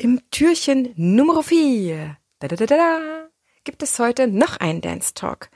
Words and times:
Im 0.00 0.20
Türchen 0.30 0.92
Nummer 0.94 1.42
4 1.42 2.16
da, 2.38 2.46
da, 2.46 2.54
da, 2.54 2.66
da, 2.66 3.28
gibt 3.64 3.82
es 3.82 3.98
heute 3.98 4.28
noch 4.28 4.58
einen 4.58 4.80
Dance 4.80 5.12
Talk. 5.12 5.50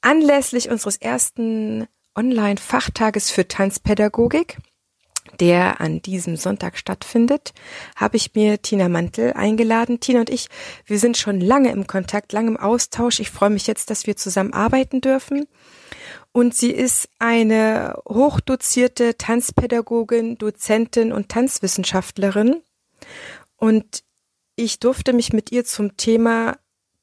Anlässlich 0.00 0.68
unseres 0.68 0.96
ersten 0.96 1.86
Online-Fachtages 2.16 3.30
für 3.30 3.46
Tanzpädagogik, 3.46 4.58
der 5.38 5.80
an 5.80 6.02
diesem 6.02 6.34
Sonntag 6.34 6.76
stattfindet, 6.76 7.52
habe 7.94 8.16
ich 8.16 8.34
mir 8.34 8.60
Tina 8.60 8.88
Mantel 8.88 9.34
eingeladen. 9.34 10.00
Tina 10.00 10.20
und 10.20 10.30
ich, 10.30 10.48
wir 10.84 10.98
sind 10.98 11.16
schon 11.16 11.40
lange 11.40 11.70
im 11.70 11.86
Kontakt, 11.86 12.32
lange 12.32 12.48
im 12.48 12.56
Austausch. 12.56 13.20
Ich 13.20 13.30
freue 13.30 13.50
mich 13.50 13.68
jetzt, 13.68 13.90
dass 13.90 14.08
wir 14.08 14.16
zusammen 14.16 14.54
arbeiten 14.54 15.00
dürfen. 15.00 15.46
Und 16.32 16.52
sie 16.52 16.72
ist 16.72 17.08
eine 17.20 17.96
hochdozierte 18.08 19.16
Tanzpädagogin, 19.16 20.36
Dozentin 20.36 21.12
und 21.12 21.28
Tanzwissenschaftlerin. 21.28 22.60
Und 23.58 24.02
ich 24.56 24.80
durfte 24.80 25.12
mich 25.12 25.32
mit 25.32 25.52
ihr 25.52 25.64
zum 25.64 25.96
Thema 25.96 26.56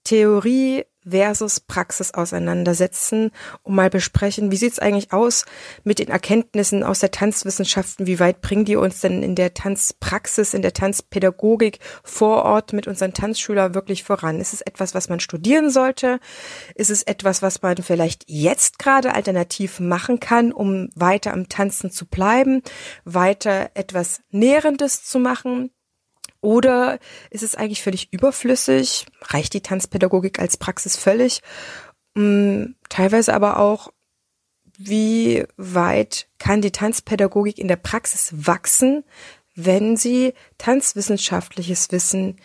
Theorie 0.04 0.86
versus 1.08 1.60
Praxis 1.60 2.14
auseinandersetzen 2.14 3.32
und 3.64 3.76
mal 3.76 3.90
besprechen, 3.90 4.52
wie 4.52 4.56
sieht's 4.56 4.80
eigentlich 4.80 5.14
aus 5.14 5.46
mit 5.84 6.00
den 6.00 6.10
Erkenntnissen 6.10 6.84
aus 6.84 7.00
der 7.00 7.12
Tanzwissenschaften, 7.12 8.08
wie 8.08 8.20
weit 8.20 8.42
bringen 8.42 8.66
die 8.66 8.76
uns 8.76 9.02
denn 9.02 9.22
in 9.22 9.36
der 9.36 9.54
Tanzpraxis, 9.54 10.54
in 10.54 10.64
der 10.64 10.74
Tanzpädagogik 10.74 11.80
vor 12.04 12.44
Ort 12.44 12.74
mit 12.74 12.88
unseren 12.88 13.14
Tanzschülern 13.14 13.76
wirklich 13.76 14.04
voran? 14.04 14.40
Ist 14.40 14.54
es 14.54 14.62
etwas, 14.62 14.96
was 14.96 15.10
man 15.10 15.20
studieren 15.20 15.70
sollte? 15.70 16.20
Ist 16.74 16.90
es 16.90 17.04
etwas, 17.04 17.42
was 17.42 17.62
man 17.62 17.78
vielleicht 17.78 18.24
jetzt 18.28 18.80
gerade 18.80 19.14
alternativ 19.14 19.80
machen 19.80 20.20
kann, 20.20 20.52
um 20.52 20.90
weiter 20.96 21.34
am 21.34 21.50
Tanzen 21.50 21.92
zu 21.92 22.08
bleiben, 22.08 22.64
weiter 23.04 23.70
etwas 23.76 24.22
Nährendes 24.32 25.04
zu 25.04 25.20
machen? 25.20 25.70
Oder 26.46 27.00
ist 27.32 27.42
es 27.42 27.56
eigentlich 27.56 27.82
völlig 27.82 28.14
überflüssig? 28.14 29.08
Reicht 29.20 29.56
die 29.56 29.62
Tanzpädagogik 29.62 30.38
als 30.38 30.58
Praxis 30.58 30.96
völlig? 30.96 31.42
Hm, 32.16 32.76
teilweise 32.88 33.34
aber 33.34 33.58
auch, 33.58 33.92
wie 34.78 35.44
weit 35.58 36.28
kann 36.38 36.62
die 36.62 36.72
Tanzpädagogik 36.72 37.58
in 37.58 37.68
der 37.68 37.78
Praxis 37.78 38.32
wachsen, 38.32 39.04
wenn 39.56 39.98
sie 39.98 40.36
tanzwissenschaftliches 40.60 41.92
Wissen 41.92 42.40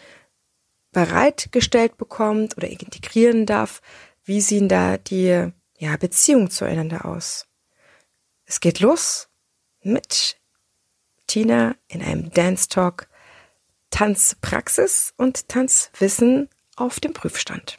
bereitgestellt 0.93 1.99
bekommt 1.99 2.57
oder 2.57 2.69
integrieren 2.69 3.45
darf? 3.45 3.83
Wie 4.25 4.41
sehen 4.41 4.71
da 4.71 4.97
die 4.97 5.53
ja, 5.77 5.97
Beziehungen 5.99 6.49
zueinander 6.49 7.05
aus? 7.05 7.49
Es 8.47 8.61
geht 8.61 8.81
los 8.81 9.29
mit 9.83 10.41
Tina 11.27 11.77
in 11.87 12.01
einem 12.01 12.31
Dance 12.31 12.71
Talk 12.71 13.10
Tanzpraxis 13.91 15.13
und 15.17 15.49
Tanzwissen 15.49 16.49
auf 16.77 17.01
dem 17.01 17.13
Prüfstand. 17.13 17.79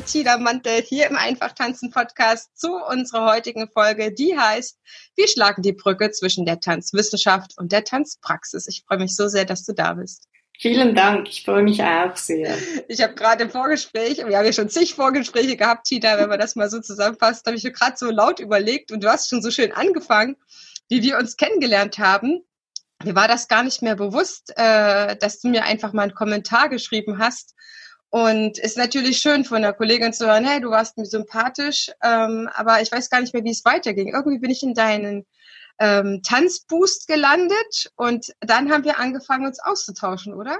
Willkommen, 0.00 0.06
liebe 0.06 0.06
Tina 0.06 0.36
Mantel, 0.38 0.82
hier 0.82 1.08
im 1.08 1.16
Einfach 1.16 1.52
Tanzen 1.52 1.90
Podcast 1.90 2.58
zu 2.58 2.74
unserer 2.74 3.30
heutigen 3.32 3.68
Folge, 3.68 4.12
die 4.12 4.36
heißt, 4.36 4.78
wir 5.16 5.28
schlagen 5.28 5.62
die 5.62 5.72
Brücke 5.72 6.10
zwischen 6.10 6.46
der 6.46 6.60
Tanzwissenschaft 6.60 7.52
und 7.58 7.72
der 7.72 7.84
Tanzpraxis. 7.84 8.66
Ich 8.68 8.84
freue 8.86 8.98
mich 8.98 9.14
so 9.14 9.28
sehr, 9.28 9.44
dass 9.44 9.64
du 9.64 9.72
da 9.72 9.94
bist. 9.94 10.28
Vielen 10.58 10.94
Dank, 10.94 11.28
ich 11.28 11.44
freue 11.44 11.62
mich 11.62 11.82
auch 11.82 12.16
sehr. 12.16 12.56
Ich 12.88 13.02
habe 13.02 13.14
gerade 13.14 13.44
im 13.44 13.50
Vorgespräch, 13.50 14.18
wir 14.18 14.36
haben 14.36 14.44
ja 14.44 14.52
schon 14.52 14.68
zig 14.68 14.94
Vorgespräche 14.94 15.56
gehabt, 15.56 15.86
Tina, 15.86 16.18
wenn 16.18 16.28
man 16.28 16.38
das 16.38 16.56
mal 16.56 16.70
so 16.70 16.80
zusammenfasst, 16.80 17.46
habe 17.46 17.56
ich 17.56 17.64
mir 17.64 17.72
gerade 17.72 17.96
so 17.96 18.10
laut 18.10 18.40
überlegt 18.40 18.92
und 18.92 19.02
du 19.02 19.08
hast 19.08 19.28
schon 19.28 19.42
so 19.42 19.50
schön 19.50 19.72
angefangen, 19.72 20.36
wie 20.88 21.02
wir 21.02 21.18
uns 21.18 21.36
kennengelernt 21.36 21.98
haben. 21.98 22.42
Mir 23.04 23.14
war 23.14 23.28
das 23.28 23.48
gar 23.48 23.62
nicht 23.62 23.80
mehr 23.80 23.96
bewusst, 23.96 24.52
äh, 24.56 25.16
dass 25.16 25.40
du 25.40 25.48
mir 25.48 25.64
einfach 25.64 25.92
mal 25.92 26.02
einen 26.02 26.14
Kommentar 26.14 26.68
geschrieben 26.68 27.18
hast. 27.18 27.54
Und 28.10 28.58
ist 28.58 28.76
natürlich 28.76 29.18
schön 29.18 29.44
von 29.44 29.62
der 29.62 29.72
Kollegin 29.72 30.12
zu 30.12 30.26
hören, 30.26 30.44
hey, 30.44 30.60
du 30.60 30.70
warst 30.70 30.98
mir 30.98 31.06
sympathisch, 31.06 31.90
ähm, 32.02 32.48
aber 32.54 32.82
ich 32.82 32.90
weiß 32.90 33.08
gar 33.08 33.20
nicht 33.20 33.32
mehr, 33.32 33.44
wie 33.44 33.50
es 33.50 33.64
weiterging. 33.64 34.08
Irgendwie 34.08 34.40
bin 34.40 34.50
ich 34.50 34.64
in 34.64 34.74
deinen 34.74 35.24
ähm, 35.78 36.20
Tanzboost 36.24 37.06
gelandet 37.06 37.90
und 37.96 38.32
dann 38.40 38.70
haben 38.70 38.84
wir 38.84 38.98
angefangen, 38.98 39.46
uns 39.46 39.60
auszutauschen, 39.60 40.34
oder? 40.34 40.58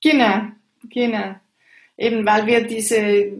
Genau, 0.00 0.42
genau. 0.84 1.34
Eben 1.98 2.24
weil 2.24 2.46
wir 2.46 2.66
diese, 2.66 3.32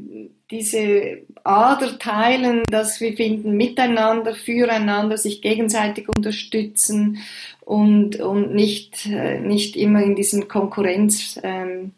diese 0.51 1.23
Ader 1.45 1.99
teilen, 1.99 2.65
dass 2.69 3.01
wir 3.01 3.17
finden, 3.17 3.57
miteinander, 3.57 4.35
füreinander, 4.35 5.17
sich 5.17 5.41
gegenseitig 5.41 6.09
unterstützen 6.09 7.19
und, 7.61 8.21
und 8.21 8.55
nicht, 8.55 9.07
äh, 9.07 9.41
nicht 9.41 9.77
immer 9.77 10.03
in 10.03 10.17
diesen 10.17 10.49
Konkurrenzkampf 10.49 11.45
ähm, 11.45 11.93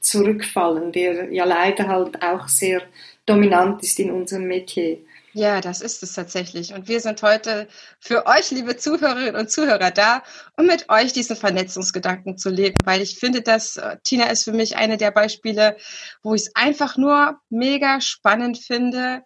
zurückfallen, 0.00 0.92
der 0.92 1.32
ja 1.32 1.44
leider 1.44 1.88
halt 1.88 2.22
auch 2.22 2.48
sehr 2.48 2.82
dominant 3.26 3.82
ist 3.82 3.98
in 3.98 4.10
unserem 4.10 4.44
Metier. 4.44 4.98
Ja, 5.34 5.60
das 5.60 5.82
ist 5.82 6.02
es 6.02 6.14
tatsächlich. 6.14 6.72
Und 6.72 6.88
wir 6.88 7.00
sind 7.00 7.22
heute 7.22 7.68
für 8.00 8.26
euch, 8.26 8.50
liebe 8.50 8.76
Zuhörerinnen 8.76 9.36
und 9.36 9.50
Zuhörer, 9.50 9.90
da, 9.90 10.22
um 10.56 10.66
mit 10.66 10.88
euch 10.88 11.12
diesen 11.12 11.36
Vernetzungsgedanken 11.36 12.38
zu 12.38 12.48
leben, 12.48 12.76
weil 12.84 13.02
ich 13.02 13.18
finde, 13.18 13.42
dass 13.42 13.76
äh, 13.76 13.98
Tina 14.02 14.24
ist 14.30 14.44
für 14.44 14.52
mich 14.52 14.76
eine 14.76 14.96
der 14.96 15.10
Beispiele, 15.10 15.76
wo 16.22 16.34
ich 16.34 16.42
es 16.42 16.56
einfach 16.56 16.96
nur 16.96 17.38
mega 17.50 18.00
spannend 18.00 18.58
finde, 18.58 19.22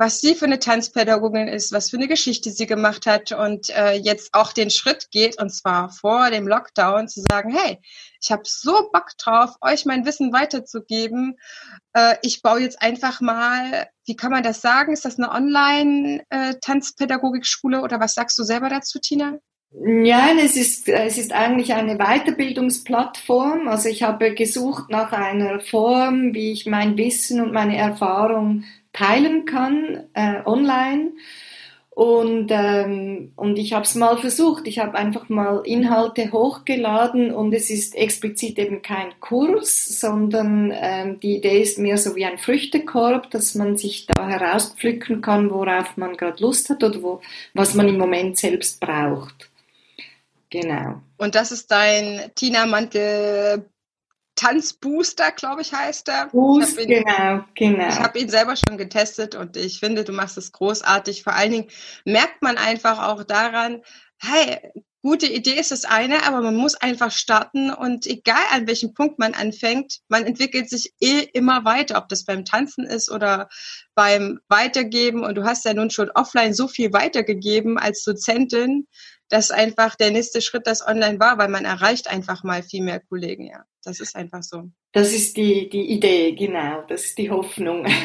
was 0.00 0.20
sie 0.22 0.34
für 0.34 0.46
eine 0.46 0.58
Tanzpädagogin 0.58 1.46
ist, 1.46 1.70
was 1.72 1.90
für 1.90 1.98
eine 1.98 2.08
Geschichte 2.08 2.50
sie 2.50 2.64
gemacht 2.64 3.04
hat 3.04 3.32
und 3.32 3.68
äh, 3.68 3.92
jetzt 3.92 4.32
auch 4.32 4.54
den 4.54 4.70
Schritt 4.70 5.10
geht, 5.10 5.38
und 5.38 5.50
zwar 5.50 5.90
vor 5.90 6.30
dem 6.30 6.48
Lockdown, 6.48 7.06
zu 7.06 7.20
sagen, 7.20 7.54
hey, 7.54 7.76
ich 8.18 8.32
habe 8.32 8.44
so 8.46 8.88
Bock 8.94 9.08
drauf, 9.18 9.56
euch 9.60 9.84
mein 9.84 10.06
Wissen 10.06 10.32
weiterzugeben. 10.32 11.38
Äh, 11.92 12.14
ich 12.22 12.40
baue 12.40 12.60
jetzt 12.60 12.80
einfach 12.80 13.20
mal, 13.20 13.90
wie 14.06 14.16
kann 14.16 14.30
man 14.30 14.42
das 14.42 14.62
sagen? 14.62 14.94
Ist 14.94 15.04
das 15.04 15.18
eine 15.18 15.32
Online-Tanzpädagogikschule 15.32 17.76
äh, 17.76 17.80
oder 17.80 18.00
was 18.00 18.14
sagst 18.14 18.38
du 18.38 18.42
selber 18.42 18.70
dazu, 18.70 19.00
Tina? 19.00 19.36
Ja, 20.02 20.30
es 20.42 20.56
ist, 20.56 20.88
es 20.88 21.18
ist 21.18 21.34
eigentlich 21.34 21.74
eine 21.74 21.98
Weiterbildungsplattform. 21.98 23.68
Also 23.68 23.90
ich 23.90 24.02
habe 24.02 24.32
gesucht 24.32 24.88
nach 24.88 25.12
einer 25.12 25.60
Form, 25.60 26.32
wie 26.32 26.52
ich 26.52 26.64
mein 26.64 26.96
Wissen 26.96 27.42
und 27.42 27.52
meine 27.52 27.76
Erfahrung 27.76 28.64
teilen 28.92 29.44
kann 29.44 30.04
äh, 30.14 30.42
online. 30.44 31.12
Und, 31.90 32.48
ähm, 32.50 33.32
und 33.36 33.58
ich 33.58 33.72
habe 33.72 33.84
es 33.84 33.94
mal 33.94 34.16
versucht. 34.16 34.66
Ich 34.66 34.78
habe 34.78 34.96
einfach 34.96 35.28
mal 35.28 35.60
Inhalte 35.66 36.32
hochgeladen 36.32 37.30
und 37.30 37.52
es 37.52 37.68
ist 37.68 37.94
explizit 37.94 38.58
eben 38.58 38.80
kein 38.80 39.12
Kurs, 39.20 40.00
sondern 40.00 40.72
ähm, 40.74 41.20
die 41.20 41.36
Idee 41.36 41.60
ist 41.60 41.78
mehr 41.78 41.98
so 41.98 42.14
wie 42.16 42.24
ein 42.24 42.38
Früchtekorb, 42.38 43.30
dass 43.30 43.54
man 43.54 43.76
sich 43.76 44.06
da 44.06 44.28
herauspflücken 44.28 45.20
kann, 45.20 45.50
worauf 45.50 45.96
man 45.96 46.16
gerade 46.16 46.42
Lust 46.42 46.70
hat 46.70 46.82
oder 46.84 47.02
wo, 47.02 47.20
was 47.54 47.74
man 47.74 47.88
im 47.88 47.98
Moment 47.98 48.38
selbst 48.38 48.80
braucht. 48.80 49.50
Genau. 50.48 51.02
Und 51.18 51.34
das 51.34 51.52
ist 51.52 51.70
dein 51.70 52.30
Tina 52.34 52.66
Mantel 52.66 53.66
Tanzbooster, 54.40 55.32
glaube 55.32 55.60
ich, 55.60 55.74
heißt 55.74 56.08
er. 56.08 56.28
Boost, 56.28 56.80
ihn, 56.80 56.88
genau, 56.88 57.44
genau. 57.54 57.88
Ich 57.88 58.00
habe 58.00 58.18
ihn 58.18 58.30
selber 58.30 58.54
schon 58.56 58.78
getestet 58.78 59.34
und 59.34 59.58
ich 59.58 59.80
finde, 59.80 60.02
du 60.02 60.12
machst 60.12 60.38
es 60.38 60.52
großartig. 60.52 61.22
Vor 61.22 61.34
allen 61.34 61.52
Dingen 61.52 61.68
merkt 62.06 62.40
man 62.40 62.56
einfach 62.56 63.06
auch 63.06 63.22
daran, 63.22 63.82
hey, 64.18 64.58
gute 65.02 65.26
Idee 65.26 65.60
ist 65.60 65.72
das 65.72 65.84
eine, 65.84 66.26
aber 66.26 66.40
man 66.40 66.56
muss 66.56 66.74
einfach 66.74 67.10
starten 67.10 67.70
und 67.70 68.06
egal 68.06 68.42
an 68.50 68.66
welchem 68.66 68.94
Punkt 68.94 69.18
man 69.18 69.34
anfängt, 69.34 69.98
man 70.08 70.24
entwickelt 70.24 70.70
sich 70.70 70.94
eh 71.00 71.20
immer 71.34 71.66
weiter, 71.66 71.98
ob 71.98 72.08
das 72.08 72.24
beim 72.24 72.46
Tanzen 72.46 72.86
ist 72.86 73.10
oder 73.10 73.50
beim 73.94 74.40
Weitergeben. 74.48 75.22
Und 75.22 75.34
du 75.34 75.44
hast 75.44 75.66
ja 75.66 75.74
nun 75.74 75.90
schon 75.90 76.10
offline 76.12 76.54
so 76.54 76.66
viel 76.66 76.94
weitergegeben 76.94 77.78
als 77.78 78.04
Dozentin 78.04 78.86
dass 79.30 79.52
einfach 79.52 79.94
der 79.94 80.10
nächste 80.10 80.42
Schritt 80.42 80.66
das 80.66 80.84
online 80.84 81.20
war, 81.20 81.38
weil 81.38 81.48
man 81.48 81.64
erreicht 81.64 82.08
einfach 82.08 82.42
mal 82.42 82.64
viel 82.64 82.82
mehr 82.82 82.98
Kollegen, 82.98 83.46
ja. 83.46 83.64
Das 83.82 84.00
ist 84.00 84.14
einfach 84.14 84.42
so. 84.42 84.70
Das 84.92 85.12
ist 85.12 85.36
die, 85.36 85.68
die 85.70 85.92
Idee, 85.92 86.32
genau. 86.32 86.82
Das 86.88 87.04
ist 87.04 87.18
die 87.18 87.30
Hoffnung. 87.30 87.86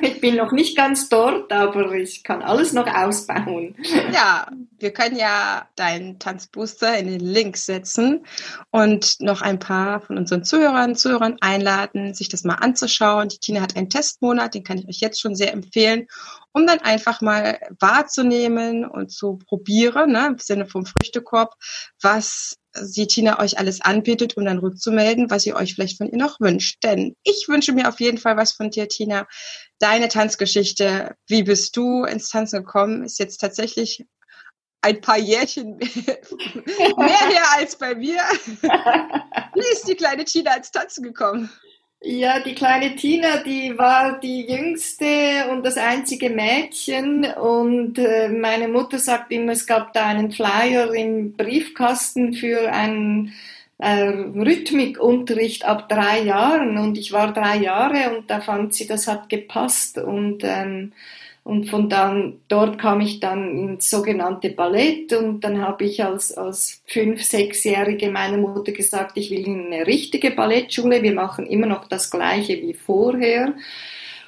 Ich 0.00 0.20
bin 0.20 0.36
noch 0.36 0.50
nicht 0.50 0.76
ganz 0.76 1.08
dort, 1.08 1.52
aber 1.52 1.92
ich 1.92 2.24
kann 2.24 2.42
alles 2.42 2.72
noch 2.72 2.86
ausbauen. 2.86 3.76
Ja, 4.12 4.50
wir 4.78 4.92
können 4.92 5.16
ja 5.16 5.68
deinen 5.76 6.18
Tanzbooster 6.18 6.98
in 6.98 7.06
den 7.06 7.20
Link 7.20 7.56
setzen 7.56 8.24
und 8.70 9.20
noch 9.20 9.42
ein 9.42 9.60
paar 9.60 10.00
von 10.00 10.16
unseren 10.18 10.42
Zuhörern, 10.44 10.96
Zuhörern 10.96 11.36
einladen, 11.40 12.14
sich 12.14 12.28
das 12.28 12.42
mal 12.42 12.54
anzuschauen. 12.54 13.28
Die 13.28 13.38
Tina 13.38 13.60
hat 13.60 13.76
einen 13.76 13.90
Testmonat, 13.90 14.54
den 14.54 14.64
kann 14.64 14.78
ich 14.78 14.88
euch 14.88 15.00
jetzt 15.00 15.20
schon 15.20 15.36
sehr 15.36 15.52
empfehlen, 15.52 16.08
um 16.52 16.66
dann 16.66 16.80
einfach 16.80 17.20
mal 17.20 17.58
wahrzunehmen 17.78 18.84
und 18.84 19.12
zu 19.12 19.38
probieren, 19.46 20.12
ne, 20.12 20.26
im 20.28 20.38
Sinne 20.38 20.66
vom 20.66 20.84
Früchtekorb, 20.84 21.54
was 22.02 22.56
sie 22.82 23.06
Tina 23.06 23.40
euch 23.40 23.58
alles 23.58 23.80
anbietet, 23.80 24.36
um 24.36 24.44
dann 24.44 24.58
rückzumelden, 24.58 25.30
was 25.30 25.46
ihr 25.46 25.56
euch 25.56 25.74
vielleicht 25.74 25.98
von 25.98 26.10
ihr 26.10 26.18
noch 26.18 26.40
wünscht. 26.40 26.82
Denn 26.82 27.16
ich 27.22 27.46
wünsche 27.48 27.72
mir 27.72 27.88
auf 27.88 28.00
jeden 28.00 28.18
Fall 28.18 28.36
was 28.36 28.52
von 28.52 28.70
dir, 28.70 28.88
Tina. 28.88 29.26
Deine 29.78 30.08
Tanzgeschichte, 30.08 31.14
wie 31.26 31.42
bist 31.42 31.76
du 31.76 32.04
ins 32.04 32.28
Tanzen 32.28 32.64
gekommen, 32.64 33.04
ist 33.04 33.18
jetzt 33.18 33.38
tatsächlich 33.38 34.06
ein 34.80 35.00
paar 35.00 35.18
Jährchen 35.18 35.76
mehr 35.76 37.28
her 37.28 37.44
als 37.56 37.76
bei 37.76 37.94
mir. 37.94 38.20
Wie 39.54 39.72
ist 39.72 39.88
die 39.88 39.96
kleine 39.96 40.24
Tina 40.24 40.54
ins 40.54 40.70
Tanzen 40.70 41.02
gekommen? 41.02 41.50
Ja, 42.00 42.38
die 42.40 42.54
kleine 42.54 42.94
Tina, 42.94 43.38
die 43.42 43.76
war 43.76 44.20
die 44.20 44.42
jüngste 44.46 45.50
und 45.50 45.64
das 45.66 45.76
einzige 45.76 46.30
Mädchen. 46.30 47.24
Und 47.24 47.98
äh, 47.98 48.28
meine 48.28 48.68
Mutter 48.68 48.98
sagt 49.00 49.32
immer, 49.32 49.52
es 49.52 49.66
gab 49.66 49.92
da 49.94 50.06
einen 50.06 50.30
Flyer 50.30 50.94
im 50.94 51.32
Briefkasten 51.32 52.34
für 52.34 52.72
einen 52.72 53.32
äh, 53.78 54.04
Rhythmikunterricht 54.04 55.64
ab 55.64 55.88
drei 55.88 56.20
Jahren. 56.22 56.78
Und 56.78 56.98
ich 56.98 57.10
war 57.12 57.32
drei 57.32 57.56
Jahre 57.56 58.16
und 58.16 58.30
da 58.30 58.40
fand 58.40 58.74
sie, 58.74 58.86
das 58.86 59.08
hat 59.08 59.28
gepasst. 59.28 59.98
Und 59.98 60.44
ähm, 60.44 60.92
und 61.48 61.70
von 61.70 61.88
dann, 61.88 62.42
dort 62.48 62.78
kam 62.78 63.00
ich 63.00 63.20
dann 63.20 63.56
ins 63.56 63.88
sogenannte 63.88 64.50
Ballett 64.50 65.14
und 65.14 65.40
dann 65.40 65.62
habe 65.62 65.84
ich 65.84 66.04
als, 66.04 66.36
als 66.36 66.82
fünf, 66.84 67.24
sechsjährige 67.24 68.10
meiner 68.10 68.36
Mutter 68.36 68.72
gesagt, 68.72 69.16
ich 69.16 69.30
will 69.30 69.46
in 69.46 69.72
eine 69.72 69.86
richtige 69.86 70.30
Ballettschule, 70.30 71.02
wir 71.02 71.14
machen 71.14 71.46
immer 71.46 71.64
noch 71.64 71.88
das 71.88 72.10
Gleiche 72.10 72.60
wie 72.60 72.74
vorher. 72.74 73.54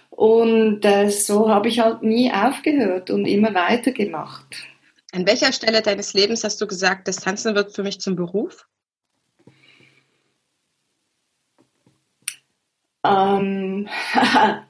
Und 0.09 0.83
äh, 0.87 1.11
so 1.11 1.51
habe 1.51 1.69
ich 1.69 1.81
halt 1.81 2.03
nie 2.03 2.33
aufgehört 2.33 3.11
und 3.11 3.27
immer 3.27 3.53
weitergemacht. 3.53 4.57
An 5.13 5.27
welcher 5.27 5.53
Stelle 5.53 5.83
deines 5.83 6.15
Lebens 6.15 6.43
hast 6.43 6.59
du 6.63 6.67
gesagt, 6.67 7.07
das 7.07 7.17
Tanzen 7.17 7.55
wird 7.55 7.77
für 7.77 7.83
mich 7.83 8.01
zum 8.01 8.17
Beruf? 8.17 8.67
Ähm, 13.05 13.91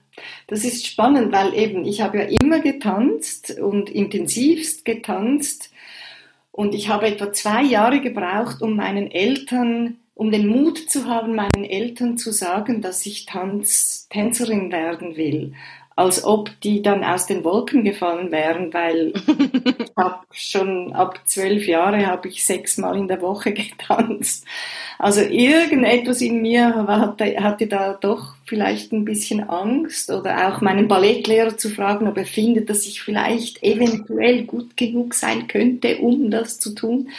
Das 0.50 0.64
ist 0.64 0.84
spannend, 0.84 1.30
weil 1.30 1.54
eben 1.54 1.84
ich 1.84 2.00
habe 2.00 2.18
ja 2.18 2.24
immer 2.42 2.58
getanzt 2.58 3.56
und 3.60 3.88
intensivst 3.88 4.84
getanzt. 4.84 5.70
Und 6.50 6.74
ich 6.74 6.88
habe 6.88 7.06
etwa 7.06 7.32
zwei 7.32 7.62
Jahre 7.62 8.00
gebraucht, 8.00 8.60
um 8.60 8.74
meinen 8.74 9.12
Eltern, 9.12 9.98
um 10.14 10.32
den 10.32 10.48
Mut 10.48 10.90
zu 10.90 11.06
haben, 11.06 11.36
meinen 11.36 11.64
Eltern 11.64 12.18
zu 12.18 12.32
sagen, 12.32 12.82
dass 12.82 13.06
ich 13.06 13.26
Tanz, 13.26 14.08
Tänzerin 14.10 14.72
werden 14.72 15.16
will 15.16 15.54
als 16.00 16.24
ob 16.24 16.58
die 16.62 16.80
dann 16.80 17.04
aus 17.04 17.26
den 17.26 17.44
Wolken 17.44 17.84
gefallen 17.84 18.32
wären, 18.32 18.72
weil 18.72 19.12
ich 19.78 19.92
habe 19.98 20.24
schon 20.32 20.94
ab 20.94 21.20
zwölf 21.26 21.66
Jahre 21.66 22.06
habe 22.06 22.28
ich 22.28 22.42
sechsmal 22.42 22.96
in 22.96 23.06
der 23.06 23.20
Woche 23.20 23.52
getanzt. 23.52 24.46
Also 24.98 25.20
irgendetwas 25.20 26.22
in 26.22 26.40
mir 26.40 26.74
hatte, 26.86 27.36
hatte 27.42 27.66
da 27.66 27.92
doch 27.92 28.34
vielleicht 28.46 28.92
ein 28.92 29.04
bisschen 29.04 29.46
Angst 29.50 30.10
oder 30.10 30.48
auch 30.48 30.62
meinen 30.62 30.88
Ballettlehrer 30.88 31.58
zu 31.58 31.68
fragen, 31.68 32.08
ob 32.08 32.16
er 32.16 32.24
findet, 32.24 32.70
dass 32.70 32.86
ich 32.86 33.02
vielleicht 33.02 33.62
eventuell 33.62 34.44
gut 34.44 34.78
genug 34.78 35.12
sein 35.12 35.48
könnte, 35.48 35.98
um 35.98 36.30
das 36.30 36.58
zu 36.58 36.74
tun. 36.74 37.10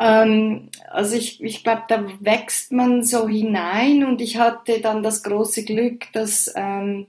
Ähm, 0.00 0.68
also 0.88 1.16
ich, 1.16 1.42
ich 1.42 1.64
glaube, 1.64 1.82
da 1.88 2.04
wächst 2.20 2.70
man 2.70 3.02
so 3.02 3.28
hinein 3.28 4.04
und 4.04 4.20
ich 4.20 4.38
hatte 4.38 4.80
dann 4.80 5.02
das 5.02 5.24
große 5.24 5.64
Glück, 5.64 6.12
dass 6.12 6.52
ähm, 6.54 7.06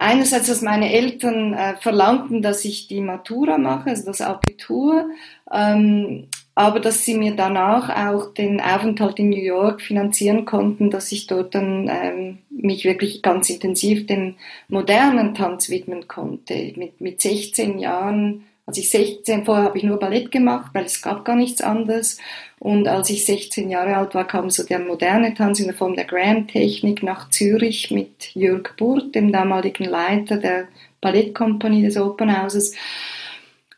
einerseits, 0.00 0.46
dass 0.46 0.62
meine 0.62 0.92
Eltern 0.92 1.54
äh, 1.54 1.76
verlangten, 1.76 2.42
dass 2.42 2.64
ich 2.64 2.88
die 2.88 3.00
Matura 3.00 3.58
mache, 3.58 3.90
also 3.90 4.06
das 4.06 4.20
Abitur, 4.20 5.10
ähm, 5.52 6.26
aber 6.54 6.80
dass 6.80 7.04
sie 7.04 7.14
mir 7.14 7.36
danach 7.36 8.08
auch 8.08 8.34
den 8.34 8.60
Aufenthalt 8.60 9.18
in 9.18 9.30
New 9.30 9.36
York 9.36 9.80
finanzieren 9.82 10.44
konnten, 10.44 10.90
dass 10.90 11.12
ich 11.12 11.26
dort 11.26 11.54
dann 11.54 11.88
ähm, 11.88 12.38
mich 12.50 12.84
wirklich 12.84 13.22
ganz 13.22 13.50
intensiv 13.50 14.06
dem 14.06 14.36
modernen 14.68 15.34
Tanz 15.34 15.68
widmen 15.68 16.08
konnte. 16.08 16.72
Mit, 16.76 17.00
mit 17.00 17.20
16 17.20 17.78
Jahren 17.78 18.44
als 18.70 18.78
ich 18.78 18.90
16, 18.90 19.46
vorher 19.46 19.64
habe 19.64 19.78
ich 19.78 19.84
nur 19.84 19.98
Ballett 19.98 20.30
gemacht, 20.30 20.70
weil 20.74 20.84
es 20.84 21.02
gab 21.02 21.24
gar 21.24 21.34
nichts 21.34 21.60
anderes. 21.60 22.18
Und 22.60 22.86
als 22.88 23.08
ich 23.08 23.24
16 23.24 23.70
Jahre 23.70 23.96
alt 23.96 24.14
war, 24.14 24.26
kam 24.26 24.50
so 24.50 24.62
der 24.62 24.78
moderne 24.78 25.32
Tanz 25.32 25.60
in 25.60 25.66
der 25.66 25.74
Form 25.74 25.96
der 25.96 26.04
Grand-Technik 26.04 27.02
nach 27.02 27.30
Zürich 27.30 27.90
mit 27.90 28.34
Jörg 28.34 28.76
Burt, 28.76 29.14
dem 29.14 29.32
damaligen 29.32 29.84
Leiter 29.84 30.36
der 30.36 30.68
Ballettkompanie 31.00 31.82
des 31.82 31.96
Opernhauses. 31.96 32.76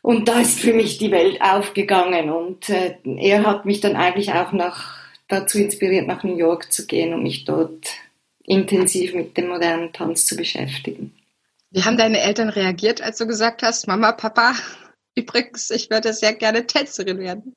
Und 0.01 0.27
da 0.27 0.41
ist 0.41 0.59
für 0.59 0.73
mich 0.73 0.97
die 0.97 1.11
Welt 1.11 1.41
aufgegangen. 1.41 2.29
Und 2.29 2.69
äh, 2.69 2.97
er 3.05 3.45
hat 3.45 3.65
mich 3.65 3.79
dann 3.79 3.95
eigentlich 3.95 4.33
auch 4.33 4.51
nach, 4.51 4.97
dazu 5.29 5.59
inspiriert, 5.59 6.05
nach 6.05 6.23
New 6.23 6.35
York 6.35 6.73
zu 6.73 6.85
gehen 6.85 7.13
und 7.13 7.23
mich 7.23 7.45
dort 7.45 7.87
intensiv 8.43 9.13
mit 9.13 9.37
dem 9.37 9.47
modernen 9.47 9.93
Tanz 9.93 10.25
zu 10.25 10.35
beschäftigen. 10.35 11.13
Wie 11.71 11.83
haben 11.83 11.97
deine 11.97 12.19
Eltern 12.19 12.49
reagiert, 12.49 13.01
als 13.01 13.17
du 13.17 13.25
gesagt 13.25 13.63
hast, 13.63 13.87
Mama, 13.87 14.11
Papa, 14.11 14.53
Übrigens, 15.15 15.69
ich 15.69 15.89
würde 15.89 16.13
sehr 16.13 16.33
gerne 16.33 16.65
Tänzerin 16.65 17.19
werden. 17.19 17.55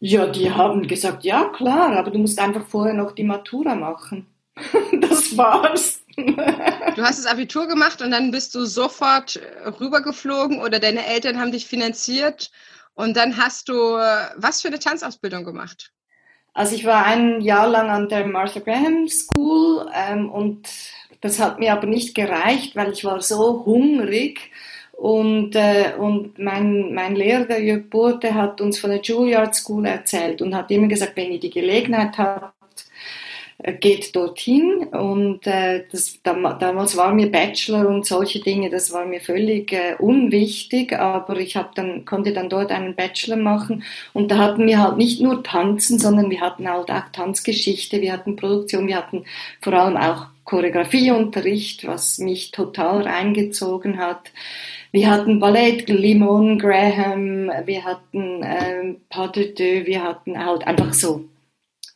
Ja, 0.00 0.26
die 0.26 0.50
haben 0.50 0.86
gesagt, 0.86 1.24
ja 1.24 1.46
klar, 1.46 1.96
aber 1.96 2.10
du 2.10 2.18
musst 2.18 2.38
einfach 2.38 2.66
vorher 2.66 2.94
noch 2.94 3.12
die 3.12 3.24
Matura 3.24 3.74
machen. 3.74 4.26
das 5.00 5.36
war's. 5.36 6.02
Du 6.16 7.02
hast 7.02 7.18
das 7.18 7.26
Abitur 7.26 7.68
gemacht 7.68 8.02
und 8.02 8.10
dann 8.10 8.30
bist 8.30 8.54
du 8.54 8.64
sofort 8.64 9.40
rübergeflogen 9.80 10.60
oder 10.60 10.80
deine 10.80 11.06
Eltern 11.06 11.38
haben 11.40 11.52
dich 11.52 11.66
finanziert 11.66 12.50
und 12.94 13.16
dann 13.16 13.36
hast 13.36 13.68
du 13.68 13.74
was 13.74 14.60
für 14.60 14.68
eine 14.68 14.80
Tanzausbildung 14.80 15.44
gemacht? 15.44 15.92
Also 16.54 16.74
ich 16.74 16.84
war 16.84 17.04
ein 17.04 17.40
Jahr 17.40 17.68
lang 17.68 17.88
an 17.88 18.08
der 18.08 18.26
Martha 18.26 18.58
Graham 18.58 19.06
School 19.06 19.88
ähm, 19.94 20.28
und 20.28 20.68
das 21.20 21.38
hat 21.38 21.60
mir 21.60 21.72
aber 21.72 21.86
nicht 21.86 22.16
gereicht, 22.16 22.74
weil 22.74 22.92
ich 22.92 23.04
war 23.04 23.20
so 23.20 23.64
hungrig 23.64 24.50
und, 24.98 25.54
äh, 25.54 25.92
und 25.96 26.40
mein, 26.40 26.92
mein 26.92 27.14
Lehrer, 27.14 27.44
der 27.44 27.62
Jörg 27.62 27.88
Burte, 27.88 28.34
hat 28.34 28.60
uns 28.60 28.80
von 28.80 28.90
der 28.90 29.00
Juilliard 29.00 29.54
School 29.54 29.86
erzählt 29.86 30.42
und 30.42 30.56
hat 30.56 30.72
immer 30.72 30.88
gesagt, 30.88 31.12
wenn 31.14 31.30
ihr 31.30 31.38
die 31.38 31.50
Gelegenheit 31.50 32.18
habt, 32.18 32.52
äh, 33.58 33.74
geht 33.74 34.16
dorthin. 34.16 34.88
Und 34.88 35.46
äh, 35.46 35.84
das, 35.92 36.18
damals 36.24 36.96
war 36.96 37.14
mir 37.14 37.30
Bachelor 37.30 37.88
und 37.88 38.06
solche 38.06 38.40
Dinge, 38.40 38.70
das 38.70 38.92
war 38.92 39.06
mir 39.06 39.20
völlig 39.20 39.72
äh, 39.72 39.94
unwichtig, 40.00 40.92
aber 40.98 41.36
ich 41.36 41.56
hab 41.56 41.76
dann, 41.76 42.04
konnte 42.04 42.32
dann 42.32 42.48
dort 42.48 42.72
einen 42.72 42.96
Bachelor 42.96 43.36
machen. 43.36 43.84
Und 44.14 44.32
da 44.32 44.38
hatten 44.38 44.66
wir 44.66 44.82
halt 44.82 44.96
nicht 44.96 45.20
nur 45.20 45.44
Tanzen, 45.44 46.00
sondern 46.00 46.28
wir 46.28 46.40
hatten 46.40 46.68
halt 46.68 46.90
auch 46.90 47.08
Tanzgeschichte, 47.12 48.00
wir 48.00 48.12
hatten 48.12 48.34
Produktion, 48.34 48.88
wir 48.88 48.96
hatten 48.96 49.26
vor 49.60 49.74
allem 49.74 49.96
auch 49.96 50.26
Choreografieunterricht, 50.42 51.86
was 51.86 52.18
mich 52.18 52.50
total 52.50 53.02
reingezogen 53.02 53.98
hat. 53.98 54.32
Wir 54.92 55.10
hatten 55.10 55.38
Ballett, 55.38 55.88
Limon, 55.88 56.58
Graham, 56.58 57.50
wir 57.64 57.84
hatten 57.84 58.40
ähm, 58.42 59.00
Pas 59.08 59.30
de 59.32 59.54
deux, 59.54 59.86
wir 59.86 60.02
hatten 60.02 60.42
halt 60.42 60.66
einfach 60.66 60.94
so, 60.94 61.28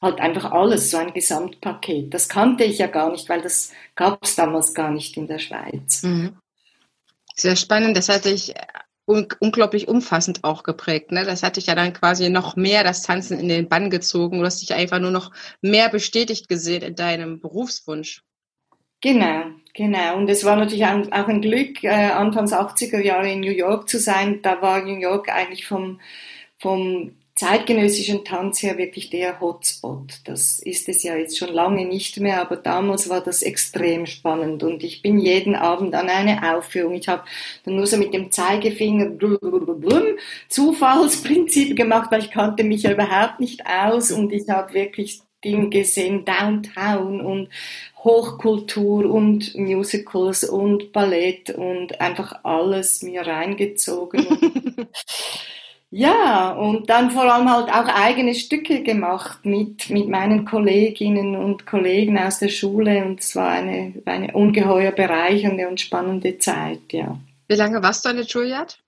halt 0.00 0.20
einfach 0.20 0.52
alles, 0.52 0.90
so 0.90 0.98
ein 0.98 1.14
Gesamtpaket. 1.14 2.12
Das 2.12 2.28
kannte 2.28 2.64
ich 2.64 2.78
ja 2.78 2.86
gar 2.86 3.10
nicht, 3.10 3.28
weil 3.28 3.40
das 3.40 3.72
gab 3.94 4.22
es 4.22 4.34
damals 4.34 4.74
gar 4.74 4.90
nicht 4.90 5.16
in 5.16 5.26
der 5.26 5.38
Schweiz. 5.38 6.02
Mhm. 6.02 6.36
Sehr 7.34 7.56
spannend, 7.56 7.96
das 7.96 8.10
hatte 8.10 8.28
ich 8.28 8.54
un 9.06 9.26
unglaublich 9.40 9.88
umfassend 9.88 10.44
auch 10.44 10.62
geprägt. 10.62 11.12
Ne? 11.12 11.24
Das 11.24 11.42
hatte 11.42 11.60
ich 11.60 11.66
ja 11.66 11.74
dann 11.74 11.92
quasi 11.92 12.28
noch 12.28 12.56
mehr 12.56 12.84
das 12.84 13.02
Tanzen 13.02 13.38
in 13.38 13.48
den 13.48 13.68
Bann 13.68 13.90
gezogen. 13.90 14.38
Du 14.38 14.44
hast 14.44 14.60
dich 14.60 14.74
einfach 14.74 14.98
nur 14.98 15.10
noch 15.10 15.32
mehr 15.60 15.88
bestätigt 15.88 16.48
gesehen 16.48 16.82
in 16.82 16.94
deinem 16.94 17.40
Berufswunsch. 17.40 18.22
Genau, 19.00 19.46
genau. 19.74 20.16
Und 20.16 20.28
es 20.28 20.44
war 20.44 20.56
natürlich 20.56 20.84
auch 20.84 21.28
ein 21.28 21.40
Glück, 21.40 21.82
äh, 21.84 21.88
Anfangs 21.88 22.52
80er 22.52 23.00
Jahre 23.00 23.30
in 23.30 23.40
New 23.40 23.50
York 23.50 23.88
zu 23.88 23.98
sein. 23.98 24.40
Da 24.42 24.62
war 24.62 24.82
New 24.82 24.98
York 24.98 25.28
eigentlich 25.28 25.66
vom, 25.66 26.00
vom 26.58 27.12
zeitgenössischen 27.34 28.24
Tanz 28.24 28.62
her 28.62 28.76
wirklich 28.76 29.10
der 29.10 29.40
Hotspot. 29.40 30.20
Das 30.24 30.58
ist 30.58 30.88
es 30.88 31.02
ja 31.02 31.16
jetzt 31.16 31.38
schon 31.38 31.52
lange 31.52 31.86
nicht 31.86 32.20
mehr, 32.20 32.40
aber 32.40 32.56
damals 32.56 33.08
war 33.08 33.20
das 33.20 33.42
extrem 33.42 34.06
spannend 34.06 34.62
und 34.62 34.84
ich 34.84 35.02
bin 35.02 35.18
jeden 35.18 35.56
Abend 35.56 35.94
an 35.94 36.08
eine 36.08 36.54
Aufführung. 36.54 36.94
Ich 36.94 37.08
habe 37.08 37.24
dann 37.64 37.76
nur 37.76 37.86
so 37.86 37.96
mit 37.96 38.12
dem 38.12 38.30
Zeigefinger 38.30 39.12
Zufallsprinzip 40.48 41.76
gemacht, 41.76 42.12
weil 42.12 42.20
ich 42.20 42.30
kannte 42.30 42.64
mich 42.64 42.82
ja 42.82 42.92
überhaupt 42.92 43.40
nicht 43.40 43.66
aus 43.66 44.12
und 44.12 44.32
ich 44.32 44.48
habe 44.48 44.74
wirklich 44.74 45.22
Ding 45.44 45.70
gesehen, 45.70 46.24
Downtown 46.24 47.20
und 47.20 47.48
Hochkultur 48.04 49.10
und 49.10 49.54
Musicals 49.54 50.44
und 50.44 50.92
Ballett 50.92 51.50
und 51.50 52.00
einfach 52.00 52.40
alles 52.42 53.02
mir 53.02 53.26
reingezogen. 53.26 54.26
ja, 55.90 56.50
und 56.52 56.90
dann 56.90 57.10
vor 57.10 57.32
allem 57.32 57.50
halt 57.50 57.68
auch 57.68 57.86
eigene 57.86 58.34
Stücke 58.34 58.82
gemacht 58.82 59.44
mit, 59.44 59.88
mit 59.90 60.08
meinen 60.08 60.44
Kolleginnen 60.44 61.36
und 61.36 61.66
Kollegen 61.66 62.18
aus 62.18 62.40
der 62.40 62.48
Schule 62.48 63.04
und 63.04 63.20
es 63.20 63.36
war 63.36 63.50
eine, 63.50 63.94
eine 64.04 64.32
ungeheuer 64.32 64.90
bereichernde 64.90 65.68
und 65.68 65.80
spannende 65.80 66.38
Zeit, 66.38 66.92
ja. 66.92 67.18
Wie 67.46 67.56
lange 67.56 67.82
warst 67.82 68.04
du 68.04 68.08
an 68.08 68.16
der 68.16 68.24
Juilliard? 68.24 68.81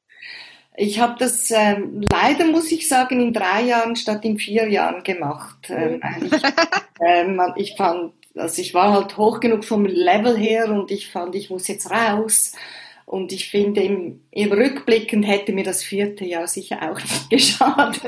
Ich 0.77 0.99
habe 0.99 1.15
das 1.19 1.51
äh, 1.51 1.77
leider, 2.13 2.47
muss 2.47 2.73
ich 2.73 2.89
sagen, 2.89 3.21
in 3.21 3.33
drei 3.33 3.63
Jahren 3.63 3.95
statt 3.95 4.25
in 4.25 4.39
vier 4.39 4.69
Jahren 4.69 5.05
gemacht. 5.05 5.71
Ähm, 5.71 6.01
ähm, 7.01 7.41
ich 7.57 7.77
fand, 7.77 8.13
also 8.35 8.61
ich 8.61 8.75
war 8.75 8.93
halt 8.93 9.17
hoch 9.17 9.39
genug 9.39 9.65
vom 9.65 9.87
Level 9.87 10.37
her 10.37 10.71
und 10.71 10.91
ich 10.91 11.11
fand, 11.11 11.35
ich 11.37 11.51
muss 11.51 11.69
jetzt 11.69 11.91
raus. 11.91 12.53
Und 13.07 13.33
ich 13.33 13.51
finde, 13.51 13.83
im, 13.83 14.23
im 14.31 14.53
Rückblickend 14.53 15.27
hätte 15.27 15.53
mir 15.53 15.65
das 15.65 15.85
vierte 15.85 16.25
Jahr 16.25 16.49
sicher 16.49 16.79
auch 16.91 17.01
nicht 17.01 17.31
geschadet. 17.31 18.03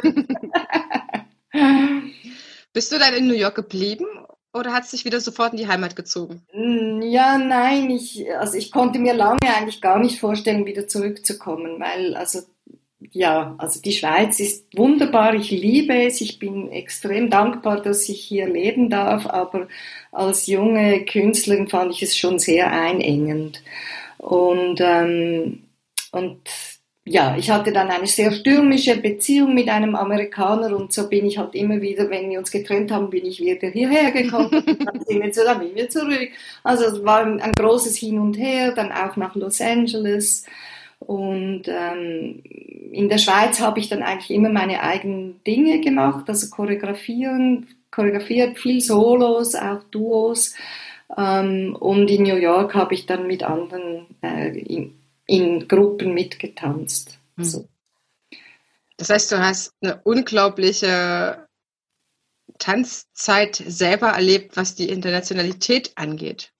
Bist 2.73 2.93
du 2.93 2.99
dann 2.99 3.15
in 3.15 3.29
New 3.29 3.35
York 3.35 3.55
geblieben 3.55 4.07
oder 4.53 4.73
hat 4.73 4.85
es 4.85 4.91
dich 4.91 5.05
wieder 5.05 5.21
sofort 5.21 5.53
in 5.53 5.59
die 5.59 5.69
Heimat 5.69 5.95
gezogen? 5.95 6.43
Mm, 6.53 7.03
ja, 7.03 7.39
nein, 7.39 7.91
ich, 7.91 8.27
also 8.37 8.57
ich 8.57 8.73
konnte 8.73 8.99
mir 8.99 9.15
lange 9.15 9.39
eigentlich 9.43 9.81
gar 9.81 9.99
nicht 9.99 10.19
vorstellen, 10.19 10.67
wieder 10.67 10.89
zurückzukommen, 10.89 11.79
weil 11.79 12.17
also 12.17 12.41
ja, 13.13 13.55
also 13.59 13.81
die 13.81 13.93
Schweiz 13.93 14.41
ist 14.41 14.67
wunderbar, 14.77 15.35
ich 15.35 15.51
liebe 15.51 15.95
es, 15.95 16.21
ich 16.21 16.39
bin 16.39 16.71
extrem 16.71 17.31
dankbar, 17.31 17.83
dass 17.83 18.09
ich 18.09 18.21
hier 18.21 18.49
leben 18.49 18.91
darf, 18.91 19.27
aber 19.27 19.69
als 20.13 20.47
junge 20.47 21.05
Künstlerin 21.05 21.69
fand 21.69 21.93
ich 21.93 22.03
es 22.03 22.17
schon 22.17 22.39
sehr 22.39 22.71
einengend. 22.71 23.63
Und, 24.19 24.81
ähm, 24.81 25.65
und 26.13 26.41
ja, 27.09 27.37
ich 27.37 27.51
hatte 27.51 27.73
dann 27.73 27.89
eine 27.89 28.09
sehr 28.09 28.33
stürmische 28.33 28.97
Beziehung 28.97 29.55
mit 29.55 29.69
einem 29.69 29.95
Amerikaner 29.95 30.77
und 30.77 30.93
so 30.93 31.09
bin 31.09 31.25
ich 31.27 31.39
halt 31.39 31.55
immer 31.55 31.81
wieder, 31.81 32.11
wenn 32.11 32.29
wir 32.31 32.41
uns 32.41 32.51
getrennt 32.51 32.91
haben, 32.91 33.11
bin 33.11 33.25
ich 33.25 33.41
wieder 33.41 33.69
hierher 33.69 34.11
gekommen, 34.11 34.51
dann 34.85 35.05
sind 35.07 35.23
wir, 35.23 35.31
zu, 35.31 35.45
dann 35.45 35.61
bin 35.61 35.77
ich 35.77 35.91
zurück. 35.91 36.31
Also 36.65 36.85
es 36.87 37.05
war 37.05 37.21
ein, 37.21 37.41
ein 37.41 37.53
großes 37.53 37.97
Hin 37.97 38.19
und 38.19 38.35
Her, 38.37 38.73
dann 38.73 38.91
auch 38.91 39.17
nach 39.17 39.37
Los 39.37 39.61
Angeles. 39.61 40.45
Und 40.99 41.65
ähm, 41.67 42.43
in 42.45 43.09
der 43.09 43.19
Schweiz 43.19 43.61
habe 43.61 43.79
ich 43.81 43.89
dann 43.89 44.03
eigentlich 44.03 44.31
immer 44.31 44.49
meine 44.49 44.83
eigenen 44.83 45.43
Dinge 45.45 45.81
gemacht, 45.81 46.29
also 46.29 46.49
choreografieren, 46.49 47.69
choreografiert 47.91 48.59
viel 48.59 48.81
Solos, 48.81 49.55
auch 49.55 49.83
Duos. 49.91 50.55
Ähm, 51.17 51.77
und 51.79 52.11
in 52.11 52.23
New 52.23 52.37
York 52.37 52.75
habe 52.75 52.95
ich 52.95 53.07
dann 53.07 53.27
mit 53.27 53.43
anderen 53.43 54.07
äh, 54.23 54.59
in, 54.59 54.99
in, 55.27 55.69
Gruppen 55.69 56.15
mitgetanzt. 56.15 57.19
Mhm. 57.37 57.45
So. 57.45 57.69
Das 58.97 59.11
heißt, 59.11 59.31
du 59.31 59.39
hast 59.39 59.75
eine 59.83 60.01
unglaubliche 60.03 61.47
Tanzzeit 62.59 63.57
selber 63.57 64.09
erlebt, 64.09 64.57
was 64.57 64.75
die 64.75 64.89
Internationalität 64.89 65.93
angeht. 65.97 66.53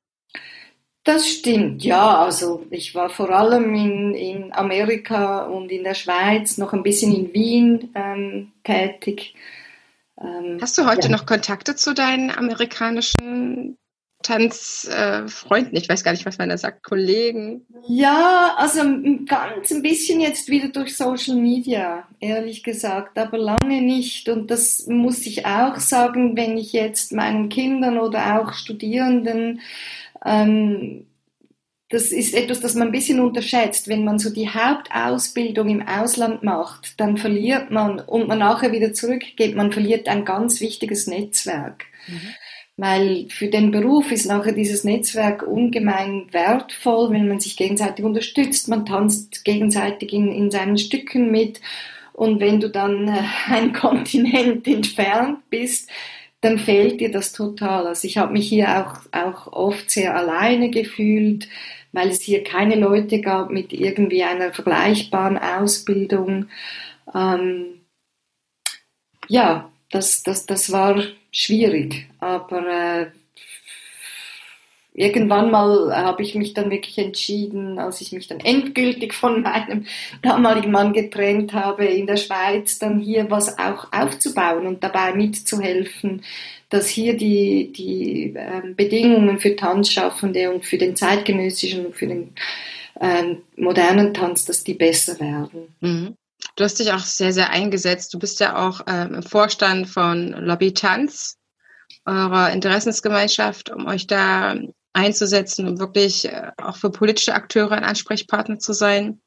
Das 1.07 1.29
stimmt, 1.29 1.85
ja. 1.85 2.19
Also 2.25 2.67
ich 2.71 2.97
war 2.97 3.09
vor 3.09 3.31
allem 3.31 3.73
in, 3.77 4.13
in 4.15 4.53
Amerika 4.53 5.47
und 5.47 5.71
in 5.71 5.85
der 5.85 5.95
Schweiz, 5.95 6.59
noch 6.59 6.73
ein 6.73 6.83
bisschen 6.83 7.15
in 7.15 7.33
Wien 7.33 7.91
ähm, 7.95 8.51
tätig. 8.65 9.37
Ähm, 10.21 10.59
Hast 10.61 10.77
du 10.77 10.85
heute 10.85 11.07
ja. 11.07 11.13
noch 11.13 11.25
Kontakte 11.25 11.77
zu 11.77 11.95
deinen 11.95 12.33
amerikanischen 12.33 13.79
Tanzfreunden? 14.25 15.77
Äh, 15.77 15.79
ich 15.79 15.89
weiß 15.89 16.03
gar 16.03 16.11
nicht, 16.11 16.27
was 16.27 16.39
man 16.39 16.49
da 16.49 16.59
sagt, 16.59 16.83
Kollegen? 16.83 17.65
Ja, 17.87 18.57
also 18.57 18.81
ganz 19.27 19.71
ein 19.71 19.83
bisschen 19.83 20.21
jetzt 20.21 20.49
wieder 20.49 20.71
durch 20.71 20.97
Social 20.97 21.37
Media, 21.37 22.09
ehrlich 22.19 22.65
gesagt, 22.65 23.17
aber 23.17 23.39
lange 23.39 23.81
nicht. 23.81 24.29
Und 24.29 24.51
das 24.51 24.89
muss 24.89 25.25
ich 25.25 25.47
auch 25.47 25.77
sagen, 25.77 26.37
wenn 26.37 26.59
ich 26.59 26.73
jetzt 26.73 27.13
meinen 27.13 27.49
Kindern 27.49 27.99
oder 27.99 28.41
auch 28.41 28.55
Studierenden 28.55 29.61
ähm, 30.27 31.07
das 31.89 32.11
ist 32.11 32.35
etwas, 32.35 32.61
das 32.61 32.75
man 32.75 32.89
ein 32.89 32.93
bisschen 32.93 33.21
unterschätzt. 33.21 33.87
Wenn 33.87 34.05
man 34.05 34.19
so 34.19 34.31
die 34.31 34.49
Hauptausbildung 34.49 35.69
im 35.69 35.87
Ausland 35.87 36.43
macht, 36.43 36.99
dann 37.01 37.17
verliert 37.17 37.71
man 37.71 38.01
und 38.01 38.27
man 38.27 38.41
nachher 38.41 38.73
wieder 38.73 38.93
zurückgeht, 38.93 39.55
man 39.55 39.71
verliert 39.71 40.09
ein 40.09 40.25
ganz 40.25 40.61
wichtiges 40.61 41.07
Netzwerk. 41.07 41.85
Mhm. 42.09 42.35
Weil 42.79 43.27
für 43.31 43.49
den 43.49 43.71
Beruf 43.71 44.11
ist 44.11 44.27
nachher 44.27 44.53
dieses 44.53 44.85
Netzwerk 44.85 45.43
ungemein 45.47 46.27
wertvoll, 46.33 47.11
wenn 47.11 47.29
man 47.29 47.41
sich 47.41 47.57
gegenseitig 47.57 48.05
unterstützt, 48.05 48.69
man 48.69 48.85
tanzt 48.85 49.45
gegenseitig 49.45 50.13
in, 50.13 50.31
in 50.31 50.51
seinen 50.51 50.77
Stücken 50.77 51.31
mit. 51.31 51.61
Und 52.13 52.41
wenn 52.41 52.61
du 52.61 52.69
dann 52.69 53.09
äh, 53.09 53.23
ein 53.47 53.73
Kontinent 53.75 54.67
entfernt 54.67 55.49
bist, 55.51 55.89
dann 56.41 56.59
fehlt 56.59 57.01
dir 57.01 57.11
das 57.11 57.33
total. 57.33 57.87
Also 57.87 58.07
ich 58.07 58.19
habe 58.19 58.33
mich 58.33 58.49
hier 58.49 58.69
auch, 58.69 59.01
auch 59.13 59.53
oft 59.53 59.91
sehr 59.91 60.15
alleine 60.15 60.71
gefühlt, 60.71 61.49
weil 61.93 62.09
es 62.09 62.21
hier 62.23 62.45
keine 62.45 62.77
Leute 62.77 63.21
gab 63.21 63.51
mit 63.51 63.73
irgendwie 63.73 64.23
einer 64.23 64.53
vergleichbaren 64.53 65.39
Ausbildung. 65.39 66.47
Ähm, 67.15 67.81
ja, 69.29 69.71
das, 69.91 70.23
das, 70.23 70.47
das 70.47 70.71
war 70.71 71.03
schwierig, 71.31 72.07
aber 72.21 72.67
äh, 72.67 73.07
irgendwann 74.97 75.51
mal 75.51 75.95
habe 75.95 76.23
ich 76.23 76.35
mich 76.35 76.55
dann 76.55 76.71
wirklich 76.71 76.99
entschieden, 76.99 77.79
als 77.79 78.01
ich 78.01 78.13
mich 78.13 78.27
dann 78.27 78.41
endgültig 78.41 79.13
von 79.13 79.43
meinem 79.43 79.85
damaligen 80.23 80.71
Mann 80.71 80.93
getrennt 80.93 81.53
habe 81.53 81.85
in 81.85 82.07
der 82.07 82.17
Schweiz, 82.17 82.79
dann 82.79 82.99
hier 82.99 83.31
was 83.31 83.59
auch 83.59 83.93
aufzubauen 83.93 84.67
und 84.67 84.83
dabei 84.83 85.15
mitzuhelfen, 85.15 86.23
dass 86.71 86.89
hier 86.89 87.17
die, 87.17 87.73
die 87.73 88.35
äh, 88.35 88.75
Bedingungen 88.75 89.39
für 89.39 89.55
Tanzschaffende 89.55 90.51
und 90.53 90.65
für 90.65 90.79
den 90.79 90.97
zeitgenössischen 90.97 91.87
und 91.87 91.95
für 91.95 92.07
den 92.07 92.33
äh, 92.99 93.37
modernen 93.57 94.15
Tanz, 94.15 94.47
dass 94.47 94.65
die 94.65 94.75
besser 94.75 95.21
werden. 95.21 95.75
Mhm. 95.81 96.17
Du 96.57 96.65
hast 96.65 96.79
dich 96.79 96.93
auch 96.93 97.01
sehr, 97.01 97.33
sehr 97.33 97.51
eingesetzt. 97.51 98.15
Du 98.15 98.19
bist 98.19 98.41
ja 98.41 98.67
auch 98.67 98.81
ähm, 98.87 99.15
im 99.15 99.23
Vorstand 99.23 99.89
von 99.89 100.33
Lobby 100.33 100.73
Tanz, 100.73 101.37
eurer 102.07 102.53
Interessensgemeinschaft, 102.53 103.71
um 103.71 103.87
euch 103.87 104.07
da 104.07 104.57
einzusetzen, 104.97 105.69
um 105.69 105.79
wirklich 105.79 106.25
äh, 106.27 106.51
auch 106.57 106.77
für 106.77 106.91
politische 106.91 107.35
Akteure 107.35 107.73
ein 107.73 107.85
Ansprechpartner 107.85 108.59
zu 108.59 108.73
sein. 108.73 109.21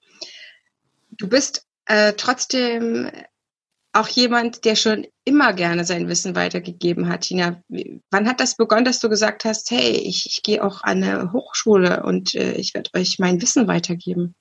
Du 1.11 1.27
bist 1.27 1.65
äh, 1.85 2.13
trotzdem 2.13 3.09
auch 3.93 4.07
jemand, 4.07 4.65
der 4.65 4.75
schon 4.75 5.07
immer 5.25 5.53
gerne 5.53 5.85
sein 5.85 6.07
Wissen 6.07 6.35
weitergegeben 6.35 7.09
hat. 7.09 7.21
Tina, 7.21 7.63
wann 8.11 8.27
hat 8.27 8.39
das 8.39 8.55
begonnen, 8.55 8.85
dass 8.85 8.99
du 8.99 9.09
gesagt 9.09 9.45
hast, 9.45 9.71
hey, 9.71 9.91
ich, 9.91 10.25
ich 10.25 10.43
gehe 10.43 10.63
auch 10.63 10.83
an 10.83 11.03
eine 11.03 11.33
Hochschule 11.33 12.03
und 12.03 12.35
äh, 12.35 12.53
ich 12.53 12.73
werde 12.73 12.91
euch 12.95 13.19
mein 13.19 13.41
Wissen 13.41 13.67
weitergeben? 13.67 14.35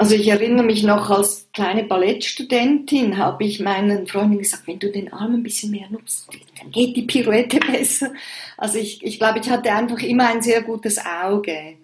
Also 0.00 0.14
ich 0.14 0.28
erinnere 0.28 0.64
mich 0.64 0.82
noch 0.82 1.10
als 1.10 1.46
kleine 1.52 1.84
Ballettstudentin 1.84 3.18
habe 3.18 3.44
ich 3.44 3.60
meinen 3.60 4.06
Freunden 4.06 4.38
gesagt, 4.38 4.66
wenn 4.66 4.78
du 4.78 4.90
den 4.90 5.12
Arm 5.12 5.34
ein 5.34 5.42
bisschen 5.42 5.72
mehr 5.72 5.90
nutzt, 5.90 6.26
dann 6.58 6.70
geht 6.70 6.96
die 6.96 7.02
Pirouette 7.02 7.60
besser. 7.70 8.10
Also 8.56 8.78
ich, 8.78 9.04
ich 9.04 9.18
glaube, 9.18 9.40
ich 9.40 9.50
hatte 9.50 9.70
einfach 9.70 10.00
immer 10.00 10.28
ein 10.28 10.40
sehr 10.40 10.62
gutes 10.62 10.96
Auge 11.04 11.74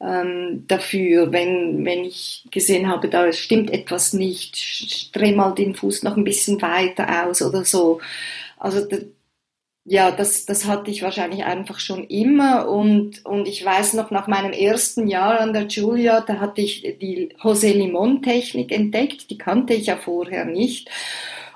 ähm, 0.00 0.64
dafür, 0.66 1.32
wenn, 1.32 1.84
wenn 1.84 2.04
ich 2.04 2.46
gesehen 2.50 2.88
habe, 2.88 3.10
da 3.10 3.30
stimmt 3.34 3.70
etwas 3.70 4.14
nicht, 4.14 5.14
dreh 5.14 5.32
mal 5.32 5.54
den 5.54 5.74
Fuß 5.74 6.02
noch 6.02 6.16
ein 6.16 6.24
bisschen 6.24 6.62
weiter 6.62 7.28
aus 7.28 7.42
oder 7.42 7.66
so. 7.66 8.00
Also 8.56 8.86
ja, 9.88 10.10
das, 10.10 10.46
das 10.46 10.66
hatte 10.66 10.90
ich 10.90 11.02
wahrscheinlich 11.02 11.44
einfach 11.44 11.78
schon 11.78 12.04
immer 12.08 12.68
und, 12.68 13.24
und 13.24 13.46
ich 13.46 13.64
weiß 13.64 13.94
noch, 13.94 14.10
nach 14.10 14.26
meinem 14.26 14.52
ersten 14.52 15.06
Jahr 15.06 15.40
an 15.40 15.52
der 15.52 15.68
Julia, 15.68 16.22
da 16.22 16.40
hatte 16.40 16.60
ich 16.60 16.96
die 17.00 17.28
José 17.40 17.72
Limon 17.72 18.20
Technik 18.20 18.72
entdeckt, 18.72 19.30
die 19.30 19.38
kannte 19.38 19.74
ich 19.74 19.86
ja 19.86 19.96
vorher 19.96 20.44
nicht. 20.44 20.90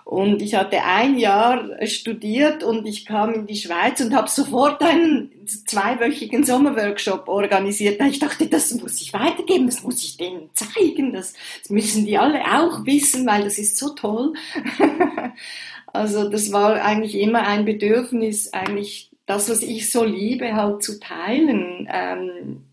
Und 0.04 0.42
ich 0.42 0.56
hatte 0.56 0.82
ein 0.82 1.18
Jahr 1.18 1.86
studiert 1.86 2.64
und 2.64 2.84
ich 2.84 3.06
kam 3.06 3.32
in 3.32 3.46
die 3.46 3.54
Schweiz 3.54 4.00
und 4.00 4.12
habe 4.12 4.28
sofort 4.28 4.82
einen 4.82 5.30
zweiwöchigen 5.46 6.42
Sommerworkshop 6.42 7.28
organisiert. 7.28 8.00
Ich 8.02 8.18
dachte, 8.18 8.48
das 8.48 8.74
muss 8.74 9.00
ich 9.00 9.12
weitergeben, 9.12 9.66
das 9.66 9.84
muss 9.84 10.02
ich 10.02 10.16
denen 10.16 10.50
zeigen, 10.52 11.12
das, 11.12 11.34
das 11.62 11.70
müssen 11.70 12.06
die 12.06 12.18
alle 12.18 12.40
auch 12.40 12.84
wissen, 12.86 13.24
weil 13.24 13.44
das 13.44 13.58
ist 13.58 13.76
so 13.76 13.90
toll. 13.90 14.34
Also 15.92 16.28
das 16.28 16.52
war 16.52 16.82
eigentlich 16.82 17.16
immer 17.16 17.46
ein 17.46 17.64
Bedürfnis, 17.64 18.52
eigentlich 18.52 19.10
das, 19.26 19.50
was 19.50 19.62
ich 19.62 19.90
so 19.90 20.04
liebe, 20.04 20.54
halt 20.54 20.82
zu 20.82 21.00
teilen. 21.00 21.88
Ähm, 21.92 22.64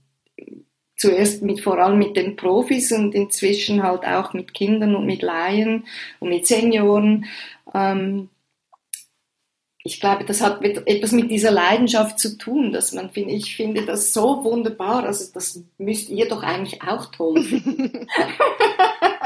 zuerst 0.97 1.43
mit, 1.43 1.61
vor 1.61 1.77
allem 1.77 1.99
mit 1.99 2.17
den 2.17 2.35
Profis 2.35 2.91
und 2.91 3.13
inzwischen 3.13 3.83
halt 3.83 4.05
auch 4.05 4.33
mit 4.33 4.53
Kindern 4.53 4.95
und 4.95 5.05
mit 5.05 5.21
Laien 5.21 5.85
und 6.19 6.29
mit 6.29 6.47
Senioren. 6.47 7.25
Ähm, 7.73 8.29
ich 9.83 10.01
glaube, 10.01 10.25
das 10.25 10.41
hat 10.41 10.61
etwas 10.63 11.13
mit 11.13 11.31
dieser 11.31 11.51
Leidenschaft 11.51 12.19
zu 12.19 12.37
tun, 12.37 12.73
dass 12.73 12.91
man 12.91 13.09
finde, 13.09 13.33
ich 13.33 13.55
finde 13.55 13.85
das 13.85 14.11
so 14.11 14.43
wunderbar. 14.43 15.05
Also 15.05 15.31
das 15.33 15.63
müsst 15.77 16.09
ihr 16.09 16.27
doch 16.27 16.43
eigentlich 16.43 16.81
auch 16.81 17.05
toll 17.11 17.41
finden. 17.41 18.07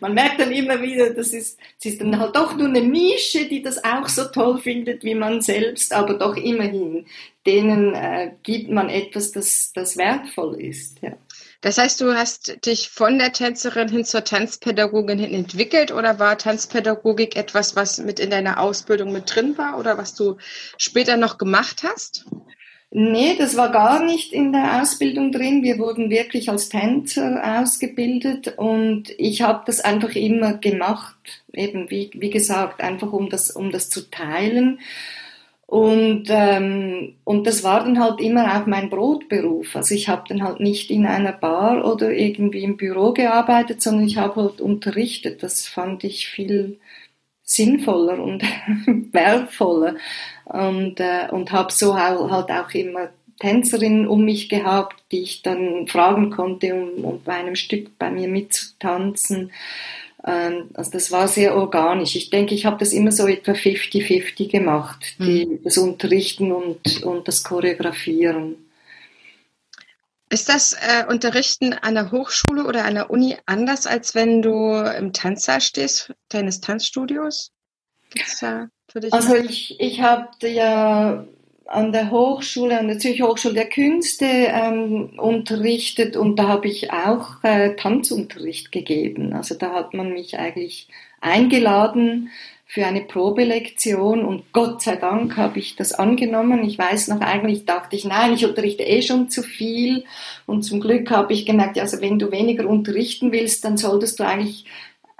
man 0.00 0.14
merkt 0.14 0.40
dann 0.40 0.52
immer 0.52 0.80
wieder, 0.82 1.10
das 1.10 1.32
ist, 1.32 1.58
es 1.78 1.86
ist 1.86 2.00
dann 2.00 2.18
halt 2.18 2.36
doch 2.36 2.56
nur 2.56 2.68
eine 2.68 2.82
Nische, 2.82 3.46
die 3.46 3.62
das 3.62 3.82
auch 3.82 4.08
so 4.08 4.24
toll 4.24 4.58
findet 4.58 5.04
wie 5.04 5.14
man 5.14 5.42
selbst, 5.42 5.92
aber 5.92 6.14
doch 6.14 6.36
immerhin, 6.36 7.06
denen 7.46 7.94
äh, 7.94 8.32
gibt 8.42 8.70
man 8.70 8.88
etwas, 8.88 9.32
das, 9.32 9.72
das 9.72 9.96
wertvoll 9.96 10.60
ist. 10.60 10.98
Ja. 11.02 11.16
Das 11.60 11.78
heißt, 11.78 12.00
du 12.02 12.14
hast 12.14 12.66
dich 12.66 12.90
von 12.90 13.18
der 13.18 13.32
Tänzerin 13.32 13.88
hin 13.88 14.04
zur 14.04 14.22
Tanzpädagogin 14.22 15.18
hin 15.18 15.32
entwickelt 15.32 15.92
oder 15.92 16.18
war 16.18 16.36
Tanzpädagogik 16.36 17.36
etwas, 17.36 17.74
was 17.74 17.98
mit 17.98 18.20
in 18.20 18.28
deiner 18.30 18.60
Ausbildung 18.60 19.12
mit 19.12 19.34
drin 19.34 19.56
war 19.56 19.78
oder 19.78 19.96
was 19.96 20.14
du 20.14 20.36
später 20.76 21.16
noch 21.16 21.38
gemacht 21.38 21.82
hast? 21.82 22.26
Nee, 22.96 23.34
das 23.36 23.56
war 23.56 23.72
gar 23.72 24.04
nicht 24.04 24.32
in 24.32 24.52
der 24.52 24.80
Ausbildung 24.80 25.32
drin. 25.32 25.64
Wir 25.64 25.80
wurden 25.80 26.10
wirklich 26.10 26.48
als 26.48 26.68
Tänzer 26.68 27.42
ausgebildet 27.60 28.54
und 28.56 29.12
ich 29.18 29.42
habe 29.42 29.64
das 29.66 29.80
einfach 29.80 30.14
immer 30.14 30.58
gemacht, 30.58 31.16
eben 31.52 31.90
wie, 31.90 32.10
wie 32.14 32.30
gesagt, 32.30 32.80
einfach 32.80 33.12
um 33.12 33.28
das, 33.30 33.50
um 33.50 33.72
das 33.72 33.90
zu 33.90 34.08
teilen. 34.12 34.78
Und, 35.66 36.26
ähm, 36.28 37.16
und 37.24 37.48
das 37.48 37.64
war 37.64 37.82
dann 37.82 37.98
halt 37.98 38.20
immer 38.20 38.60
auch 38.62 38.66
mein 38.66 38.90
Brotberuf. 38.90 39.74
Also 39.74 39.92
ich 39.92 40.08
habe 40.08 40.22
dann 40.28 40.44
halt 40.44 40.60
nicht 40.60 40.88
in 40.92 41.04
einer 41.04 41.32
Bar 41.32 41.84
oder 41.84 42.12
irgendwie 42.12 42.62
im 42.62 42.76
Büro 42.76 43.12
gearbeitet, 43.12 43.82
sondern 43.82 44.06
ich 44.06 44.18
habe 44.18 44.40
halt 44.40 44.60
unterrichtet. 44.60 45.42
Das 45.42 45.66
fand 45.66 46.04
ich 46.04 46.28
viel 46.28 46.78
sinnvoller 47.44 48.18
und 48.18 48.42
wertvoller. 49.12 49.96
Und, 50.44 51.00
äh, 51.00 51.28
und 51.30 51.52
habe 51.52 51.72
so 51.72 51.94
halt 51.96 52.50
auch 52.50 52.70
immer 52.72 53.10
Tänzerinnen 53.40 54.06
um 54.06 54.24
mich 54.24 54.48
gehabt, 54.48 54.96
die 55.10 55.22
ich 55.22 55.42
dann 55.42 55.86
fragen 55.88 56.30
konnte, 56.30 56.74
um, 56.74 57.04
um 57.04 57.22
bei 57.22 57.34
einem 57.34 57.56
Stück 57.56 57.98
bei 57.98 58.10
mir 58.10 58.28
mitzutanzen. 58.28 59.50
Ähm, 60.26 60.70
also 60.74 60.90
das 60.90 61.10
war 61.10 61.28
sehr 61.28 61.56
organisch. 61.56 62.16
Ich 62.16 62.30
denke, 62.30 62.54
ich 62.54 62.64
habe 62.64 62.78
das 62.78 62.92
immer 62.92 63.12
so 63.12 63.26
etwa 63.26 63.52
50-50 63.52 64.50
gemacht, 64.50 65.16
die, 65.18 65.46
mhm. 65.46 65.62
das 65.64 65.78
Unterrichten 65.78 66.52
und, 66.52 67.02
und 67.02 67.28
das 67.28 67.42
Choreografieren. 67.44 68.56
Ist 70.34 70.48
das 70.48 70.72
äh, 70.72 71.04
Unterrichten 71.08 71.74
an 71.74 71.94
der 71.94 72.10
Hochschule 72.10 72.64
oder 72.64 72.86
an 72.86 72.96
der 72.96 73.08
Uni 73.08 73.36
anders, 73.46 73.86
als 73.86 74.16
wenn 74.16 74.42
du 74.42 74.74
im 74.74 75.12
Tanzsaal 75.12 75.60
stehst, 75.60 76.12
deines 76.28 76.60
Tanzstudios? 76.60 77.52
Gibt's 78.10 78.40
da 78.40 78.66
für 78.90 78.98
dich 78.98 79.12
also 79.12 79.36
ich, 79.36 79.78
ich 79.78 80.00
habe 80.00 80.48
ja 80.48 81.24
an 81.66 81.92
der 81.92 82.10
Hochschule, 82.10 82.80
an 82.80 82.88
der 82.88 82.98
Zürcher 82.98 83.28
Hochschule 83.28 83.54
der 83.54 83.68
Künste 83.68 84.26
ähm, 84.26 85.20
unterrichtet 85.20 86.16
und 86.16 86.36
da 86.36 86.48
habe 86.48 86.66
ich 86.66 86.90
auch 86.90 87.44
äh, 87.44 87.76
Tanzunterricht 87.76 88.72
gegeben. 88.72 89.34
Also 89.34 89.54
da 89.54 89.72
hat 89.72 89.94
man 89.94 90.12
mich 90.12 90.36
eigentlich 90.36 90.88
eingeladen 91.20 92.30
für 92.74 92.84
eine 92.84 93.02
Probelektion 93.02 94.24
und 94.24 94.52
Gott 94.52 94.82
sei 94.82 94.96
Dank 94.96 95.36
habe 95.36 95.60
ich 95.60 95.76
das 95.76 95.92
angenommen. 95.92 96.64
Ich 96.64 96.76
weiß 96.76 97.06
noch, 97.06 97.20
eigentlich 97.20 97.66
dachte 97.66 97.94
ich, 97.94 98.04
nein, 98.04 98.32
ich 98.32 98.44
unterrichte 98.44 98.82
eh 98.82 99.00
schon 99.00 99.28
zu 99.30 99.44
viel 99.44 100.02
und 100.44 100.62
zum 100.62 100.80
Glück 100.80 101.08
habe 101.12 101.32
ich 101.34 101.46
gemerkt, 101.46 101.78
also 101.78 102.00
wenn 102.00 102.18
du 102.18 102.32
weniger 102.32 102.66
unterrichten 102.66 103.30
willst, 103.30 103.64
dann 103.64 103.76
solltest 103.76 104.18
du 104.18 104.24
eigentlich 104.24 104.64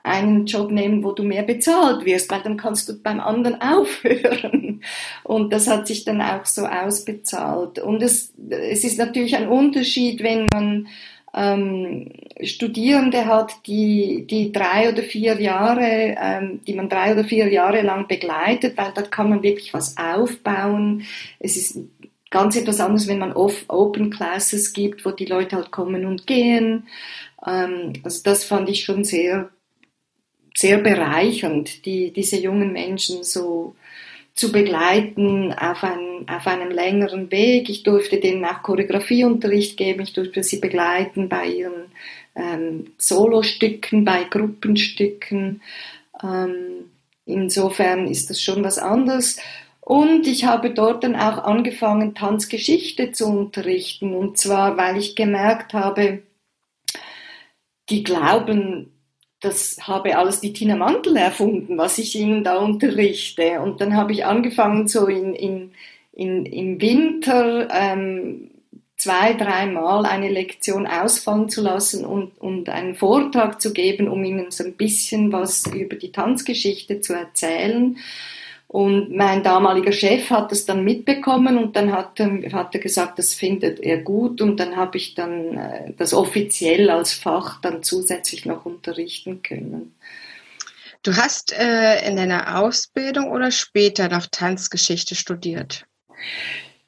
einen 0.03 0.47
Job 0.47 0.73
nehmen, 0.73 1.05
wo 1.05 1.13
du 1.13 1.23
mehr 1.23 1.45
bezahlt 1.45 2.05
wirst, 2.05 2.29
weil 2.33 2.43
dann 2.43 2.57
kannst 2.57 2.89
du 2.89 3.01
beim 3.01 3.21
anderen 3.21 3.61
aufhören. 3.63 4.83
Und 5.23 5.53
das 5.53 5.69
hat 5.69 5.87
sich 5.87 6.05
dann 6.05 6.21
auch 6.21 6.47
so 6.47 6.67
ausbezahlt. 6.67 7.79
Und 7.79 8.03
es, 8.03 8.35
es 8.51 8.83
ist 8.83 8.99
natürlich 8.99 9.37
ein 9.37 9.47
Unterschied, 9.47 10.25
wenn 10.25 10.47
man 10.53 10.89
ähm, 11.35 12.11
Studierende 12.43 13.27
hat, 13.27 13.67
die, 13.67 14.27
die 14.29 14.53
drei 14.53 14.91
oder 14.91 15.03
vier 15.03 15.41
Jahre, 15.41 16.17
ähm, 16.21 16.61
die 16.67 16.75
man 16.75 16.89
drei 16.89 17.13
oder 17.13 17.25
vier 17.25 17.49
Jahre 17.53 17.83
lang 17.83 18.07
begleitet, 18.07 18.77
weil 18.77 18.93
da 18.95 19.03
kann 19.03 19.31
man 19.31 19.43
wirklich 19.43 19.75
was 19.75 19.97
aufbauen. 19.97 21.05
Es 21.41 21.57
ist 21.57 21.79
ganz 22.31 22.57
etwas 22.57 22.81
anderes, 22.81 23.09
wenn 23.09 23.19
man 23.19 23.33
off 23.33 23.65
Open 23.69 24.11
Classes 24.11 24.73
gibt, 24.73 25.05
wo 25.05 25.11
die 25.11 25.27
Leute 25.27 25.57
halt 25.57 25.71
kommen 25.71 26.05
und 26.07 26.27
gehen. 26.27 26.87
Ähm, 27.47 27.95
also 28.03 28.23
das 28.23 28.45
fand 28.45 28.69
ich 28.69 28.85
schon 28.85 29.05
sehr 29.05 29.51
sehr 30.57 30.79
bereichernd, 30.79 31.85
die, 31.85 32.13
diese 32.13 32.39
jungen 32.39 32.73
Menschen 32.73 33.25
so 33.25 33.75
zu 34.35 34.51
begleiten 34.51 35.53
auf, 35.53 35.85
ein, 35.85 36.27
auf 36.29 36.47
einem 36.47 36.71
längeren 36.71 37.31
Weg. 37.31 37.69
Ich 37.69 37.85
durfte 37.85 38.19
denen 38.19 38.45
auch 38.45 38.63
Choreografieunterricht 38.63 39.77
geben, 39.77 40.03
ich 40.03 40.13
durfte 40.13 40.43
sie 40.43 40.59
begleiten 40.59 41.29
bei 41.29 41.47
ihren 41.47 41.93
ähm, 42.35 42.93
Solostücken, 42.99 44.05
bei 44.05 44.25
Gruppenstücken. 44.25 45.63
Ähm, 46.23 46.91
insofern 47.27 48.09
ist 48.09 48.29
das 48.29 48.43
schon 48.43 48.65
was 48.65 48.79
anderes. 48.79 49.39
Und 49.81 50.27
ich 50.27 50.47
habe 50.47 50.71
dort 50.71 51.05
dann 51.05 51.15
auch 51.15 51.45
angefangen, 51.45 52.15
Tanzgeschichte 52.15 53.13
zu 53.13 53.27
unterrichten. 53.27 54.15
Und 54.15 54.39
zwar, 54.39 54.77
weil 54.77 54.97
ich 54.97 55.15
gemerkt 55.15 55.75
habe, 55.75 56.23
die 57.91 58.03
glauben, 58.03 58.94
das 59.45 59.77
habe 59.83 60.17
alles 60.17 60.41
die 60.41 60.53
Tina 60.53 60.77
Mantel 60.77 61.17
erfunden, 61.17 61.77
was 61.77 61.99
ich 61.99 62.17
ihnen 62.17 62.45
da 62.45 62.57
unterrichte. 62.57 63.61
Und 63.61 63.81
dann 63.81 63.97
habe 63.97 64.13
ich 64.13 64.25
angefangen, 64.25 64.89
so 64.89 65.07
in, 65.07 65.35
in, 65.35 65.73
in, 66.13 66.47
im 66.47 66.81
Winter 66.81 67.69
ähm, 67.71 68.51
zwei, 68.97 69.35
dreimal 69.35 70.07
eine 70.07 70.31
Lektion 70.31 70.87
ausfallen 70.87 71.49
zu 71.51 71.61
lassen 71.61 72.05
und, 72.05 72.41
und 72.41 72.69
einen 72.69 72.95
Vortrag 72.95 73.61
zu 73.61 73.73
geben, 73.73 74.09
um 74.09 74.25
ihnen 74.25 74.51
so 74.51 74.65
ein 74.65 74.75
bisschen 74.75 75.33
was 75.33 75.67
über 75.67 75.97
die 75.97 76.13
Tanzgeschichte 76.13 77.01
zu 77.01 77.13
erzählen. 77.13 77.99
Und 78.75 79.15
mein 79.15 79.45
damaliger 79.45 79.93
Chef 79.93 80.31
hat 80.31 80.51
das 80.51 80.65
dann 80.65 80.83
mitbekommen 80.83 81.59
und 81.59 81.77
dann 81.77 81.93
hat, 81.93 82.19
hat 82.19 82.75
er 82.75 82.81
gesagt, 82.81 83.21
das 83.21 83.33
findet 83.33 83.79
er 83.79 83.99
gut 83.99 84.41
und 84.41 84.59
dann 84.59 84.75
habe 84.75 84.97
ich 84.97 85.15
dann 85.15 85.57
äh, 85.57 85.93
das 85.97 86.13
offiziell 86.13 86.91
als 86.91 87.13
Fach 87.13 87.61
dann 87.61 87.85
zusätzlich 87.85 88.47
noch 88.47 88.67
unterrichten 88.67 89.45
können. 89.45 89.95
Du 91.05 91.15
hast 91.15 91.57
äh, 91.57 92.05
in 92.05 92.17
deiner 92.17 92.59
Ausbildung 92.59 93.31
oder 93.31 93.53
später 93.53 94.09
noch 94.09 94.27
Tanzgeschichte 94.27 95.15
studiert? 95.15 95.87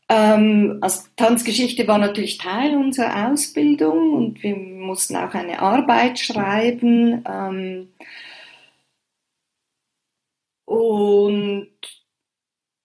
Ähm, 0.08 0.78
also 0.80 1.02
Tanzgeschichte 1.14 1.86
war 1.86 1.98
natürlich 1.98 2.38
Teil 2.38 2.74
unserer 2.74 3.30
Ausbildung 3.30 4.12
und 4.12 4.42
wir 4.42 4.56
mussten 4.56 5.14
auch 5.14 5.34
eine 5.34 5.60
Arbeit 5.60 6.18
schreiben. 6.18 7.24
Ähm, 7.30 7.88
und 10.66 11.70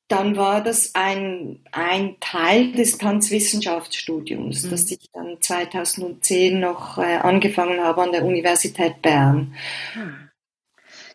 dann 0.08 0.36
war 0.36 0.62
das 0.62 0.94
ein, 0.94 1.64
ein 1.72 2.18
Teil 2.20 2.74
des 2.74 2.98
Tanzwissenschaftsstudiums, 2.98 4.64
mhm. 4.64 4.70
das 4.70 4.92
ich 4.92 5.10
dann 5.14 5.38
2010 5.40 6.60
noch 6.60 6.98
äh, 6.98 7.18
angefangen 7.18 7.82
habe 7.82 8.04
an 8.04 8.12
der 8.12 8.26
Universität 8.26 9.02
Bern. 9.02 9.56
Hm. 9.94 10.30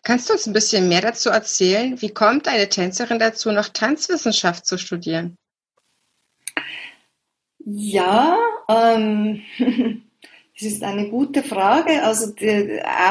Kannst 0.03 0.29
du 0.29 0.33
uns 0.33 0.47
ein 0.47 0.53
bisschen 0.53 0.87
mehr 0.87 1.01
dazu 1.01 1.29
erzählen? 1.29 2.01
Wie 2.01 2.09
kommt 2.09 2.47
eine 2.47 2.69
Tänzerin 2.69 3.19
dazu, 3.19 3.51
noch 3.51 3.69
Tanzwissenschaft 3.69 4.65
zu 4.65 4.77
studieren? 4.77 5.37
Ja, 7.59 8.37
ähm, 8.69 9.41
Das 10.59 10.67
ist 10.67 10.83
eine 10.83 11.07
gute 11.09 11.43
Frage. 11.43 12.01
Also 12.01 12.33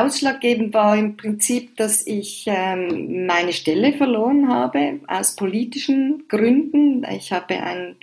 ausschlaggebend 0.00 0.74
war 0.74 0.96
im 0.96 1.16
Prinzip, 1.16 1.76
dass 1.76 2.04
ich 2.04 2.44
ähm, 2.48 3.24
meine 3.24 3.52
Stelle 3.52 3.92
verloren 3.92 4.48
habe 4.48 4.98
aus 5.06 5.36
politischen 5.36 6.26
Gründen. 6.26 7.06
Ich 7.08 7.30
habe 7.30 7.54
ein, 7.62 7.94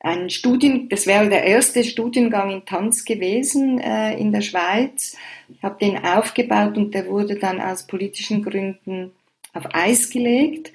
ein 0.00 0.28
Studien, 0.28 0.90
das 0.90 1.06
wäre 1.06 1.30
der 1.30 1.44
erste 1.44 1.84
Studiengang 1.84 2.50
in 2.50 2.66
Tanz 2.66 3.06
gewesen 3.06 3.78
äh, 3.78 4.18
in 4.18 4.30
der 4.30 4.42
Schweiz. 4.42 5.16
Ich 5.48 5.62
habe 5.62 5.78
den 5.80 5.96
aufgebaut 6.04 6.76
und 6.76 6.92
der 6.92 7.06
wurde 7.06 7.36
dann 7.36 7.62
aus 7.62 7.86
politischen 7.86 8.42
Gründen 8.42 9.12
auf 9.54 9.64
Eis 9.72 10.10
gelegt. 10.10 10.70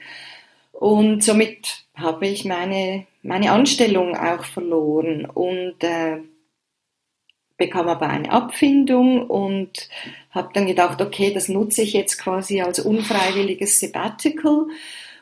Und 0.71 1.24
somit 1.24 1.86
habe 1.93 2.26
ich 2.26 2.45
meine, 2.45 3.06
meine 3.21 3.52
Anstellung 3.52 4.17
auch 4.17 4.43
verloren. 4.43 5.26
Und 5.26 5.84
äh, 5.84 6.17
bekam 7.58 7.88
aber 7.88 8.10
eine 8.10 8.32
Abfindung 8.32 9.28
und 9.28 9.89
habe 10.32 10.50
dann 10.54 10.65
gedacht, 10.65 11.02
okay, 11.02 11.34
das 11.34 11.48
nutze 11.50 11.82
ich 11.82 11.94
jetzt 11.94 12.18
quasi 12.18 12.62
als 12.62 12.80
unfreiwilliges 12.80 13.80
Sabbatical 13.80 14.68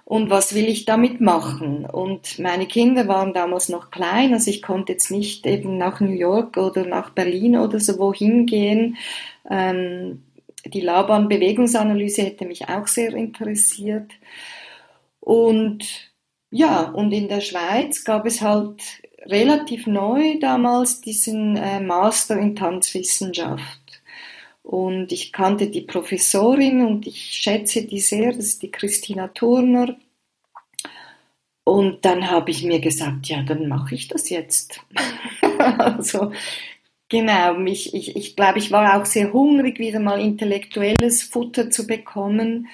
und 0.06 0.30
was 0.30 0.54
will 0.54 0.68
ich 0.68 0.86
damit 0.86 1.22
machen? 1.22 1.86
Und 1.86 2.38
meine 2.40 2.66
Kinder 2.66 3.08
waren 3.08 3.34
damals 3.34 3.70
noch 3.70 3.90
klein, 3.90 4.34
also 4.34 4.50
ich 4.50 4.62
konnte 4.62 4.94
jetzt 4.94 5.12
nicht 5.12 5.46
eben 5.46 5.78
nach 5.78 6.02
New 6.02 6.12
York 6.12 6.58
oder 6.58 6.86
nach 6.86 7.12
Berlin 7.12 7.58
oder 7.58 7.80
so 7.80 7.98
wohin 8.00 8.46
gehen. 8.46 8.98
Ähm, 9.50 10.24
die 10.66 10.82
Laban-Bewegungsanalyse 10.82 12.24
hätte 12.24 12.46
mich 12.46 12.68
auch 12.70 12.88
sehr 12.88 13.14
interessiert. 13.14 14.12
Und 15.20 16.12
ja, 16.52 16.82
und 16.82 17.12
in 17.12 17.30
der 17.30 17.42
Schweiz 17.42 18.04
gab 18.04 18.26
es 18.26 18.42
halt 18.42 18.82
relativ 19.26 19.88
neu 19.88 20.40
damals 20.40 21.02
diesen 21.02 21.56
äh, 21.58 21.80
Master 21.80 22.38
in 22.38 22.56
Tanzwissenschaft. 22.56 23.80
Und 24.64 25.12
ich 25.12 25.34
kannte 25.34 25.68
die 25.68 25.82
Professorin 25.82 26.86
und 26.86 27.06
ich 27.06 27.20
schätze 27.20 27.86
die 27.86 28.00
sehr, 28.00 28.32
das 28.32 28.46
ist 28.46 28.64
die 28.64 28.72
Christina 28.72 29.28
Turner. 29.28 29.98
Und 31.66 32.06
dann 32.06 32.30
habe 32.30 32.52
ich 32.52 32.64
mir 32.64 32.80
gesagt, 32.80 33.28
ja, 33.28 33.42
dann 33.44 33.68
mache 33.68 33.96
ich 33.96 34.08
das 34.08 34.30
jetzt. 34.30 34.80
also 35.78 36.32
genau, 37.10 37.56
mich, 37.56 37.94
ich, 37.94 38.16
ich 38.16 38.36
glaube, 38.36 38.60
ich 38.60 38.72
war 38.72 39.00
auch 39.00 39.06
sehr 39.06 39.32
hungrig, 39.34 39.80
wieder 39.80 40.00
mal 40.00 40.20
intellektuelles 40.20 41.24
Futter 41.24 41.70
zu 41.70 41.88
bekommen. 41.88 42.68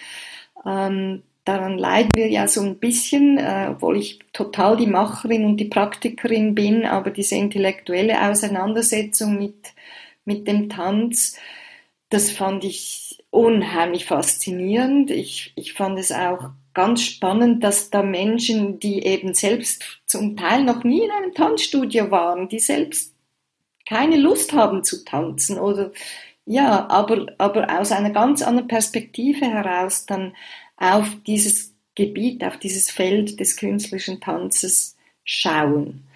Ähm, 0.65 1.23
daran 1.49 1.79
leiden 1.79 2.11
wir 2.13 2.29
ja 2.29 2.47
so 2.47 2.61
ein 2.61 2.77
bisschen, 2.77 3.39
äh, 3.39 3.69
obwohl 3.71 3.97
ich 3.97 4.19
total 4.33 4.77
die 4.77 4.85
Macherin 4.85 5.45
und 5.45 5.57
die 5.57 5.65
Praktikerin 5.65 6.53
bin, 6.53 6.85
aber 6.85 7.09
diese 7.09 7.35
intellektuelle 7.35 8.29
Auseinandersetzung 8.29 9.39
mit, 9.39 9.73
mit 10.25 10.47
dem 10.47 10.69
Tanz, 10.69 11.37
das 12.09 12.29
fand 12.29 12.63
ich 12.63 13.23
unheimlich 13.31 14.05
faszinierend. 14.05 15.09
Ich, 15.09 15.51
ich 15.55 15.73
fand 15.73 15.97
es 15.97 16.11
auch 16.11 16.51
ganz 16.75 17.01
spannend, 17.01 17.63
dass 17.63 17.89
da 17.89 18.03
Menschen, 18.03 18.79
die 18.79 19.03
eben 19.03 19.33
selbst 19.33 20.01
zum 20.05 20.37
Teil 20.37 20.63
noch 20.63 20.83
nie 20.83 21.03
in 21.03 21.11
einem 21.11 21.33
Tanzstudio 21.33 22.11
waren, 22.11 22.47
die 22.47 22.59
selbst 22.59 23.15
keine 23.87 24.17
Lust 24.17 24.53
haben 24.53 24.83
zu 24.83 25.03
tanzen 25.03 25.57
oder 25.57 25.91
ja, 26.45 26.87
aber, 26.89 27.27
aber 27.37 27.79
aus 27.79 27.91
einer 27.91 28.09
ganz 28.09 28.41
anderen 28.41 28.67
Perspektive 28.67 29.45
heraus 29.45 30.07
dann 30.07 30.35
auf 30.79 31.07
dieses 31.27 31.75
Gebiet, 31.95 32.43
auf 32.43 32.57
dieses 32.57 32.89
Feld 32.89 33.39
des 33.39 33.57
künstlerischen 33.57 34.21
Tanzes 34.21 34.95
schauen. 35.23 36.07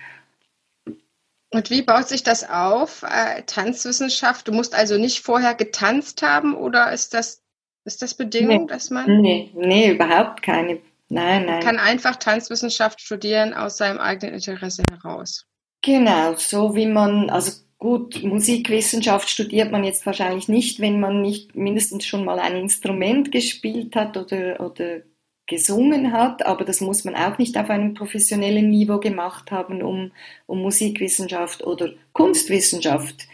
Und 1.52 1.70
wie 1.70 1.84
baut 1.84 2.08
sich 2.08 2.24
das 2.24 2.50
auf, 2.50 3.04
äh, 3.04 3.44
Tanzwissenschaft? 3.44 4.48
Du 4.48 4.54
musst 4.54 4.74
also 4.74 4.98
nicht 4.98 5.20
vorher 5.20 5.54
getanzt 5.54 6.24
haben 6.24 6.56
oder 6.56 6.92
ist 6.92 7.14
das, 7.14 7.44
ist 7.86 8.02
das 8.02 8.16
Bedingung, 8.16 8.62
nee. 8.62 8.68
dass 8.68 8.90
man. 8.90 9.22
Nee, 9.22 9.52
nee, 9.54 9.92
überhaupt 9.92 10.42
keine. 10.42 10.80
Nein, 11.10 11.46
nein. 11.46 11.62
kann 11.62 11.78
einfach 11.78 12.16
Tanzwissenschaft 12.16 13.02
studieren 13.02 13.54
aus 13.54 13.78
seinem 13.78 14.00
eigenen 14.00 14.34
Interesse 14.34 14.82
heraus. 14.90 15.46
Genau, 15.84 16.34
so 16.36 16.76
wie 16.76 16.88
man, 16.88 17.30
also 17.30 17.52
gut, 17.84 18.24
Musikwissenschaft 18.24 19.30
studiert 19.30 19.70
man 19.70 19.84
jetzt 19.84 20.06
wahrscheinlich 20.06 20.48
nicht, 20.48 20.80
wenn 20.80 21.02
man 21.02 21.22
nicht 21.22 21.54
mindestens 21.54 22.06
schon 22.06 22.24
mal 22.24 22.40
ein 22.40 22.56
Instrument 22.56 23.30
gespielt 23.30 23.94
hat 23.98 24.16
oder, 24.16 24.62
oder 24.62 25.02
gesungen 25.48 26.14
hat, 26.14 26.46
aber 26.46 26.64
das 26.64 26.80
muss 26.80 27.04
man 27.04 27.14
auch 27.14 27.38
nicht 27.38 27.58
auf 27.58 27.70
einem 27.70 27.94
professionellen 27.94 28.70
Niveau 28.70 29.00
gemacht 29.00 29.52
haben, 29.52 29.84
um, 29.84 30.14
um 30.46 30.62
Musikwissenschaft 30.62 31.62
oder 31.62 31.90
Kunstwissenschaft. 32.14 33.28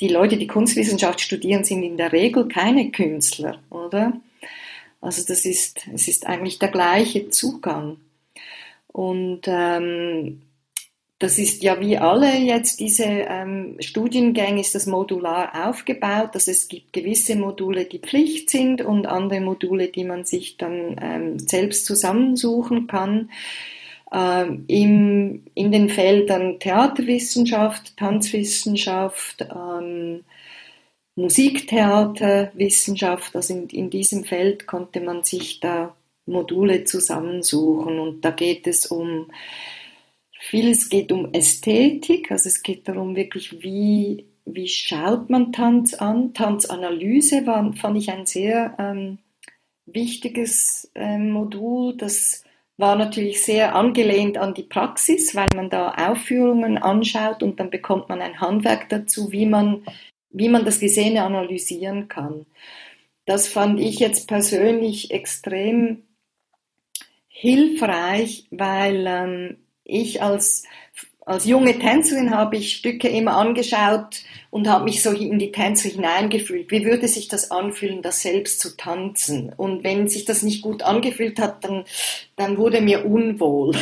Die 0.00 0.08
Leute, 0.08 0.38
die 0.38 0.46
Kunstwissenschaft 0.46 1.20
studieren, 1.20 1.62
sind 1.62 1.82
in 1.82 1.98
der 1.98 2.12
Regel 2.12 2.48
keine 2.48 2.90
Künstler, 2.92 3.58
oder? 3.68 4.14
Also 5.02 5.22
das 5.28 5.44
ist, 5.44 5.86
es 5.92 6.08
ist 6.08 6.26
eigentlich 6.26 6.58
der 6.58 6.70
gleiche 6.70 7.28
Zugang. 7.28 7.98
Und 8.86 9.42
ähm, 9.48 10.40
das 11.22 11.38
ist 11.38 11.62
ja 11.62 11.80
wie 11.80 11.96
alle 11.98 12.36
jetzt 12.36 12.80
diese 12.80 13.04
ähm, 13.04 13.76
Studiengänge 13.78 14.60
ist 14.60 14.74
das 14.74 14.86
modular 14.86 15.68
aufgebaut, 15.68 16.34
dass 16.34 16.48
es 16.48 16.66
gibt 16.66 16.92
gewisse 16.92 17.36
Module, 17.36 17.84
die 17.84 18.00
Pflicht 18.00 18.50
sind 18.50 18.82
und 18.82 19.06
andere 19.06 19.40
Module, 19.40 19.86
die 19.86 20.02
man 20.02 20.24
sich 20.24 20.56
dann 20.56 20.96
ähm, 21.00 21.38
selbst 21.38 21.86
zusammensuchen 21.86 22.88
kann. 22.88 23.30
Ähm, 24.12 24.64
im, 24.66 25.44
in 25.54 25.70
den 25.70 25.88
Feldern 25.88 26.58
Theaterwissenschaft, 26.58 27.96
Tanzwissenschaft, 27.96 29.46
ähm, 29.48 30.24
Musiktheaterwissenschaft, 31.14 33.36
also 33.36 33.54
in, 33.54 33.68
in 33.68 33.90
diesem 33.90 34.24
Feld 34.24 34.66
konnte 34.66 35.00
man 35.00 35.22
sich 35.22 35.60
da 35.60 35.94
Module 36.26 36.82
zusammensuchen 36.82 38.00
und 38.00 38.24
da 38.24 38.32
geht 38.32 38.66
es 38.66 38.86
um 38.86 39.28
Vieles 40.44 40.88
geht 40.88 41.12
um 41.12 41.32
Ästhetik, 41.32 42.32
also 42.32 42.48
es 42.48 42.64
geht 42.64 42.88
darum 42.88 43.14
wirklich, 43.14 43.62
wie, 43.62 44.26
wie 44.44 44.66
schaut 44.66 45.30
man 45.30 45.52
Tanz 45.52 45.94
an. 45.94 46.34
Tanzanalyse 46.34 47.46
war, 47.46 47.72
fand 47.74 47.96
ich 47.96 48.10
ein 48.10 48.26
sehr 48.26 48.74
ähm, 48.76 49.18
wichtiges 49.86 50.90
ähm, 50.96 51.30
Modul. 51.30 51.96
Das 51.96 52.42
war 52.76 52.96
natürlich 52.96 53.44
sehr 53.44 53.76
angelehnt 53.76 54.36
an 54.36 54.52
die 54.52 54.64
Praxis, 54.64 55.36
weil 55.36 55.46
man 55.54 55.70
da 55.70 55.92
Aufführungen 55.92 56.76
anschaut 56.76 57.44
und 57.44 57.60
dann 57.60 57.70
bekommt 57.70 58.08
man 58.08 58.20
ein 58.20 58.40
Handwerk 58.40 58.88
dazu, 58.88 59.30
wie 59.30 59.46
man, 59.46 59.84
wie 60.30 60.48
man 60.48 60.64
das 60.64 60.80
Gesehene 60.80 61.22
analysieren 61.22 62.08
kann. 62.08 62.46
Das 63.26 63.46
fand 63.46 63.78
ich 63.78 64.00
jetzt 64.00 64.26
persönlich 64.26 65.12
extrem 65.12 66.02
hilfreich, 67.28 68.48
weil 68.50 69.04
ähm, 69.06 69.61
ich 69.84 70.22
als, 70.22 70.64
als 71.24 71.44
junge 71.44 71.78
Tänzerin 71.78 72.34
habe 72.34 72.56
ich 72.56 72.74
Stücke 72.74 73.08
immer 73.08 73.36
angeschaut 73.36 74.22
und 74.50 74.68
habe 74.68 74.84
mich 74.84 75.02
so 75.02 75.10
in 75.10 75.38
die 75.38 75.52
Tänzer 75.52 75.88
hineingefühlt. 75.88 76.70
Wie 76.70 76.84
würde 76.84 77.08
sich 77.08 77.28
das 77.28 77.50
anfühlen, 77.50 78.02
das 78.02 78.22
selbst 78.22 78.60
zu 78.60 78.76
tanzen? 78.76 79.52
Und 79.56 79.84
wenn 79.84 80.08
sich 80.08 80.24
das 80.24 80.42
nicht 80.42 80.62
gut 80.62 80.82
angefühlt 80.82 81.38
hat, 81.38 81.64
dann, 81.64 81.84
dann 82.36 82.58
wurde 82.58 82.80
mir 82.80 83.06
unwohl. 83.06 83.74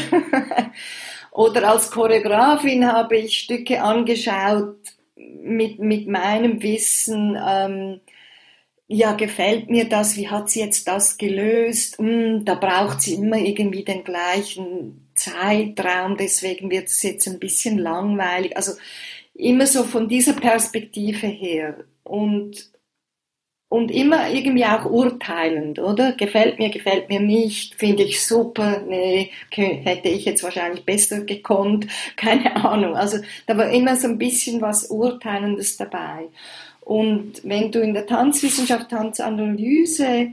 Oder 1.32 1.70
als 1.70 1.90
Choreografin 1.90 2.86
habe 2.86 3.16
ich 3.16 3.38
Stücke 3.38 3.82
angeschaut 3.82 4.76
mit, 5.16 5.78
mit 5.78 6.08
meinem 6.08 6.62
Wissen, 6.62 7.38
ähm, 7.44 8.00
ja, 8.92 9.12
gefällt 9.12 9.70
mir 9.70 9.88
das, 9.88 10.16
wie 10.16 10.28
hat 10.28 10.50
sie 10.50 10.58
jetzt 10.60 10.88
das 10.88 11.16
gelöst? 11.16 11.98
Hm, 11.98 12.44
da 12.44 12.56
braucht 12.56 13.00
sie 13.00 13.14
immer 13.14 13.36
irgendwie 13.36 13.84
den 13.84 14.02
gleichen 14.02 14.99
Zeitraum, 15.20 16.16
deswegen 16.16 16.70
wird 16.70 16.88
es 16.88 17.02
jetzt 17.02 17.28
ein 17.28 17.38
bisschen 17.38 17.78
langweilig. 17.78 18.56
Also 18.56 18.72
immer 19.34 19.66
so 19.66 19.84
von 19.84 20.08
dieser 20.08 20.32
Perspektive 20.32 21.26
her 21.26 21.84
und, 22.04 22.70
und 23.68 23.90
immer 23.90 24.30
irgendwie 24.30 24.64
auch 24.64 24.86
urteilend, 24.86 25.78
oder? 25.78 26.12
Gefällt 26.12 26.58
mir, 26.58 26.70
gefällt 26.70 27.08
mir 27.08 27.20
nicht, 27.20 27.74
finde 27.74 28.02
ich 28.02 28.24
super, 28.24 28.82
nee, 28.86 29.30
hätte 29.50 30.08
ich 30.08 30.24
jetzt 30.24 30.42
wahrscheinlich 30.42 30.84
besser 30.84 31.20
gekonnt, 31.20 31.86
keine 32.16 32.56
Ahnung. 32.56 32.96
Also 32.96 33.18
da 33.46 33.56
war 33.56 33.70
immer 33.70 33.96
so 33.96 34.08
ein 34.08 34.18
bisschen 34.18 34.60
was 34.60 34.86
Urteilendes 34.86 35.76
dabei. 35.76 36.28
Und 36.80 37.42
wenn 37.44 37.70
du 37.70 37.80
in 37.80 37.94
der 37.94 38.06
Tanzwissenschaft 38.06 38.88
Tanzanalyse 38.90 40.32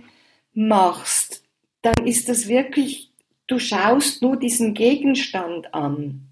machst, 0.53 1.43
dann 1.83 2.07
ist 2.07 2.29
das 2.29 2.47
wirklich, 2.47 3.06
du 3.47 3.59
schaust 3.59 4.21
nur 4.21 4.37
diesen 4.37 4.73
Gegenstand 4.73 5.73
an. 5.73 6.27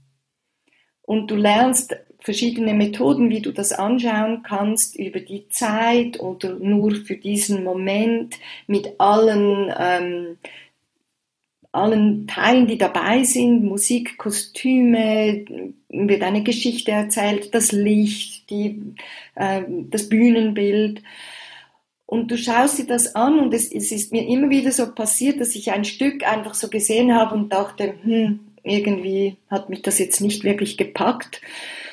Und 1.02 1.32
du 1.32 1.36
lernst 1.36 1.96
verschiedene 2.20 2.74
Methoden, 2.74 3.30
wie 3.30 3.42
du 3.42 3.52
das 3.52 3.72
anschauen 3.72 4.42
kannst 4.44 4.98
über 4.98 5.20
die 5.20 5.48
Zeit 5.50 6.20
oder 6.20 6.56
nur 6.56 6.96
für 6.96 7.16
diesen 7.16 7.64
Moment 7.64 8.36
mit 8.68 9.00
allen 9.00 9.72
ähm, 9.78 10.38
allen 11.76 12.26
Teilen, 12.26 12.68
die 12.68 12.78
dabei 12.78 13.24
sind, 13.24 13.64
Musik, 13.64 14.18
Kostüme, 14.18 15.46
wird 15.90 16.24
eine 16.24 16.44
Geschichte 16.44 16.92
erzählt, 16.92 17.54
das 17.54 17.72
Licht, 17.72 18.50
die, 18.50 18.82
äh, 19.36 19.64
das 19.68 20.08
Bühnenbild. 20.10 21.04
Und 22.06 22.30
du 22.30 22.38
schaust 22.38 22.78
dir 22.78 22.86
das 22.86 23.16
an 23.16 23.40
und 23.40 23.54
es, 23.54 23.72
es 23.72 23.92
ist 23.92 24.12
mir 24.12 24.28
immer 24.28 24.50
wieder 24.50 24.72
so 24.72 24.94
passiert, 24.94 25.40
dass 25.42 25.56
ich 25.56 25.72
ein 25.72 25.86
Stück 25.86 26.26
einfach 26.26 26.54
so 26.54 26.70
gesehen 26.70 27.16
habe 27.16 27.34
und 27.34 27.52
dachte, 27.52 27.96
hm, 28.04 28.40
irgendwie 28.64 29.38
hat 29.50 29.70
mich 29.70 29.82
das 29.82 30.00
jetzt 30.00 30.22
nicht 30.22 30.44
wirklich 30.44 30.78
gepackt. 30.78 31.42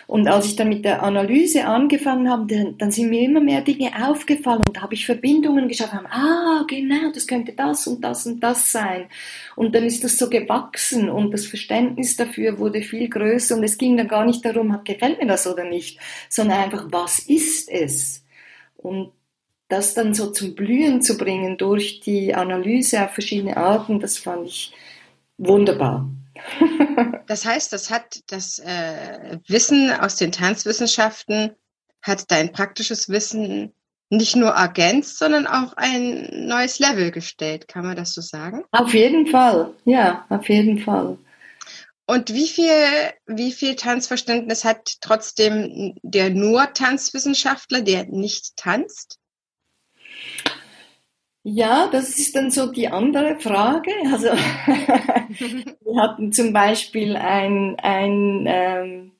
Und 0.06 0.28
als 0.28 0.46
ich 0.46 0.56
dann 0.56 0.68
mit 0.68 0.84
der 0.84 1.02
Analyse 1.02 1.64
angefangen 1.64 2.28
habe, 2.28 2.46
dann, 2.46 2.76
dann 2.76 2.90
sind 2.90 3.08
mir 3.08 3.22
immer 3.22 3.40
mehr 3.40 3.62
Dinge 3.62 3.90
aufgefallen 4.06 4.62
und 4.66 4.76
da 4.76 4.82
habe 4.82 4.92
ich 4.94 5.06
Verbindungen 5.06 5.68
geschaffen, 5.68 6.00
habe, 6.00 6.10
ah, 6.10 6.64
genau, 6.68 7.10
das 7.14 7.26
könnte 7.26 7.52
das 7.52 7.86
und 7.86 8.02
das 8.02 8.26
und 8.26 8.40
das 8.40 8.72
sein. 8.72 9.06
Und 9.56 9.74
dann 9.74 9.84
ist 9.84 10.04
das 10.04 10.18
so 10.18 10.28
gewachsen 10.28 11.08
und 11.08 11.32
das 11.32 11.46
Verständnis 11.46 12.16
dafür 12.16 12.58
wurde 12.58 12.82
viel 12.82 13.08
größer 13.08 13.56
und 13.56 13.64
es 13.64 13.78
ging 13.78 13.96
dann 13.96 14.08
gar 14.08 14.26
nicht 14.26 14.44
darum, 14.44 14.78
gefällt 14.84 15.18
mir 15.18 15.28
das 15.28 15.46
oder 15.46 15.64
nicht, 15.64 15.98
sondern 16.28 16.58
einfach, 16.58 16.86
was 16.90 17.20
ist 17.20 17.70
es? 17.70 18.22
Und 18.76 19.12
das 19.72 19.94
dann 19.94 20.12
so 20.12 20.30
zum 20.30 20.54
Blühen 20.54 21.00
zu 21.00 21.16
bringen 21.16 21.56
durch 21.56 22.00
die 22.00 22.34
Analyse 22.34 23.02
auf 23.02 23.12
verschiedene 23.12 23.56
Arten, 23.56 24.00
das 24.00 24.18
fand 24.18 24.46
ich 24.46 24.74
wunderbar. 25.38 26.10
das 27.26 27.46
heißt, 27.46 27.72
das 27.72 27.90
hat 27.90 28.20
das 28.26 28.58
äh, 28.58 29.38
Wissen 29.48 29.90
aus 29.90 30.16
den 30.16 30.30
Tanzwissenschaften, 30.30 31.52
hat 32.02 32.30
dein 32.30 32.52
praktisches 32.52 33.08
Wissen 33.08 33.72
nicht 34.10 34.36
nur 34.36 34.50
ergänzt, 34.50 35.18
sondern 35.18 35.46
auch 35.46 35.72
ein 35.76 36.28
neues 36.46 36.78
Level 36.78 37.10
gestellt. 37.10 37.66
Kann 37.66 37.86
man 37.86 37.96
das 37.96 38.12
so 38.12 38.20
sagen? 38.20 38.64
Auf 38.72 38.92
jeden 38.92 39.26
Fall, 39.26 39.72
ja, 39.86 40.26
auf 40.28 40.50
jeden 40.50 40.80
Fall. 40.80 41.16
Und 42.04 42.34
wie 42.34 42.48
viel, 42.48 42.74
wie 43.26 43.52
viel 43.52 43.74
Tanzverständnis 43.74 44.66
hat 44.66 44.96
trotzdem 45.00 45.94
der 46.02 46.28
nur 46.28 46.74
Tanzwissenschaftler, 46.74 47.80
der 47.80 48.04
nicht 48.04 48.56
tanzt? 48.56 49.18
Ja, 51.44 51.88
das 51.90 52.18
ist 52.18 52.36
dann 52.36 52.50
so 52.52 52.70
die 52.70 52.88
andere 52.88 53.38
Frage. 53.40 53.90
Also 54.12 54.28
wir 55.80 56.00
hatten 56.00 56.32
zum 56.32 56.52
Beispiel 56.52 57.16
ein, 57.16 57.76
ein, 57.80 58.44
ähm, 58.46 59.12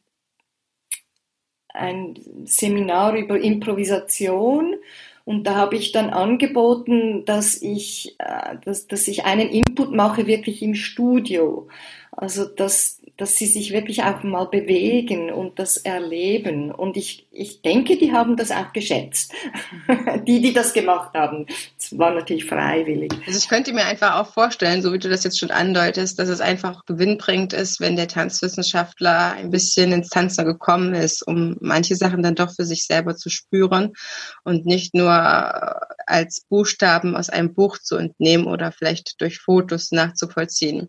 ein 1.69 2.15
Seminar 2.45 3.17
über 3.17 3.41
Improvisation 3.41 4.77
und 5.25 5.45
da 5.47 5.57
habe 5.57 5.77
ich 5.77 5.93
dann 5.93 6.11
angeboten, 6.11 7.25
dass 7.25 7.61
ich, 7.61 8.15
äh, 8.19 8.57
dass, 8.65 8.87
dass 8.87 9.09
ich 9.09 9.25
einen 9.25 9.49
Input 9.49 9.93
mache 9.93 10.27
wirklich 10.27 10.63
im 10.63 10.75
Studio. 10.75 11.69
Also 12.13 12.45
dass 12.45 13.02
dass 13.23 13.37
sie 13.37 13.47
sich 13.47 13.73
wirklich 13.73 14.03
auch 14.03 14.25
mal 14.25 14.47
bewegen 14.47 15.31
und 15.31 15.61
das 15.61 15.77
erleben. 15.77 16.73
Und 16.73 16.97
ich, 16.97 17.29
ich 17.31 17.63
denke, 17.63 17.97
die 17.97 18.11
haben 18.11 18.37
das 18.37 18.51
auch 18.51 18.73
geschätzt. 18.73 19.33
die, 20.27 20.41
die 20.41 20.53
das 20.53 20.73
gemacht 20.73 21.15
haben. 21.15 21.47
Es 21.79 21.97
war 21.97 22.13
natürlich 22.13 22.47
freiwillig. 22.47 23.13
Also 23.25 23.39
ich 23.39 23.49
könnte 23.49 23.73
mir 23.73 23.85
einfach 23.85 24.17
auch 24.17 24.33
vorstellen, 24.33 24.83
so 24.83 24.93
wie 24.93 24.99
du 24.99 25.09
das 25.09 25.23
jetzt 25.23 25.39
schon 25.39 25.53
andeutest, 25.53 26.19
dass 26.19 26.29
es 26.29 26.41
einfach 26.41 26.85
gewinnbringend 26.85 27.53
ist, 27.53 27.79
wenn 27.79 27.95
der 27.95 28.09
Tanzwissenschaftler 28.09 29.35
ein 29.35 29.51
bisschen 29.51 29.93
ins 29.93 30.09
Tanzen 30.09 30.45
gekommen 30.45 30.93
ist, 30.93 31.25
um 31.25 31.57
manche 31.61 31.95
Sachen 31.95 32.25
dann 32.25 32.35
doch 32.35 32.53
für 32.53 32.65
sich 32.65 32.87
selber 32.87 33.15
zu 33.15 33.31
spüren 33.31 33.93
und 34.43 34.67
nicht 34.67 34.97
nur 34.97 35.13
als 36.09 36.45
Buchstaben 36.49 37.15
aus 37.15 37.31
einem 37.31 37.55
Buch 37.55 37.79
zu 37.79 37.99
entnehmen 37.99 38.49
oder 38.49 38.73
vielleicht 38.73 39.21
durch 39.21 39.39
Fotos 39.39 39.93
nachzuvollziehen. 39.93 40.89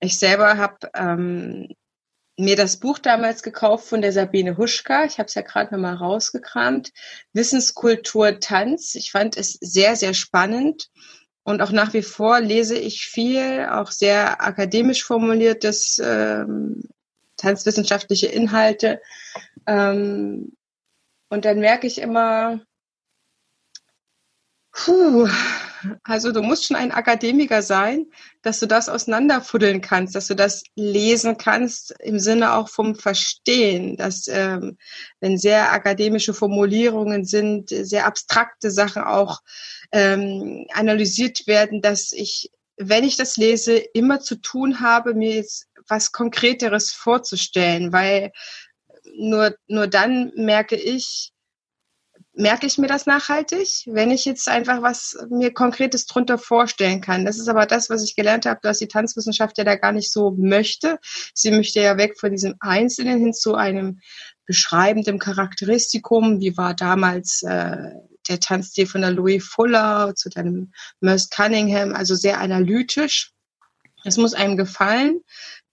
Ich 0.00 0.18
selber 0.18 0.56
habe 0.56 0.90
ähm, 0.94 1.68
mir 2.38 2.56
das 2.56 2.78
Buch 2.78 2.98
damals 2.98 3.42
gekauft 3.42 3.88
von 3.88 4.02
der 4.02 4.12
Sabine 4.12 4.56
Huschka. 4.58 5.04
Ich 5.04 5.18
habe 5.18 5.26
es 5.26 5.34
ja 5.34 5.42
gerade 5.42 5.74
nochmal 5.74 5.94
rausgekramt. 5.94 6.92
Wissenskultur 7.32 8.40
Tanz. 8.40 8.94
Ich 8.94 9.10
fand 9.10 9.36
es 9.36 9.54
sehr, 9.54 9.96
sehr 9.96 10.14
spannend. 10.14 10.90
Und 11.44 11.62
auch 11.62 11.70
nach 11.70 11.94
wie 11.94 12.02
vor 12.02 12.40
lese 12.40 12.76
ich 12.76 13.06
viel, 13.06 13.66
auch 13.70 13.90
sehr 13.90 14.42
akademisch 14.42 15.04
formuliertes 15.04 16.00
ähm, 16.04 16.82
tanzwissenschaftliche 17.36 18.26
Inhalte. 18.26 19.00
Ähm, 19.66 20.56
und 21.28 21.44
dann 21.44 21.60
merke 21.60 21.86
ich 21.86 21.98
immer, 21.98 22.60
puh, 24.72 25.28
also 26.04 26.32
du 26.32 26.42
musst 26.42 26.66
schon 26.66 26.76
ein 26.76 26.92
Akademiker 26.92 27.62
sein, 27.62 28.06
dass 28.42 28.60
du 28.60 28.66
das 28.66 28.88
auseinanderfuddeln 28.88 29.80
kannst, 29.80 30.14
dass 30.14 30.26
du 30.26 30.34
das 30.34 30.62
lesen 30.74 31.36
kannst 31.36 31.94
im 32.00 32.18
Sinne 32.18 32.54
auch 32.54 32.68
vom 32.68 32.94
Verstehen, 32.94 33.96
dass 33.96 34.28
ähm, 34.28 34.78
wenn 35.20 35.38
sehr 35.38 35.72
akademische 35.72 36.34
Formulierungen 36.34 37.24
sind, 37.24 37.70
sehr 37.70 38.06
abstrakte 38.06 38.70
Sachen 38.70 39.02
auch 39.02 39.40
ähm, 39.92 40.66
analysiert 40.72 41.46
werden, 41.46 41.82
dass 41.82 42.12
ich, 42.12 42.50
wenn 42.76 43.04
ich 43.04 43.16
das 43.16 43.36
lese, 43.36 43.76
immer 43.76 44.20
zu 44.20 44.36
tun 44.36 44.80
habe, 44.80 45.14
mir 45.14 45.34
jetzt 45.34 45.66
was 45.88 46.12
Konkreteres 46.12 46.92
vorzustellen, 46.92 47.92
weil 47.92 48.32
nur, 49.16 49.54
nur 49.66 49.86
dann 49.86 50.32
merke 50.36 50.76
ich, 50.76 51.32
merke 52.36 52.66
ich 52.66 52.76
mir 52.76 52.86
das 52.86 53.06
nachhaltig, 53.06 53.84
wenn 53.86 54.10
ich 54.10 54.26
jetzt 54.26 54.48
einfach 54.48 54.82
was 54.82 55.16
mir 55.30 55.52
Konkretes 55.52 56.06
drunter 56.06 56.36
vorstellen 56.36 57.00
kann. 57.00 57.24
Das 57.24 57.38
ist 57.38 57.48
aber 57.48 57.66
das, 57.66 57.88
was 57.88 58.04
ich 58.04 58.14
gelernt 58.14 58.44
habe, 58.44 58.60
dass 58.62 58.78
die 58.78 58.88
Tanzwissenschaft 58.88 59.56
ja 59.56 59.64
da 59.64 59.76
gar 59.76 59.92
nicht 59.92 60.12
so 60.12 60.32
möchte. 60.36 60.98
Sie 61.34 61.50
möchte 61.50 61.80
ja 61.80 61.96
weg 61.96 62.18
von 62.20 62.30
diesem 62.30 62.54
Einzelnen 62.60 63.18
hin 63.18 63.32
zu 63.32 63.54
einem 63.54 64.00
beschreibenden 64.44 65.18
Charakteristikum. 65.18 66.40
Wie 66.40 66.56
war 66.56 66.74
damals 66.74 67.42
äh, 67.42 67.92
der 68.28 68.40
Tanzstil 68.40 68.86
von 68.86 69.00
der 69.00 69.12
Louis 69.12 69.44
Fuller 69.44 70.14
zu 70.14 70.28
deinem 70.28 70.72
Merce 71.00 71.30
Cunningham, 71.30 71.94
also 71.94 72.14
sehr 72.14 72.40
analytisch. 72.40 73.32
Das 74.04 74.18
muss 74.18 74.34
einem 74.34 74.56
gefallen, 74.56 75.20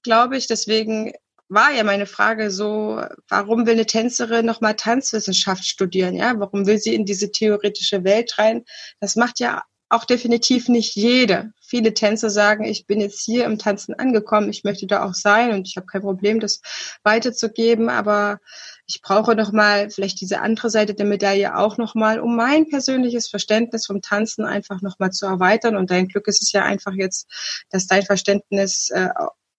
glaube 0.02 0.38
ich. 0.38 0.48
Deswegen 0.48 1.12
war 1.54 1.72
ja 1.72 1.84
meine 1.84 2.06
Frage 2.06 2.52
so, 2.52 3.02
warum 3.28 3.66
will 3.66 3.74
eine 3.74 3.86
Tänzerin 3.86 4.46
nochmal 4.46 4.76
Tanzwissenschaft 4.76 5.66
studieren? 5.66 6.16
Ja, 6.16 6.34
warum 6.38 6.66
will 6.66 6.78
sie 6.78 6.96
in 6.96 7.06
diese 7.06 7.32
theoretische 7.32 8.04
Welt 8.04 8.38
rein? 8.38 8.64
Das 9.00 9.16
macht 9.16 9.40
ja 9.40 9.64
auch 9.90 10.06
definitiv 10.06 10.70
nicht 10.70 10.96
jede. 10.96 11.54
Viele 11.62 11.94
Tänzer 11.94 12.30
sagen, 12.30 12.64
ich 12.64 12.88
bin 12.88 13.00
jetzt 13.00 13.24
hier 13.24 13.46
im 13.46 13.60
Tanzen 13.60 13.94
angekommen, 13.94 14.50
ich 14.50 14.64
möchte 14.64 14.88
da 14.88 15.06
auch 15.06 15.14
sein 15.14 15.52
und 15.54 15.68
ich 15.68 15.78
habe 15.78 15.86
kein 15.86 16.02
Problem, 16.02 16.40
das 16.40 16.62
weiterzugeben, 17.04 17.90
aber 17.90 18.40
ich 18.88 19.02
brauche 19.02 19.36
nochmal 19.36 19.90
vielleicht 19.92 20.20
diese 20.20 20.42
andere 20.42 20.70
Seite 20.70 20.96
der 20.96 21.06
Medaille 21.06 21.56
auch 21.56 21.78
nochmal, 21.78 22.20
um 22.20 22.36
mein 22.36 22.68
persönliches 22.68 23.28
Verständnis 23.28 23.86
vom 23.86 24.02
Tanzen 24.02 24.46
einfach 24.46 24.82
nochmal 24.82 25.12
zu 25.12 25.26
erweitern. 25.26 25.76
Und 25.76 25.92
dein 25.92 26.08
Glück 26.08 26.28
ist 26.28 26.42
es 26.42 26.52
ja 26.52 26.64
einfach 26.64 26.94
jetzt, 26.94 27.28
dass 27.70 27.88
dein 27.88 28.04
Verständnis 28.04 28.90
äh, 28.90 29.10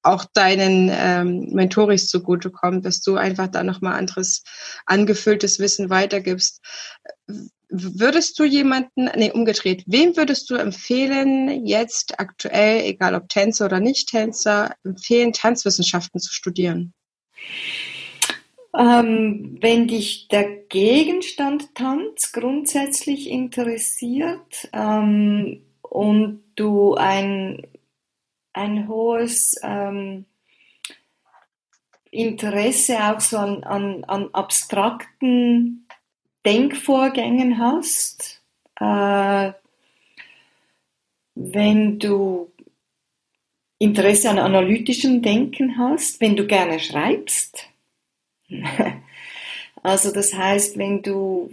auch 0.04 0.24
deinen 0.24 0.90
ähm, 0.92 1.48
Mentoris 1.52 2.08
zugutekommt, 2.08 2.84
dass 2.84 3.00
du 3.00 3.16
einfach 3.16 3.48
da 3.48 3.62
nochmal 3.62 3.94
anderes 3.94 4.42
angefülltes 4.86 5.58
Wissen 5.58 5.90
weitergibst. 5.90 6.60
Würdest 7.68 8.38
du 8.38 8.44
jemanden, 8.44 9.10
nee, 9.16 9.32
umgedreht, 9.32 9.82
wem 9.86 10.16
würdest 10.16 10.50
du 10.50 10.54
empfehlen, 10.54 11.66
jetzt 11.66 12.20
aktuell, 12.20 12.84
egal 12.84 13.14
ob 13.14 13.28
Tänzer 13.28 13.64
oder 13.64 13.80
Nicht-Tänzer, 13.80 14.74
empfehlen, 14.84 15.32
Tanzwissenschaften 15.32 16.20
zu 16.20 16.32
studieren? 16.32 16.92
Ähm, 18.76 19.58
wenn 19.60 19.88
dich 19.88 20.28
der 20.28 20.44
Gegenstand 20.68 21.74
Tanz 21.74 22.32
grundsätzlich 22.32 23.30
interessiert 23.30 24.68
ähm, 24.72 25.62
und 25.82 26.42
du 26.56 26.94
ein 26.94 27.62
ein 28.54 28.88
hohes 28.88 29.56
ähm, 29.62 30.24
Interesse 32.10 32.98
auch 33.04 33.20
so 33.20 33.36
an, 33.36 33.64
an, 33.64 34.04
an 34.04 34.30
abstrakten 34.32 35.86
Denkvorgängen 36.46 37.58
hast, 37.58 38.42
äh, 38.80 39.52
wenn 41.34 41.98
du 41.98 42.52
Interesse 43.78 44.30
an 44.30 44.38
analytischem 44.38 45.20
Denken 45.20 45.76
hast, 45.76 46.20
wenn 46.20 46.36
du 46.36 46.46
gerne 46.46 46.78
schreibst. 46.78 47.66
also 49.82 50.12
das 50.12 50.32
heißt, 50.32 50.78
wenn 50.78 51.02
du 51.02 51.52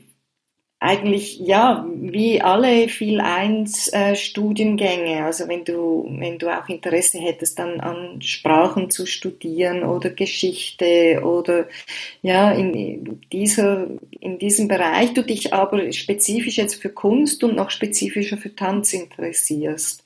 eigentlich 0.82 1.39
ja 1.39 1.86
wie 1.88 2.41
alle 2.41 2.89
viel 2.89 3.22
eins 3.22 3.88
äh, 3.94 4.15
Studiengänge. 4.15 5.24
Also 5.24 5.48
wenn 5.48 5.63
du 5.63 6.08
wenn 6.17 6.39
du 6.39 6.50
auch 6.50 6.67
Interesse 6.70 7.20
hättest 7.20 7.60
dann 7.60 7.80
an 7.80 8.20
Sprachen 8.24 8.89
zu 8.89 9.06
studieren 9.06 9.84
oder 9.84 10.10
Geschichte 10.10 11.22
oder 11.24 11.67
ja 12.24 12.52
in 12.52 13.20
dieser 13.32 13.86
in 14.20 14.39
diesem 14.39 14.67
Bereich 14.67 15.13
du 15.13 15.22
dich 15.22 15.54
aber 15.54 15.91
spezifisch 15.94 16.58
jetzt 16.58 16.82
für 16.82 16.89
Kunst 16.89 17.44
und 17.44 17.56
noch 17.56 17.70
spezifischer 17.70 18.38
für 18.38 18.56
Tanz 18.56 18.94
interessierst 18.94 20.04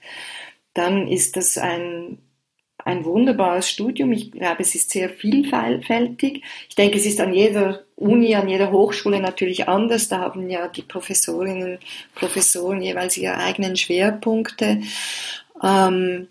dann 0.74 1.08
ist 1.08 1.38
das 1.38 1.58
ein 1.58 2.18
ein 2.86 3.04
wunderbares 3.04 3.68
Studium. 3.68 4.14
Ich 4.14 4.32
glaube, 4.32 4.62
es 4.62 4.76
ist 4.76 4.92
sehr 4.92 5.10
vielfältig. 5.10 6.44
Ich 6.70 6.76
denke, 6.76 6.98
es 6.98 7.06
ist 7.06 7.20
an 7.20 7.34
jeder 7.34 7.84
Uni, 7.96 8.36
an 8.36 8.48
jeder 8.48 8.72
Hochschule 8.72 9.20
natürlich 9.20 9.68
anders. 9.68 10.08
Da 10.08 10.20
haben 10.20 10.50
ja 10.50 10.68
die 10.68 10.84
Professorinnen, 10.84 11.80
Professoren 12.14 12.82
jeweils 12.82 13.18
ihre 13.18 13.38
eigenen 13.38 13.76
Schwerpunkte. 13.76 14.82
Ähm, 15.64 16.28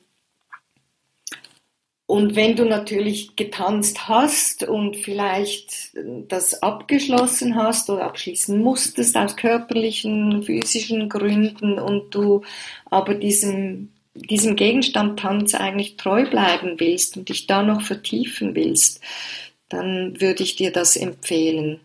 und 2.07 2.37
wenn 2.37 2.55
du 2.55 2.65
natürlich 2.67 3.35
getanzt 3.35 4.09
hast 4.09 4.63
und 4.63 4.97
vielleicht 4.97 5.91
das 6.29 6.63
abgeschlossen 6.63 7.57
hast 7.57 7.91
oder 7.91 8.05
abschließen 8.05 8.63
musstest 8.63 9.17
aus 9.17 9.37
körperlichen, 9.37 10.45
physischen 10.45 11.09
Gründen 11.09 11.81
und 11.81 12.15
du 12.15 12.43
aber 12.91 13.15
diesem 13.15 13.94
diesem 14.15 14.57
Gegenstand 14.57 15.19
Tanz 15.19 15.55
eigentlich 15.55 15.97
treu 15.97 16.29
bleiben 16.29 16.79
willst 16.79 17.17
und 17.17 17.29
dich 17.29 17.47
da 17.47 17.63
noch 17.63 17.83
vertiefen 17.83 18.55
willst, 18.55 19.01
dann 19.69 20.21
würde 20.21 20.43
ich 20.43 20.57
dir 20.57 20.73
das 20.73 20.97
empfehlen. 20.97 21.81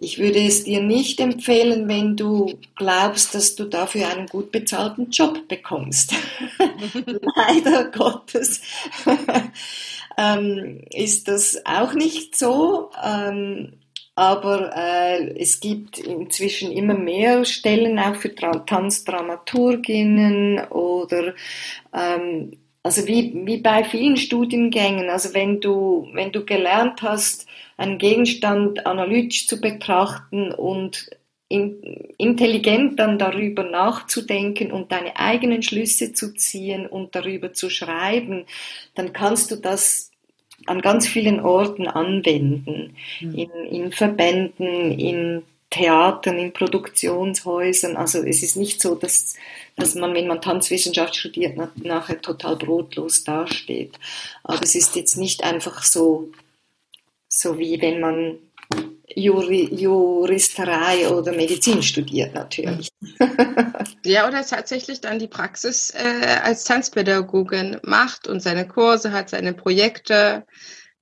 Ich 0.00 0.20
würde 0.20 0.38
es 0.38 0.62
dir 0.62 0.80
nicht 0.80 1.18
empfehlen, 1.18 1.88
wenn 1.88 2.16
du 2.16 2.56
glaubst, 2.76 3.34
dass 3.34 3.56
du 3.56 3.64
dafür 3.64 4.08
einen 4.08 4.28
gut 4.28 4.52
bezahlten 4.52 5.10
Job 5.10 5.48
bekommst. 5.48 6.14
Leider 7.36 7.90
Gottes 7.90 8.60
ähm, 10.16 10.82
ist 10.90 11.26
das 11.26 11.60
auch 11.64 11.94
nicht 11.94 12.38
so. 12.38 12.90
Ähm, 13.02 13.72
aber 14.18 14.74
äh, 14.74 15.38
es 15.40 15.60
gibt 15.60 15.98
inzwischen 15.98 16.72
immer 16.72 16.94
mehr 16.94 17.44
Stellen 17.44 18.00
auch 18.00 18.16
für 18.16 18.34
Tanzdramaturginnen 18.34 20.58
oder 20.70 21.34
ähm, 21.94 22.50
also 22.82 23.06
wie, 23.06 23.46
wie 23.46 23.58
bei 23.58 23.84
vielen 23.84 24.16
Studiengängen, 24.16 25.08
also 25.08 25.34
wenn 25.34 25.60
du, 25.60 26.08
wenn 26.14 26.32
du 26.32 26.44
gelernt 26.44 27.02
hast, 27.02 27.46
einen 27.76 27.98
Gegenstand 27.98 28.86
analytisch 28.86 29.46
zu 29.46 29.60
betrachten 29.60 30.50
und 30.50 31.08
in, 31.48 31.80
intelligent 32.18 32.98
dann 32.98 33.20
darüber 33.20 33.62
nachzudenken 33.62 34.72
und 34.72 34.90
deine 34.90 35.16
eigenen 35.16 35.62
Schlüsse 35.62 36.12
zu 36.12 36.34
ziehen 36.34 36.88
und 36.88 37.14
darüber 37.14 37.52
zu 37.52 37.70
schreiben, 37.70 38.46
dann 38.96 39.12
kannst 39.12 39.52
du 39.52 39.56
das 39.56 40.10
an 40.68 40.80
ganz 40.80 41.06
vielen 41.06 41.40
Orten 41.40 41.86
anwenden. 41.86 42.96
Mhm. 43.20 43.34
In, 43.34 43.50
in 43.70 43.92
Verbänden, 43.92 44.98
in 44.98 45.42
Theatern, 45.70 46.38
in 46.38 46.52
Produktionshäusern. 46.52 47.96
Also 47.96 48.22
es 48.22 48.42
ist 48.42 48.56
nicht 48.56 48.80
so, 48.80 48.94
dass, 48.94 49.34
dass 49.76 49.94
man, 49.94 50.14
wenn 50.14 50.26
man 50.26 50.40
Tanzwissenschaft 50.40 51.16
studiert, 51.16 51.56
nachher 51.76 52.20
total 52.20 52.56
brotlos 52.56 53.24
dasteht. 53.24 53.98
Aber 54.44 54.62
es 54.62 54.74
ist 54.74 54.96
jetzt 54.96 55.16
nicht 55.16 55.44
einfach 55.44 55.82
so, 55.82 56.30
so 57.28 57.58
wie 57.58 57.80
wenn 57.82 58.00
man 58.00 58.38
Juri, 59.14 59.74
Juristerei 59.74 61.08
oder 61.08 61.32
Medizin 61.32 61.82
studiert 61.82 62.34
natürlich. 62.34 62.88
ja, 64.04 64.28
oder 64.28 64.44
tatsächlich 64.44 65.00
dann 65.00 65.18
die 65.18 65.28
Praxis 65.28 65.90
äh, 65.94 66.38
als 66.42 66.64
Tanzpädagogin 66.64 67.78
macht 67.82 68.28
und 68.28 68.40
seine 68.40 68.66
Kurse 68.68 69.12
hat, 69.12 69.30
seine 69.30 69.54
Projekte. 69.54 70.44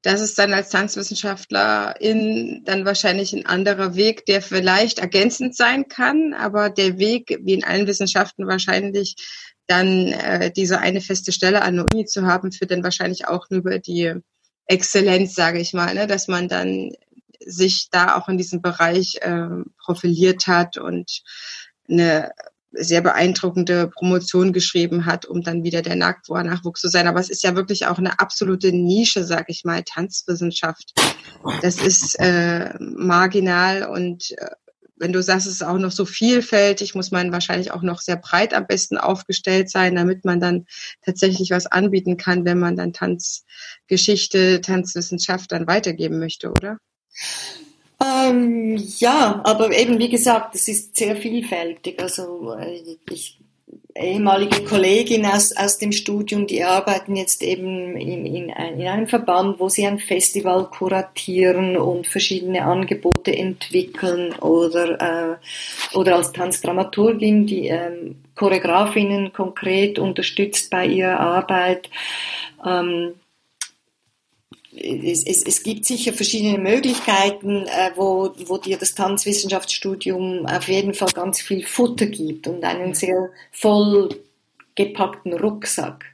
Das 0.03 0.21
ist 0.21 0.39
dann 0.39 0.55
als 0.55 0.69
Tanzwissenschaftler 0.69 2.01
in 2.01 2.63
dann 2.65 2.85
wahrscheinlich 2.85 3.33
ein 3.33 3.47
anderer 3.47 3.97
Weg, 3.97 4.25
der 4.27 4.41
vielleicht 4.41 5.01
ergänzend 5.01 5.57
sein 5.57 5.89
kann, 5.89 6.33
aber 6.33 6.71
der 6.71 6.99
Weg, 6.99 7.41
wie 7.43 7.55
in 7.55 7.65
allen 7.65 7.89
Wissenschaften 7.89 8.47
wahrscheinlich, 8.47 9.17
dann 9.67 10.13
äh, 10.13 10.53
diese 10.53 10.79
eine 10.79 11.01
feste 11.01 11.33
Stelle 11.33 11.63
an 11.63 11.75
der 11.75 11.87
Uni 11.93 12.05
zu 12.05 12.25
haben, 12.25 12.53
führt 12.53 12.71
dann 12.71 12.85
wahrscheinlich 12.85 13.27
auch 13.27 13.51
nur 13.51 13.61
über 13.61 13.79
die 13.81 14.15
Exzellenz, 14.67 15.35
sage 15.35 15.59
ich 15.59 15.73
mal, 15.73 15.95
ne? 15.95 16.07
dass 16.07 16.29
man 16.29 16.49
dann 16.49 16.93
sich 17.47 17.89
da 17.91 18.17
auch 18.17 18.29
in 18.29 18.37
diesem 18.37 18.61
Bereich 18.61 19.19
äh, 19.23 19.49
profiliert 19.79 20.47
hat 20.47 20.77
und 20.77 21.23
eine 21.89 22.33
sehr 22.73 23.01
beeindruckende 23.01 23.89
Promotion 23.89 24.53
geschrieben 24.53 25.07
hat, 25.07 25.25
um 25.25 25.43
dann 25.43 25.65
wieder 25.65 25.83
der 25.83 25.97
Nachwuchs 25.97 26.81
zu 26.81 26.89
sein. 26.89 27.07
Aber 27.07 27.21
es 27.21 27.31
ist 27.31 27.43
ja 27.43 27.57
wirklich 27.57 27.87
auch 27.87 27.99
eine 27.99 28.19
absolute 28.19 28.73
Nische, 28.73 29.25
sag 29.25 29.49
ich 29.49 29.65
mal, 29.65 29.83
Tanzwissenschaft. 29.83 30.93
Das 31.63 31.81
ist 31.81 32.19
äh, 32.19 32.75
marginal 32.79 33.85
und 33.85 34.33
äh, 34.33 34.51
wenn 34.99 35.13
du 35.13 35.23
sagst, 35.23 35.47
es 35.47 35.55
ist 35.55 35.63
auch 35.63 35.77
noch 35.77 35.93
so 35.93 36.07
vielfältig, 36.07 36.95
muss 36.95 37.11
man 37.11 37.31
wahrscheinlich 37.31 37.71
auch 37.71 37.83
noch 37.83 38.01
sehr 38.01 38.17
breit 38.17 38.55
am 38.55 38.67
besten 38.67 38.97
aufgestellt 38.97 39.71
sein, 39.71 39.95
damit 39.95 40.25
man 40.25 40.41
dann 40.41 40.67
tatsächlich 41.05 41.51
was 41.51 41.67
anbieten 41.67 42.17
kann, 42.17 42.47
wenn 42.47 42.59
man 42.59 42.77
dann 42.77 42.95
Tanzgeschichte, 42.95 44.63
Tanzwissenschaft 44.63 45.53
dann 45.53 45.67
weitergeben 45.67 46.19
möchte, 46.19 46.51
oder? 46.51 46.79
Ähm, 48.05 48.77
ja, 48.99 49.41
aber 49.45 49.73
eben 49.73 49.99
wie 49.99 50.11
gesagt, 50.11 50.55
es 50.55 50.69
ist 50.69 50.97
sehr 50.97 51.17
vielfältig. 51.17 52.01
Also 52.01 52.53
äh, 52.53 52.97
ich, 53.11 53.39
ehemalige 53.99 54.63
Kollegin 54.65 55.25
aus, 55.27 55.57
aus 55.57 55.79
dem 55.79 55.93
Studium, 55.93 56.47
die 56.47 56.63
arbeiten 56.63 57.17
jetzt 57.17 57.43
eben 57.43 57.97
in, 57.97 58.27
in, 58.27 58.49
in 58.51 58.87
einem 58.87 59.07
Verband, 59.07 59.59
wo 59.59 59.69
sie 59.69 59.87
ein 59.87 59.99
Festival 59.99 60.69
kuratieren 60.71 61.77
und 61.77 62.07
verschiedene 62.07 62.65
Angebote 62.65 63.35
entwickeln 63.35 64.35
oder, 64.35 65.39
äh, 65.41 65.97
oder 65.97 66.17
als 66.17 66.33
Tanzdramaturgin, 66.33 67.47
die 67.47 67.69
ähm, 67.69 68.17
Choreografinnen 68.35 69.33
konkret 69.33 69.99
unterstützt 69.99 70.71
bei 70.71 70.87
ihrer 70.87 71.19
Arbeit. 71.19 71.89
Ähm, 72.65 73.15
es, 74.77 75.27
es, 75.27 75.43
es 75.43 75.63
gibt 75.63 75.85
sicher 75.85 76.13
verschiedene 76.13 76.59
Möglichkeiten, 76.59 77.67
äh, 77.67 77.91
wo, 77.97 78.33
wo 78.47 78.59
dir 78.59 78.77
das 78.77 78.95
Tanzwissenschaftsstudium 78.95 80.47
auf 80.47 80.69
jeden 80.69 80.95
Fall 80.95 81.11
ganz 81.13 81.41
viel 81.41 81.65
Futter 81.65 82.07
gibt 82.07 82.47
und 82.47 82.65
einen 82.65 82.95
sehr 82.95 83.31
vollgepackten 83.53 85.35
Rucksack. 85.35 86.05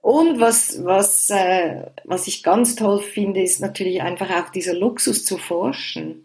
Und 0.00 0.40
was, 0.40 0.84
was, 0.84 1.30
äh, 1.30 1.90
was 2.04 2.26
ich 2.26 2.42
ganz 2.42 2.74
toll 2.76 3.00
finde, 3.00 3.42
ist 3.42 3.60
natürlich 3.60 4.02
einfach 4.02 4.30
auch 4.30 4.50
dieser 4.50 4.74
Luxus 4.74 5.24
zu 5.24 5.38
forschen. 5.38 6.24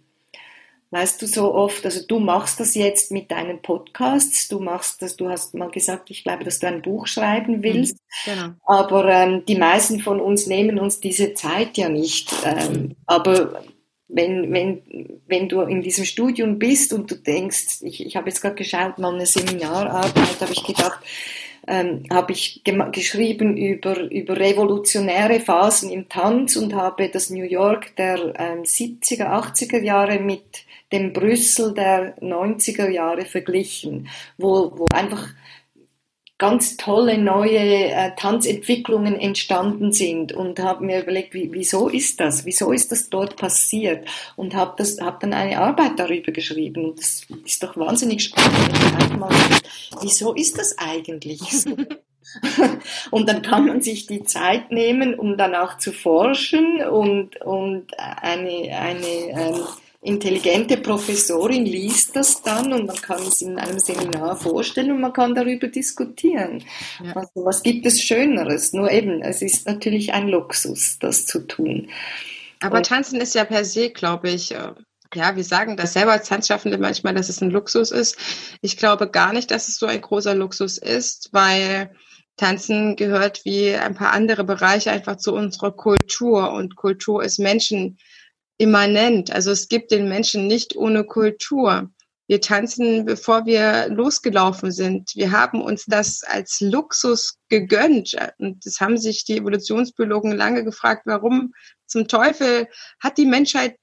Weißt 0.90 1.22
du, 1.22 1.28
so 1.28 1.54
oft, 1.54 1.84
also 1.84 2.06
du 2.08 2.20
machst 2.20 2.62
das 2.62 2.74
jetzt 2.74 3.12
mit 3.12 3.30
deinen 3.30 3.62
Podcasts, 3.62 4.48
du 4.48 4.60
machst 4.60 5.02
das, 5.02 5.18
du 5.18 5.28
hast 5.28 5.54
mal 5.54 5.70
gesagt, 5.70 6.10
ich 6.10 6.24
glaube, 6.24 6.46
dass 6.46 6.60
du 6.60 6.68
ein 6.68 6.82
Buch 6.82 7.08
schreiben 7.08 7.58
mhm, 7.58 7.64
willst, 7.64 7.98
genau. 8.24 8.52
aber 8.66 9.06
ähm, 9.10 9.44
die 9.46 9.58
meisten 9.58 10.00
von 10.00 10.22
uns 10.22 10.48
nehmen 10.48 10.80
uns 10.80 11.02
diese 11.02 11.34
Zeit 11.34 11.78
ja 11.78 11.90
nicht. 11.90 12.32
Ähm, 12.46 12.72
mhm. 12.72 12.96
aber 13.06 13.64
wenn, 14.08 14.54
wenn, 14.54 15.20
wenn 15.28 15.50
du 15.50 15.62
in 15.62 15.82
diesem 15.82 16.06
Studium 16.06 16.58
bist 16.58 16.94
und 16.94 17.12
du 17.12 17.16
denkst, 17.16 17.82
ich, 17.82 18.06
ich 18.06 18.16
habe 18.16 18.30
jetzt 18.30 18.42
gerade 18.42 18.56
geschaut, 18.56 18.98
mal 18.98 19.14
eine 19.14 19.26
Seminararbeit, 19.26 20.40
habe 20.40 20.54
ich 20.54 20.64
gedacht, 20.64 21.00
ähm, 21.68 22.04
habe 22.10 22.32
ich 22.32 22.64
geschrieben 22.94 23.58
über, 23.58 24.10
über 24.10 24.38
revolutionäre 24.38 25.42
Phasen 25.42 25.90
im 25.90 26.08
Tanz 26.08 26.56
und 26.56 26.74
habe 26.74 27.10
das 27.10 27.30
New 27.30 27.44
York 27.44 27.96
der 27.98 28.34
ähm, 28.40 28.64
70er, 28.64 29.26
80er 29.26 29.82
Jahre 29.82 30.20
mit 30.20 30.64
dem 30.92 31.14
Brüssel 31.14 31.74
der 31.74 32.18
90er 32.22 32.90
Jahre 32.90 33.26
verglichen, 33.26 34.08
wo, 34.38 34.72
wo 34.78 34.86
einfach 34.94 35.30
ganz 36.38 36.78
tolle 36.78 37.18
neue 37.18 37.58
äh, 37.58 38.12
Tanzentwicklungen 38.16 39.20
entstanden 39.20 39.92
sind 39.92 40.34
und 40.34 40.60
habe 40.60 40.86
mir 40.86 41.02
überlegt, 41.02 41.34
wie, 41.34 41.52
wieso 41.52 41.90
ist 41.90 42.20
das? 42.20 42.46
Wieso 42.46 42.72
ist 42.72 42.92
das 42.92 43.10
dort 43.10 43.38
passiert? 43.38 44.08
Und 44.36 44.54
habe 44.54 44.76
das, 44.78 45.02
habe 45.02 45.18
dann 45.22 45.34
eine 45.34 45.60
Arbeit 45.60 45.98
darüber 45.98 46.32
geschrieben 46.32 46.86
und 46.86 47.00
das 47.00 47.26
ist 47.44 47.64
doch 47.64 47.76
wahnsinnig 47.76 48.24
spannend. 48.24 49.20
Mal, 49.20 49.34
wieso 50.02 50.34
ist 50.34 50.60
das 50.60 50.78
eigentlich 50.78 51.42
so? 51.42 51.76
und 53.12 53.28
dann 53.28 53.42
kann 53.42 53.66
man 53.66 53.82
sich 53.82 54.06
die 54.06 54.24
Zeit 54.24 54.72
nehmen, 54.72 55.16
um 55.16 55.38
danach 55.38 55.80
zu 55.80 55.92
forschen 55.92 56.84
und, 56.86 57.42
und 57.42 57.98
eine, 57.98 58.78
eine 58.78 59.08
ähm, 59.08 59.56
intelligente 60.02 60.78
Professorin 60.78 61.66
liest 61.66 62.16
das 62.16 62.42
dann 62.42 62.72
und 62.72 62.86
man 62.86 62.96
kann 62.96 63.22
es 63.24 63.42
in 63.42 63.58
einem 63.58 63.80
Seminar 63.80 64.38
vorstellen 64.38 64.92
und 64.92 65.02
man 65.02 65.14
kann 65.14 65.36
darüber 65.36 65.68
diskutieren. 65.68 66.64
Ja. 67.04 67.14
Also 67.14 67.46
was 67.46 67.64
gibt 67.64 67.86
es 67.86 68.02
Schöneres? 68.02 68.74
Nur 68.74 68.92
eben, 68.92 69.22
es 69.22 69.42
ist 69.42 69.68
natürlich 69.68 70.14
ein 70.14 70.28
Luxus, 70.28 70.98
das 71.00 71.26
zu 71.26 71.40
tun. 71.48 71.90
Aber 72.62 72.78
und, 72.78 72.86
Tanzen 72.86 73.20
ist 73.20 73.36
ja 73.36 73.46
per 73.46 73.66
se, 73.66 73.90
glaube 73.90 74.30
ich, 74.30 74.54
äh, 74.54 74.72
ja, 75.14 75.36
wir 75.36 75.44
sagen 75.44 75.78
das 75.78 75.94
selber 75.94 76.12
als 76.12 76.28
Tanzschaffende 76.28 76.78
manchmal, 76.78 77.14
dass 77.14 77.30
es 77.30 77.42
ein 77.42 77.50
Luxus 77.50 77.92
ist. 77.92 78.18
Ich 78.62 78.78
glaube 78.78 79.10
gar 79.10 79.34
nicht, 79.34 79.52
dass 79.52 79.68
es 79.68 79.78
so 79.78 79.86
ein 79.86 80.02
großer 80.02 80.36
Luxus 80.36 80.78
ist, 80.78 81.30
weil 81.32 81.92
Tanzen 82.36 82.96
gehört 82.96 83.44
wie 83.46 83.74
ein 83.74 83.96
paar 83.96 84.12
andere 84.12 84.44
Bereiche 84.44 84.92
einfach 84.92 85.18
zu 85.18 85.34
unserer 85.34 85.72
Kultur 85.72 86.52
und 86.52 86.76
Kultur 86.76 87.24
ist 87.24 87.40
Menschen 87.40 87.98
immanent. 88.58 89.32
Also 89.32 89.52
es 89.52 89.68
gibt 89.68 89.92
den 89.92 90.10
Menschen 90.10 90.48
nicht 90.48 90.76
ohne 90.76 91.04
Kultur. 91.04 91.90
Wir 92.30 92.42
tanzen, 92.42 93.06
bevor 93.06 93.46
wir 93.46 93.88
losgelaufen 93.88 94.72
sind. 94.72 95.12
Wir 95.16 95.32
haben 95.32 95.62
uns 95.62 95.86
das 95.86 96.24
als 96.24 96.60
Luxus 96.60 97.38
gegönnt. 97.48 98.18
Und 98.38 98.66
das 98.66 98.82
haben 98.82 98.98
sich 98.98 99.24
die 99.24 99.38
Evolutionsbiologen 99.38 100.34
lange 100.34 100.66
gefragt, 100.66 101.04
warum 101.06 101.54
zum 101.86 102.10
Teufel 102.10 102.68
hat 103.00 103.18
die 103.18 103.26
Menschheit 103.26 103.78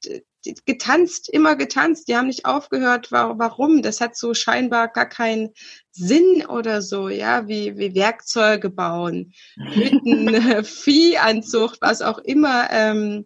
getanzt, 0.66 1.30
immer 1.30 1.56
getanzt. 1.56 2.06
Die 2.08 2.16
haben 2.16 2.26
nicht 2.26 2.44
aufgehört. 2.44 3.10
Warum? 3.10 3.80
Das 3.80 4.02
hat 4.02 4.14
so 4.14 4.34
scheinbar 4.34 4.88
gar 4.88 5.08
keinen 5.08 5.50
Sinn 5.90 6.44
oder 6.46 6.82
so, 6.82 7.08
ja, 7.08 7.48
wie, 7.48 7.78
wie 7.78 7.94
Werkzeuge 7.94 8.68
bauen, 8.68 9.32
Hütten, 9.56 10.28
Viehanzucht, 10.64 11.78
was 11.80 12.02
auch 12.02 12.18
immer. 12.18 12.68
Ähm, 12.70 13.24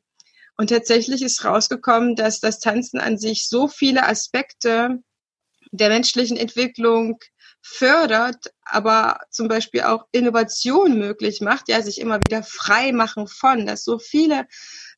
und 0.58 0.70
tatsächlich 0.70 1.22
ist 1.22 1.44
rausgekommen, 1.44 2.16
dass 2.16 2.40
das 2.40 2.58
Tanzen 2.58 3.00
an 3.00 3.16
sich 3.16 3.48
so 3.48 3.68
viele 3.68 4.06
Aspekte 4.06 4.98
der 5.70 5.88
menschlichen 5.88 6.36
Entwicklung 6.36 7.18
fördert, 7.62 8.52
aber 8.64 9.20
zum 9.30 9.48
Beispiel 9.48 9.82
auch 9.82 10.06
Innovation 10.10 10.98
möglich 10.98 11.40
macht, 11.40 11.68
ja, 11.68 11.80
sich 11.80 12.00
immer 12.00 12.18
wieder 12.18 12.42
frei 12.42 12.92
machen 12.92 13.28
von, 13.28 13.66
dass 13.66 13.84
so 13.84 13.98
viele 13.98 14.46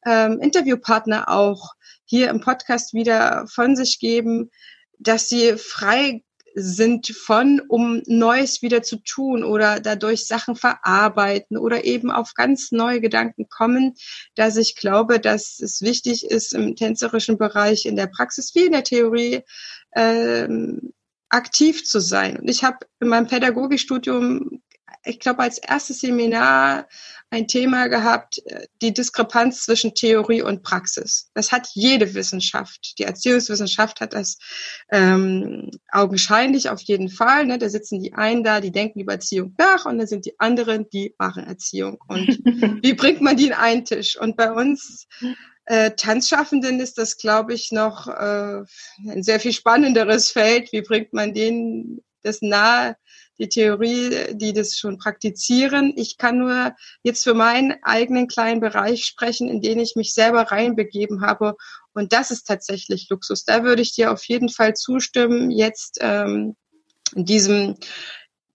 ähm, 0.07 0.41
Interviewpartner 0.41 1.29
auch 1.29 1.75
hier 2.05 2.31
im 2.31 2.41
Podcast 2.41 2.95
wieder 2.95 3.47
von 3.47 3.77
sich 3.77 3.99
geben, 3.99 4.51
dass 4.99 5.29
sie 5.29 5.59
frei 5.59 6.23
sind 6.55 7.09
von, 7.09 7.61
um 7.69 8.03
Neues 8.07 8.63
wieder 8.63 8.83
zu 8.83 8.97
tun 8.97 9.45
oder 9.45 9.81
dadurch 9.81 10.27
Sachen 10.27 10.57
verarbeiten 10.57 11.57
oder 11.57 11.85
eben 11.85 12.11
auf 12.11 12.35
ganz 12.35 12.73
neue 12.73 13.01
Gedanken 13.01 13.49
kommen, 13.49 13.95
dass 14.35 14.57
ich 14.57 14.77
glaube, 14.77 15.21
dass 15.21 15.61
es 15.61 15.83
wichtig 15.83 16.25
ist, 16.25 16.55
im 16.55 16.77
tänzerischen 16.77 17.39
Bereich 17.39 17.87
in 17.87 17.97
der 17.97 18.09
Praxis 18.09 18.55
wie 18.55 18.67
in 18.67 18.73
der 18.73 18.85
Theorie 18.85 19.43
ähm, 19.95 20.93
aktiv 21.29 21.85
zu 21.85 22.01
sein. 22.01 22.39
Und 22.39 22.49
ich 22.49 22.65
habe 22.65 22.79
in 23.01 23.09
meinem 23.09 23.27
Pädagogikstudium, 23.27 24.63
ich 25.05 25.21
glaube, 25.21 25.43
als 25.43 25.59
erstes 25.59 26.01
Seminar 26.01 26.89
ein 27.31 27.47
Thema 27.47 27.87
gehabt, 27.87 28.43
äh, 28.47 28.67
die 28.83 28.93
Diskrepanz 28.93 29.65
zwischen 29.65 29.95
Theorie 29.95 30.43
und 30.43 30.63
Praxis. 30.63 31.31
Das 31.35 31.53
hat 31.53 31.69
jede 31.75 32.15
Wissenschaft. 32.15 32.99
Die 32.99 33.05
Erziehungswissenschaft 33.05 34.01
hat 34.01 34.15
das 34.15 34.39
ähm, 34.91 35.71
augenscheinlich 35.91 36.71
auf 36.71 36.81
jeden 36.83 37.09
Fall. 37.09 37.47
Ne? 37.47 37.59
Da 37.59 37.69
sitzen 37.69 38.01
die 38.01 38.15
einen 38.15 38.43
da, 38.43 38.61
die 38.61 38.73
denken 38.73 39.01
über 39.01 39.13
Erziehung 39.15 39.55
nach 39.59 39.87
und 39.87 39.99
dann 39.99 40.07
sind 40.07 40.27
die 40.27 40.39
anderen, 40.39 40.89
die 40.91 41.15
machen 41.19 41.45
Erziehung. 41.45 41.99
Und 42.09 42.27
wie 42.83 42.95
bringt 42.95 43.21
man 43.21 43.37
die 43.37 43.47
in 43.47 43.53
einen 43.53 43.85
Tisch? 43.85 44.19
Und 44.19 44.37
bei 44.37 44.51
uns 44.51 45.07
äh, 45.67 45.93
Tanzschaffenden 45.93 46.81
ist 46.81 46.99
das, 46.99 47.17
glaube 47.17 47.55
ich, 47.55 47.71
noch 47.71 48.09
äh, 48.09 48.65
ein 49.09 49.23
sehr 49.23 49.39
viel 49.39 49.53
spannenderes 49.53 50.31
Feld. 50.31 50.73
Wie 50.73 50.83
bringt 50.83 51.13
man 51.13 51.33
denen 51.33 52.03
das 52.23 52.43
nahe, 52.43 52.97
die 53.41 53.49
Theorie, 53.49 54.35
die 54.35 54.53
das 54.53 54.77
schon 54.77 54.99
praktizieren. 54.99 55.95
Ich 55.97 56.19
kann 56.19 56.39
nur 56.39 56.77
jetzt 57.03 57.25
für 57.25 57.35
meinen 57.35 57.75
eigenen 57.83 58.29
kleinen 58.29 58.61
Bereich 58.61 59.05
sprechen, 59.07 59.49
in 59.49 59.63
den 59.63 59.81
ich 59.81 59.97
mich 59.97 60.13
selber 60.13 60.43
reinbegeben 60.43 61.23
habe. 61.23 61.57
Und 61.95 62.13
das 62.13 62.31
ist 62.31 62.45
tatsächlich 62.45 63.09
Luxus. 63.09 63.45
Da 63.45 63.65
würde 63.65 63.83
ich 63.83 63.95
dir 63.95 64.13
auf 64.13 64.23
jeden 64.25 64.51
Fall 64.51 64.75
zustimmen, 64.75 65.51
jetzt 65.51 65.99
ähm, 66.01 66.55
in 67.17 67.25
diesem 67.25 67.77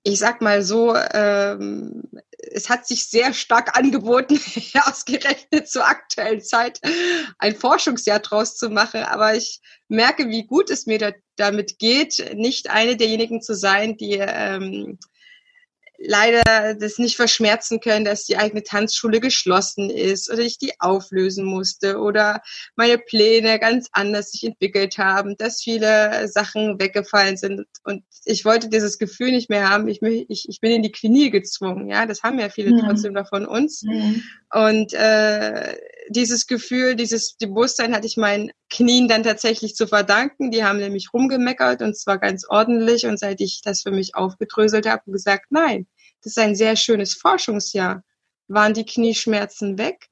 ich 0.05 0.19
sag 0.19 0.39
mal 0.39 0.61
so, 0.61 0.95
ähm, 0.95 2.03
es 2.51 2.69
hat 2.69 2.87
sich 2.87 3.09
sehr 3.09 3.33
stark 3.33 3.75
angeboten, 3.75 4.39
ausgerechnet 4.85 5.67
zur 5.67 5.85
aktuellen 5.85 6.41
Zeit 6.41 6.79
ein 7.39 7.55
Forschungsjahr 7.55 8.19
draus 8.19 8.55
zu 8.55 8.69
machen. 8.69 9.01
Aber 9.01 9.35
ich 9.35 9.61
merke, 9.87 10.29
wie 10.29 10.45
gut 10.45 10.69
es 10.69 10.85
mir 10.85 10.99
da, 10.99 11.11
damit 11.37 11.79
geht, 11.79 12.33
nicht 12.35 12.69
eine 12.69 12.95
derjenigen 12.95 13.41
zu 13.41 13.55
sein, 13.55 13.97
die 13.97 14.19
ähm, 14.19 14.99
leider 15.97 16.75
das 16.75 16.97
nicht 16.97 17.15
verschmerzen 17.15 17.79
können, 17.79 18.05
dass 18.05 18.25
die 18.25 18.37
eigene 18.37 18.63
Tanzschule 18.63 19.19
geschlossen 19.19 19.89
ist 19.89 20.31
oder 20.31 20.41
ich 20.41 20.57
die 20.57 20.73
auflösen 20.79 21.45
musste 21.45 21.97
oder 21.99 22.41
meine 22.75 22.97
Pläne 22.97 23.59
ganz 23.59 23.89
anders 23.91 24.31
sich 24.31 24.43
entwickelt 24.43 24.97
haben, 24.97 25.35
dass 25.37 25.61
viele 25.61 26.27
Sachen 26.27 26.79
weggefallen 26.79 27.37
sind 27.37 27.65
und 27.83 28.03
ich 28.25 28.45
wollte 28.45 28.69
dieses 28.69 28.97
Gefühl 28.97 29.31
nicht 29.31 29.49
mehr 29.49 29.69
haben, 29.69 29.87
ich, 29.87 30.01
ich, 30.01 30.49
ich 30.49 30.61
bin 30.61 30.71
in 30.71 30.83
die 30.83 30.91
Knie 30.91 31.29
gezwungen, 31.29 31.89
ja, 31.89 32.05
das 32.05 32.23
haben 32.23 32.39
ja 32.39 32.49
viele 32.49 32.71
mhm. 32.71 32.79
trotzdem 32.79 33.13
noch 33.13 33.29
von 33.29 33.45
uns 33.45 33.83
mhm. 33.83 34.23
und 34.51 34.93
äh, 34.93 35.75
dieses 36.09 36.47
Gefühl, 36.47 36.95
dieses 36.95 37.35
Bewusstsein 37.37 37.93
hatte 37.95 38.07
ich 38.07 38.17
meinen 38.17 38.51
Knien 38.69 39.07
dann 39.07 39.23
tatsächlich 39.23 39.75
zu 39.75 39.87
verdanken. 39.87 40.51
Die 40.51 40.63
haben 40.63 40.79
nämlich 40.79 41.13
rumgemeckert 41.13 41.81
und 41.81 41.97
zwar 41.97 42.17
ganz 42.17 42.45
ordentlich. 42.47 43.05
Und 43.05 43.19
seit 43.19 43.41
ich 43.41 43.61
das 43.63 43.81
für 43.81 43.91
mich 43.91 44.15
aufgedröselt 44.15 44.87
habe 44.87 45.03
und 45.05 45.13
gesagt, 45.13 45.47
nein, 45.49 45.87
das 46.23 46.31
ist 46.31 46.39
ein 46.39 46.55
sehr 46.55 46.75
schönes 46.75 47.13
Forschungsjahr, 47.13 48.03
waren 48.47 48.73
die 48.73 48.85
Knieschmerzen 48.85 49.77
weg. 49.77 50.07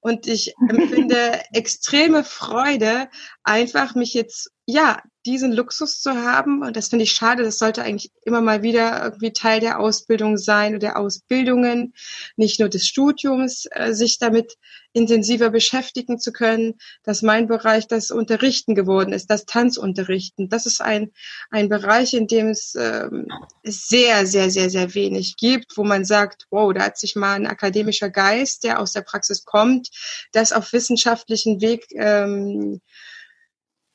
Und 0.00 0.26
ich 0.26 0.54
empfinde 0.68 1.40
extreme 1.52 2.24
Freude, 2.24 3.08
einfach 3.42 3.94
mich 3.94 4.14
jetzt, 4.14 4.50
ja, 4.66 5.02
diesen 5.26 5.52
Luxus 5.52 6.00
zu 6.00 6.14
haben. 6.14 6.62
Und 6.62 6.76
das 6.76 6.88
finde 6.88 7.02
ich 7.02 7.12
schade. 7.12 7.42
Das 7.42 7.58
sollte 7.58 7.82
eigentlich 7.82 8.12
immer 8.24 8.40
mal 8.40 8.62
wieder 8.62 9.02
irgendwie 9.02 9.32
Teil 9.32 9.60
der 9.60 9.80
Ausbildung 9.80 10.38
sein 10.38 10.70
oder 10.70 10.78
der 10.78 10.98
Ausbildungen, 10.98 11.92
nicht 12.36 12.60
nur 12.60 12.68
des 12.68 12.86
Studiums, 12.86 13.66
äh, 13.72 13.92
sich 13.92 14.18
damit 14.18 14.56
intensiver 14.92 15.50
beschäftigen 15.50 16.18
zu 16.18 16.32
können, 16.32 16.74
dass 17.02 17.20
mein 17.20 17.48
Bereich 17.48 17.86
das 17.86 18.10
Unterrichten 18.10 18.74
geworden 18.74 19.12
ist, 19.12 19.26
das 19.26 19.44
Tanzunterrichten. 19.44 20.48
Das 20.48 20.64
ist 20.64 20.80
ein, 20.80 21.12
ein 21.50 21.68
Bereich, 21.68 22.14
in 22.14 22.26
dem 22.26 22.48
es 22.48 22.74
ähm, 22.76 23.26
sehr, 23.62 24.26
sehr, 24.26 24.48
sehr, 24.48 24.70
sehr 24.70 24.94
wenig 24.94 25.36
gibt, 25.36 25.76
wo 25.76 25.84
man 25.84 26.06
sagt, 26.06 26.46
wow, 26.50 26.72
da 26.72 26.84
hat 26.84 26.96
sich 26.96 27.14
mal 27.14 27.34
ein 27.34 27.46
akademischer 27.46 28.08
Geist, 28.08 28.64
der 28.64 28.80
aus 28.80 28.92
der 28.92 29.02
Praxis 29.02 29.44
kommt, 29.44 29.90
das 30.32 30.52
auf 30.52 30.72
wissenschaftlichen 30.72 31.60
Weg 31.60 31.84
ähm, 31.90 32.80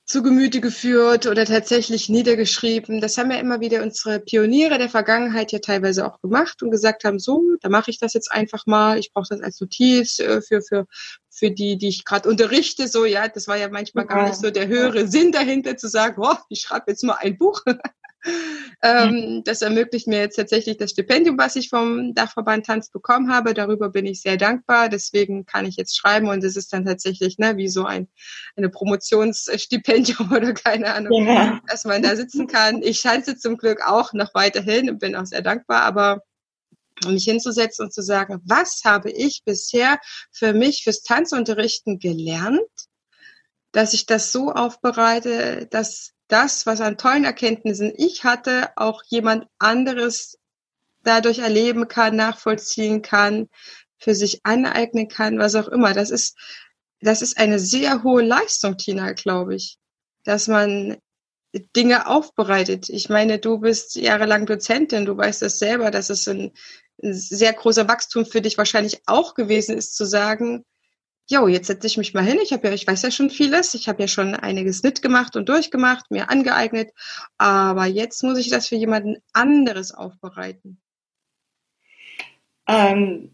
zu 0.05 0.23
Gemüte 0.23 0.59
geführt 0.59 1.27
oder 1.27 1.45
tatsächlich 1.45 2.09
niedergeschrieben. 2.09 2.99
Das 2.99 3.17
haben 3.17 3.31
ja 3.31 3.39
immer 3.39 3.61
wieder 3.61 3.81
unsere 3.81 4.19
Pioniere 4.19 4.77
der 4.77 4.89
Vergangenheit 4.89 5.51
ja 5.51 5.59
teilweise 5.59 6.05
auch 6.05 6.19
gemacht 6.21 6.61
und 6.63 6.71
gesagt 6.71 7.03
haben, 7.03 7.19
so, 7.19 7.41
da 7.61 7.69
mache 7.69 7.91
ich 7.91 7.99
das 7.99 8.13
jetzt 8.13 8.31
einfach 8.31 8.65
mal. 8.65 8.97
Ich 8.97 9.13
brauche 9.13 9.27
das 9.29 9.41
als 9.41 9.61
Notiz 9.61 10.19
äh, 10.19 10.41
für, 10.41 10.61
für, 10.61 10.85
für 11.29 11.51
die, 11.51 11.77
die 11.77 11.87
ich 11.87 12.03
gerade 12.03 12.27
unterrichte. 12.27 12.87
So, 12.87 13.05
ja, 13.05 13.27
das 13.27 13.47
war 13.47 13.57
ja 13.57 13.69
manchmal 13.69 14.05
gar 14.05 14.27
nicht 14.27 14.39
so 14.39 14.51
der 14.51 14.67
höhere 14.67 15.07
Sinn 15.07 15.31
dahinter 15.31 15.77
zu 15.77 15.87
sagen, 15.87 16.21
oh, 16.21 16.35
ich 16.49 16.61
schreibe 16.61 16.91
jetzt 16.91 17.03
mal 17.03 17.17
ein 17.19 17.37
Buch. 17.37 17.61
ähm, 18.83 19.41
das 19.45 19.61
ermöglicht 19.61 20.07
mir 20.07 20.19
jetzt 20.19 20.35
tatsächlich 20.35 20.77
das 20.77 20.91
Stipendium, 20.91 21.37
was 21.37 21.55
ich 21.55 21.69
vom 21.69 22.13
Dachverband 22.13 22.65
Tanz 22.65 22.89
bekommen 22.89 23.31
habe. 23.31 23.53
Darüber 23.53 23.89
bin 23.89 24.05
ich 24.05 24.21
sehr 24.21 24.37
dankbar. 24.37 24.89
Deswegen 24.89 25.45
kann 25.45 25.65
ich 25.65 25.75
jetzt 25.75 25.97
schreiben 25.97 26.29
und 26.29 26.43
es 26.43 26.55
ist 26.55 26.73
dann 26.73 26.85
tatsächlich 26.85 27.37
ne, 27.37 27.57
wie 27.57 27.69
so 27.69 27.85
ein 27.85 28.07
eine 28.55 28.69
Promotionsstipendium 28.69 30.31
oder 30.35 30.53
keine 30.53 30.93
Ahnung, 30.93 31.25
ja. 31.25 31.59
dass 31.67 31.85
man 31.85 32.01
da 32.01 32.15
sitzen 32.15 32.47
kann. 32.47 32.81
Ich 32.81 33.01
tanze 33.01 33.37
zum 33.37 33.57
Glück 33.57 33.81
auch 33.85 34.13
noch 34.13 34.33
weiterhin 34.33 34.89
und 34.89 34.99
bin 34.99 35.15
auch 35.15 35.25
sehr 35.25 35.41
dankbar, 35.41 35.81
aber 35.81 36.21
um 37.05 37.13
mich 37.13 37.23
hinzusetzen 37.23 37.85
und 37.85 37.93
zu 37.93 38.01
sagen, 38.01 38.41
was 38.45 38.81
habe 38.85 39.09
ich 39.09 39.43
bisher 39.43 39.99
für 40.31 40.53
mich 40.53 40.83
fürs 40.83 41.01
Tanzunterrichten 41.01 41.99
gelernt, 41.99 42.59
dass 43.71 43.93
ich 43.93 44.05
das 44.05 44.31
so 44.31 44.51
aufbereite, 44.51 45.67
dass 45.71 46.11
das, 46.31 46.65
was 46.65 46.81
an 46.81 46.97
tollen 46.97 47.25
Erkenntnissen 47.25 47.93
ich 47.95 48.23
hatte, 48.23 48.69
auch 48.75 49.03
jemand 49.07 49.47
anderes 49.59 50.37
dadurch 51.03 51.39
erleben 51.39 51.87
kann, 51.87 52.15
nachvollziehen 52.15 53.01
kann, 53.01 53.49
für 53.97 54.15
sich 54.15 54.41
aneignen 54.43 55.07
kann, 55.07 55.39
was 55.39 55.55
auch 55.55 55.67
immer. 55.67 55.93
Das 55.93 56.09
ist, 56.09 56.37
das 57.01 57.21
ist 57.21 57.37
eine 57.37 57.59
sehr 57.59 58.03
hohe 58.03 58.23
Leistung, 58.23 58.77
Tina, 58.77 59.11
glaube 59.13 59.55
ich, 59.55 59.77
dass 60.23 60.47
man 60.47 60.97
Dinge 61.75 62.07
aufbereitet. 62.07 62.89
Ich 62.89 63.09
meine, 63.09 63.39
du 63.39 63.59
bist 63.59 63.95
jahrelang 63.95 64.45
Dozentin, 64.45 65.05
du 65.05 65.17
weißt 65.17 65.41
das 65.41 65.59
selber, 65.59 65.91
dass 65.91 66.09
es 66.09 66.27
ein 66.27 66.51
sehr 67.01 67.51
großer 67.53 67.87
Wachstum 67.87 68.25
für 68.25 68.41
dich 68.41 68.57
wahrscheinlich 68.57 69.01
auch 69.05 69.33
gewesen 69.33 69.77
ist, 69.77 69.95
zu 69.95 70.05
sagen, 70.05 70.63
jo, 71.31 71.47
jetzt 71.47 71.67
setze 71.67 71.87
ich 71.87 71.97
mich 71.97 72.13
mal 72.13 72.23
hin. 72.23 72.39
Ich 72.43 72.51
habe 72.53 72.67
ja, 72.67 72.73
ich 72.73 72.85
weiß 72.85 73.01
ja 73.03 73.11
schon 73.11 73.29
vieles. 73.29 73.73
Ich 73.73 73.87
habe 73.87 74.01
ja 74.01 74.07
schon 74.07 74.35
einiges 74.35 74.83
mitgemacht 74.83 75.35
und 75.35 75.49
durchgemacht, 75.49 76.11
mir 76.11 76.29
angeeignet. 76.29 76.91
Aber 77.37 77.85
jetzt 77.85 78.23
muss 78.23 78.37
ich 78.37 78.49
das 78.49 78.67
für 78.67 78.75
jemanden 78.75 79.17
anderes 79.33 79.93
aufbereiten. 79.93 80.81
Ähm, 82.67 83.31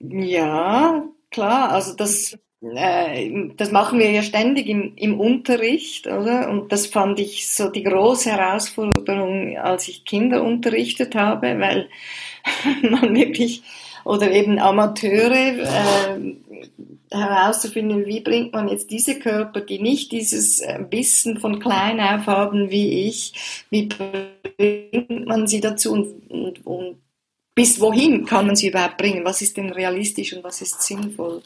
ja, 0.00 1.04
klar. 1.30 1.70
Also 1.70 1.94
das, 1.94 2.36
äh, 2.62 3.50
das 3.56 3.70
machen 3.70 4.00
wir 4.00 4.10
ja 4.10 4.22
ständig 4.22 4.66
im, 4.66 4.94
im 4.96 5.20
Unterricht, 5.20 6.08
oder? 6.08 6.50
Und 6.50 6.72
das 6.72 6.86
fand 6.86 7.20
ich 7.20 7.48
so 7.48 7.70
die 7.70 7.84
große 7.84 8.30
Herausforderung, 8.30 9.56
als 9.56 9.86
ich 9.86 10.04
Kinder 10.04 10.42
unterrichtet 10.42 11.14
habe, 11.14 11.58
weil 11.60 11.88
man 12.82 13.14
wirklich 13.14 13.62
oder 14.06 14.30
eben 14.30 14.60
Amateure 14.60 15.34
äh, 15.34 16.36
herauszufinden, 17.10 18.06
wie 18.06 18.20
bringt 18.20 18.52
man 18.52 18.68
jetzt 18.68 18.90
diese 18.90 19.18
Körper, 19.18 19.60
die 19.60 19.80
nicht 19.80 20.12
dieses 20.12 20.60
äh, 20.60 20.78
Wissen 20.90 21.40
von 21.40 21.58
klein 21.58 21.98
auf 22.00 22.26
haben 22.26 22.70
wie 22.70 23.08
ich, 23.08 23.64
wie 23.70 23.86
bringt 23.86 25.26
man 25.26 25.48
sie 25.48 25.60
dazu 25.60 25.92
und, 25.92 26.30
und, 26.30 26.66
und 26.66 26.96
bis 27.56 27.80
wohin 27.80 28.26
kann 28.26 28.46
man 28.46 28.54
sie 28.54 28.68
überhaupt 28.68 28.98
bringen? 28.98 29.24
Was 29.24 29.42
ist 29.42 29.56
denn 29.56 29.70
realistisch 29.70 30.34
und 30.34 30.44
was 30.44 30.62
ist 30.62 30.82
sinnvoll? 30.82 31.42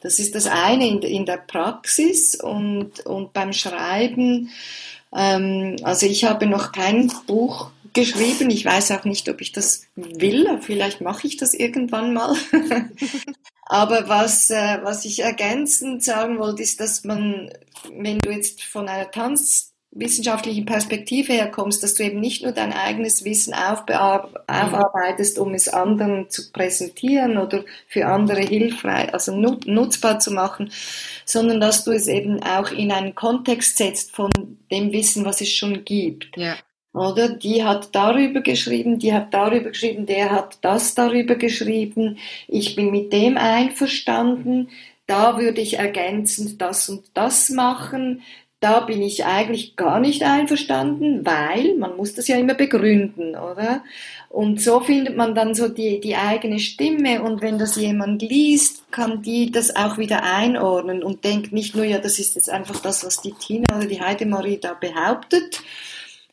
Das 0.00 0.18
ist 0.18 0.34
das 0.34 0.46
eine 0.46 0.88
in, 0.88 1.24
der 1.24 1.36
Praxis 1.36 2.34
und, 2.34 3.06
und 3.06 3.32
beim 3.32 3.52
Schreiben. 3.52 4.50
Ähm, 5.14 5.76
also 5.84 6.06
ich 6.06 6.24
habe 6.24 6.46
noch 6.46 6.72
kein 6.72 7.12
Buch 7.26 7.70
geschrieben. 7.94 8.50
Ich 8.50 8.64
weiß 8.64 8.90
auch 8.92 9.04
nicht, 9.04 9.28
ob 9.28 9.40
ich 9.40 9.52
das 9.52 9.86
will. 9.94 10.58
Vielleicht 10.60 11.00
mache 11.00 11.26
ich 11.26 11.36
das 11.36 11.54
irgendwann 11.54 12.12
mal. 12.12 12.36
Aber 13.66 14.08
was, 14.08 14.50
äh, 14.50 14.78
was 14.82 15.04
ich 15.04 15.22
ergänzend 15.22 16.04
sagen 16.04 16.38
wollte, 16.38 16.62
ist, 16.62 16.80
dass 16.80 17.04
man, 17.04 17.50
wenn 17.96 18.18
du 18.18 18.30
jetzt 18.30 18.62
von 18.62 18.88
einer 18.88 19.10
tanzwissenschaftlichen 19.10 20.66
Perspektive 20.66 21.32
herkommst, 21.32 21.82
dass 21.82 21.94
du 21.94 22.04
eben 22.04 22.20
nicht 22.20 22.42
nur 22.42 22.52
dein 22.52 22.74
eigenes 22.74 23.24
Wissen 23.24 23.54
aufarbeitest, 23.54 25.38
um 25.38 25.54
es 25.54 25.68
anderen 25.68 26.28
zu 26.28 26.52
präsentieren 26.52 27.38
oder 27.38 27.64
für 27.88 28.06
andere 28.06 28.42
hilfreich, 28.42 29.14
also 29.14 29.34
nutzbar 29.34 30.18
zu 30.18 30.30
machen, 30.32 30.70
sondern 31.24 31.58
dass 31.58 31.84
du 31.84 31.92
es 31.92 32.06
eben 32.06 32.42
auch 32.42 32.70
in 32.70 32.92
einen 32.92 33.14
Kontext 33.14 33.78
setzt 33.78 34.14
von 34.14 34.30
dem 34.70 34.92
Wissen, 34.92 35.24
was 35.24 35.40
es 35.40 35.50
schon 35.50 35.86
gibt. 35.86 36.36
Ja. 36.36 36.56
Oder? 36.94 37.28
Die 37.28 37.64
hat 37.64 37.94
darüber 37.94 38.40
geschrieben, 38.40 38.98
die 38.98 39.12
hat 39.12 39.34
darüber 39.34 39.70
geschrieben, 39.70 40.06
der 40.06 40.30
hat 40.30 40.58
das 40.62 40.94
darüber 40.94 41.34
geschrieben. 41.34 42.18
Ich 42.48 42.76
bin 42.76 42.90
mit 42.90 43.12
dem 43.12 43.36
einverstanden. 43.36 44.68
Da 45.06 45.38
würde 45.38 45.60
ich 45.60 45.78
ergänzend 45.78 46.62
das 46.62 46.88
und 46.88 47.04
das 47.12 47.50
machen. 47.50 48.22
Da 48.60 48.80
bin 48.80 49.02
ich 49.02 49.26
eigentlich 49.26 49.76
gar 49.76 50.00
nicht 50.00 50.22
einverstanden, 50.22 51.26
weil 51.26 51.76
man 51.76 51.98
muss 51.98 52.14
das 52.14 52.28
ja 52.28 52.38
immer 52.38 52.54
begründen, 52.54 53.36
oder? 53.36 53.82
Und 54.30 54.62
so 54.62 54.80
findet 54.80 55.18
man 55.18 55.34
dann 55.34 55.54
so 55.54 55.68
die, 55.68 56.00
die 56.00 56.16
eigene 56.16 56.58
Stimme 56.58 57.22
und 57.22 57.42
wenn 57.42 57.58
das 57.58 57.76
jemand 57.76 58.22
liest, 58.22 58.90
kann 58.90 59.20
die 59.20 59.52
das 59.52 59.76
auch 59.76 59.98
wieder 59.98 60.22
einordnen 60.22 61.02
und 61.02 61.24
denkt 61.24 61.52
nicht 61.52 61.76
nur, 61.76 61.84
ja, 61.84 61.98
das 61.98 62.18
ist 62.18 62.36
jetzt 62.36 62.48
einfach 62.48 62.80
das, 62.80 63.04
was 63.04 63.20
die 63.20 63.32
Tina 63.32 63.66
oder 63.76 63.86
die 63.86 64.00
Heidemarie 64.00 64.58
da 64.58 64.72
behauptet, 64.72 65.62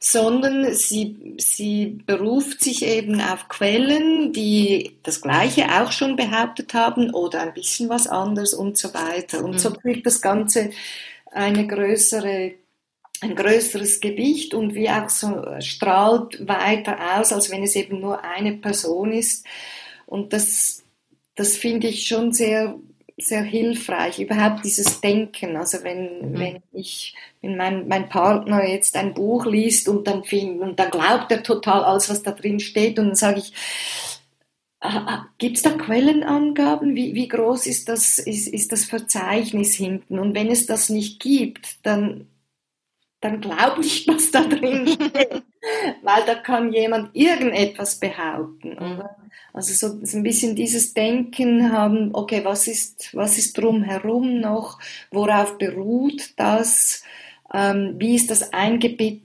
sondern 0.03 0.73
sie, 0.73 1.35
sie 1.37 1.99
beruft 2.07 2.63
sich 2.63 2.83
eben 2.83 3.21
auf 3.21 3.47
Quellen, 3.49 4.33
die 4.33 4.97
das 5.03 5.21
Gleiche 5.21 5.67
auch 5.79 5.91
schon 5.91 6.15
behauptet 6.15 6.73
haben 6.73 7.13
oder 7.13 7.41
ein 7.41 7.53
bisschen 7.53 7.87
was 7.87 8.07
anderes 8.07 8.55
und 8.55 8.79
so 8.79 8.95
weiter. 8.95 9.43
Und 9.43 9.51
mhm. 9.51 9.59
so 9.59 9.71
kriegt 9.71 10.07
das 10.07 10.19
Ganze 10.19 10.71
eine 11.31 11.67
größere 11.67 12.53
ein 13.23 13.35
größeres 13.35 13.99
Gewicht 13.99 14.55
und 14.55 14.73
wie 14.73 14.89
auch 14.89 15.07
so 15.07 15.45
strahlt 15.59 16.47
weiter 16.47 17.19
aus, 17.19 17.31
als 17.31 17.51
wenn 17.51 17.61
es 17.61 17.75
eben 17.75 17.99
nur 17.99 18.23
eine 18.23 18.53
Person 18.53 19.11
ist. 19.11 19.45
Und 20.07 20.33
das, 20.33 20.81
das 21.35 21.55
finde 21.55 21.87
ich 21.87 22.07
schon 22.07 22.33
sehr 22.33 22.79
sehr 23.23 23.43
hilfreich, 23.43 24.19
überhaupt 24.19 24.65
dieses 24.65 25.01
Denken. 25.01 25.57
Also 25.57 25.83
wenn, 25.83 26.31
mhm. 26.31 26.39
wenn 26.39 26.63
ich, 26.73 27.15
wenn 27.41 27.57
mein, 27.57 27.87
mein 27.87 28.09
Partner 28.09 28.67
jetzt 28.67 28.95
ein 28.95 29.13
Buch 29.13 29.45
liest 29.45 29.87
und 29.87 30.07
dann 30.07 30.23
find, 30.23 30.61
und 30.61 30.79
dann 30.79 30.91
glaubt 30.91 31.31
er 31.31 31.43
total 31.43 31.83
alles, 31.83 32.09
was 32.09 32.23
da 32.23 32.31
drin 32.31 32.59
steht 32.59 32.99
und 32.99 33.07
dann 33.07 33.15
sage 33.15 33.39
ich, 33.39 33.53
ah, 34.79 35.05
ah, 35.07 35.25
Gibt 35.37 35.57
es 35.57 35.63
da 35.63 35.71
Quellenangaben? 35.71 36.95
Wie, 36.95 37.15
wie 37.15 37.27
groß 37.27 37.67
ist 37.67 37.87
das, 37.89 38.19
ist, 38.19 38.47
ist 38.47 38.71
das 38.71 38.85
Verzeichnis 38.85 39.75
hinten? 39.75 40.19
Und 40.19 40.35
wenn 40.35 40.49
es 40.49 40.65
das 40.65 40.89
nicht 40.89 41.19
gibt, 41.19 41.85
dann, 41.85 42.27
dann 43.21 43.39
glaub 43.39 43.77
nicht, 43.77 44.07
was 44.07 44.31
da 44.31 44.43
drin 44.43 44.87
steht. 44.87 45.43
Weil 46.01 46.23
da 46.25 46.35
kann 46.35 46.73
jemand 46.73 47.15
irgendetwas 47.15 47.99
behaupten. 47.99 48.77
Oder? 48.77 49.15
Also 49.53 49.73
so, 49.73 49.99
so 50.03 50.17
ein 50.17 50.23
bisschen 50.23 50.55
dieses 50.55 50.93
Denken 50.93 51.71
haben, 51.71 52.09
okay, 52.13 52.41
was 52.43 52.67
ist, 52.67 53.15
was 53.15 53.37
ist 53.37 53.57
drumherum 53.57 54.39
noch, 54.39 54.79
worauf 55.11 55.57
beruht 55.57 56.33
das, 56.37 57.03
ähm, 57.53 57.95
wie 57.97 58.15
ist 58.15 58.31
das 58.31 58.53
eingebettet, 58.53 59.21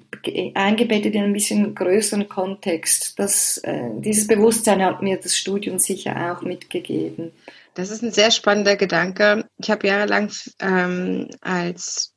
eingebettet 0.54 1.14
in 1.14 1.24
ein 1.24 1.32
bisschen 1.32 1.74
größeren 1.74 2.28
Kontext. 2.28 3.18
Das, 3.18 3.58
äh, 3.58 3.90
dieses 3.98 4.26
Bewusstsein 4.26 4.84
hat 4.84 5.00
mir 5.00 5.16
das 5.18 5.36
Studium 5.36 5.78
sicher 5.78 6.32
auch 6.32 6.42
mitgegeben. 6.42 7.30
Das 7.74 7.90
ist 7.90 8.02
ein 8.02 8.10
sehr 8.10 8.30
spannender 8.30 8.74
Gedanke. 8.76 9.48
Ich 9.58 9.70
habe 9.70 9.86
jahrelang 9.86 10.32
ähm, 10.60 11.28
als 11.40 12.15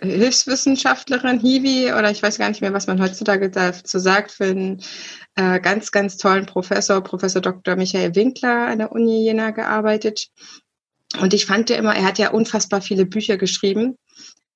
Hilfswissenschaftlerin, 0.00 1.40
Hiwi, 1.40 1.92
oder 1.92 2.10
ich 2.10 2.22
weiß 2.22 2.38
gar 2.38 2.48
nicht 2.48 2.60
mehr, 2.60 2.72
was 2.72 2.86
man 2.86 3.00
heutzutage 3.00 3.50
dazu 3.50 3.98
sagt, 3.98 4.32
für 4.32 4.44
einen 4.44 4.82
äh, 5.36 5.60
ganz, 5.60 5.92
ganz 5.92 6.16
tollen 6.16 6.46
Professor, 6.46 7.02
Professor 7.02 7.42
Dr. 7.42 7.76
Michael 7.76 8.14
Winkler 8.14 8.66
an 8.68 8.78
der 8.78 8.92
Uni 8.92 9.24
Jena 9.24 9.50
gearbeitet. 9.50 10.28
Und 11.20 11.34
ich 11.34 11.46
fand 11.46 11.70
ja 11.70 11.76
immer, 11.76 11.94
er 11.94 12.04
hat 12.04 12.18
ja 12.18 12.30
unfassbar 12.30 12.80
viele 12.80 13.06
Bücher 13.06 13.36
geschrieben. 13.36 13.96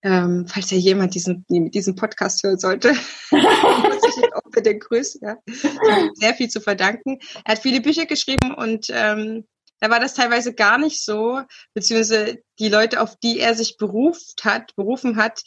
Ähm, 0.02 0.46
falls 0.46 0.70
ja 0.70 0.76
jemand 0.76 1.14
diesen, 1.14 1.46
diesen 1.48 1.94
Podcast 1.94 2.42
hören 2.42 2.58
sollte, 2.58 2.90
muss 3.30 4.08
ich 4.08 4.16
ihn 4.18 4.30
unbedingt 4.44 4.84
grüßen. 4.84 5.20
Ja. 5.22 5.36
Sehr 6.14 6.34
viel 6.34 6.48
zu 6.48 6.60
verdanken. 6.60 7.18
Er 7.44 7.52
hat 7.52 7.62
viele 7.62 7.80
Bücher 7.80 8.04
geschrieben 8.04 8.54
und 8.54 8.86
ähm, 8.90 9.44
da 9.84 9.90
war 9.90 10.00
das 10.00 10.14
teilweise 10.14 10.54
gar 10.54 10.78
nicht 10.78 11.04
so, 11.04 11.42
beziehungsweise 11.74 12.42
die 12.58 12.70
Leute, 12.70 13.02
auf 13.02 13.16
die 13.16 13.38
er 13.38 13.54
sich 13.54 13.76
beruft 13.76 14.42
hat, 14.46 14.74
berufen 14.76 15.16
hat, 15.16 15.42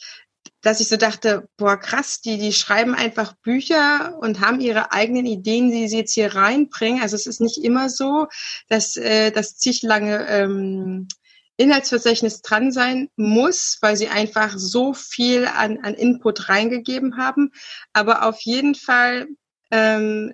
dass 0.60 0.78
ich 0.78 0.86
so 0.86 0.96
dachte, 0.96 1.48
boah, 1.56 1.76
krass, 1.76 2.20
die, 2.20 2.38
die 2.38 2.52
schreiben 2.52 2.94
einfach 2.94 3.34
Bücher 3.42 4.16
und 4.20 4.40
haben 4.40 4.60
ihre 4.60 4.92
eigenen 4.92 5.26
Ideen, 5.26 5.72
die 5.72 5.88
sie 5.88 5.96
jetzt 5.96 6.14
hier 6.14 6.36
reinbringen. 6.36 7.02
Also 7.02 7.16
es 7.16 7.26
ist 7.26 7.40
nicht 7.40 7.64
immer 7.64 7.88
so, 7.88 8.28
dass 8.68 8.96
äh, 8.96 9.32
das 9.32 9.56
zig 9.56 9.82
lange 9.82 10.28
ähm, 10.28 11.08
Inhaltsverzeichnis 11.56 12.40
dran 12.40 12.70
sein 12.70 13.08
muss, 13.16 13.78
weil 13.80 13.96
sie 13.96 14.06
einfach 14.06 14.54
so 14.56 14.94
viel 14.94 15.46
an, 15.46 15.78
an 15.82 15.94
Input 15.94 16.48
reingegeben 16.48 17.16
haben. 17.16 17.50
Aber 17.92 18.24
auf 18.24 18.40
jeden 18.42 18.76
Fall 18.76 19.26
ähm, 19.72 20.32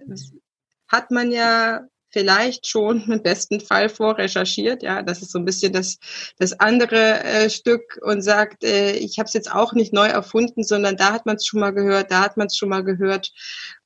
hat 0.88 1.10
man 1.10 1.32
ja 1.32 1.86
vielleicht 2.14 2.68
schon 2.68 3.02
im 3.10 3.22
besten 3.22 3.60
Fall 3.60 3.90
vorrecherchiert. 3.90 4.82
Ja, 4.82 5.02
das 5.02 5.20
ist 5.20 5.32
so 5.32 5.38
ein 5.38 5.44
bisschen 5.44 5.72
das, 5.72 5.98
das 6.38 6.58
andere 6.58 7.22
äh, 7.24 7.50
Stück 7.50 7.98
und 8.02 8.22
sagt, 8.22 8.64
äh, 8.64 8.92
ich 8.92 9.18
habe 9.18 9.26
es 9.26 9.34
jetzt 9.34 9.52
auch 9.52 9.74
nicht 9.74 9.92
neu 9.92 10.06
erfunden, 10.06 10.62
sondern 10.62 10.96
da 10.96 11.12
hat 11.12 11.26
man 11.26 11.36
es 11.36 11.44
schon 11.44 11.60
mal 11.60 11.72
gehört, 11.72 12.10
da 12.10 12.22
hat 12.22 12.36
man 12.36 12.46
es 12.46 12.56
schon 12.56 12.70
mal 12.70 12.84
gehört. 12.84 13.32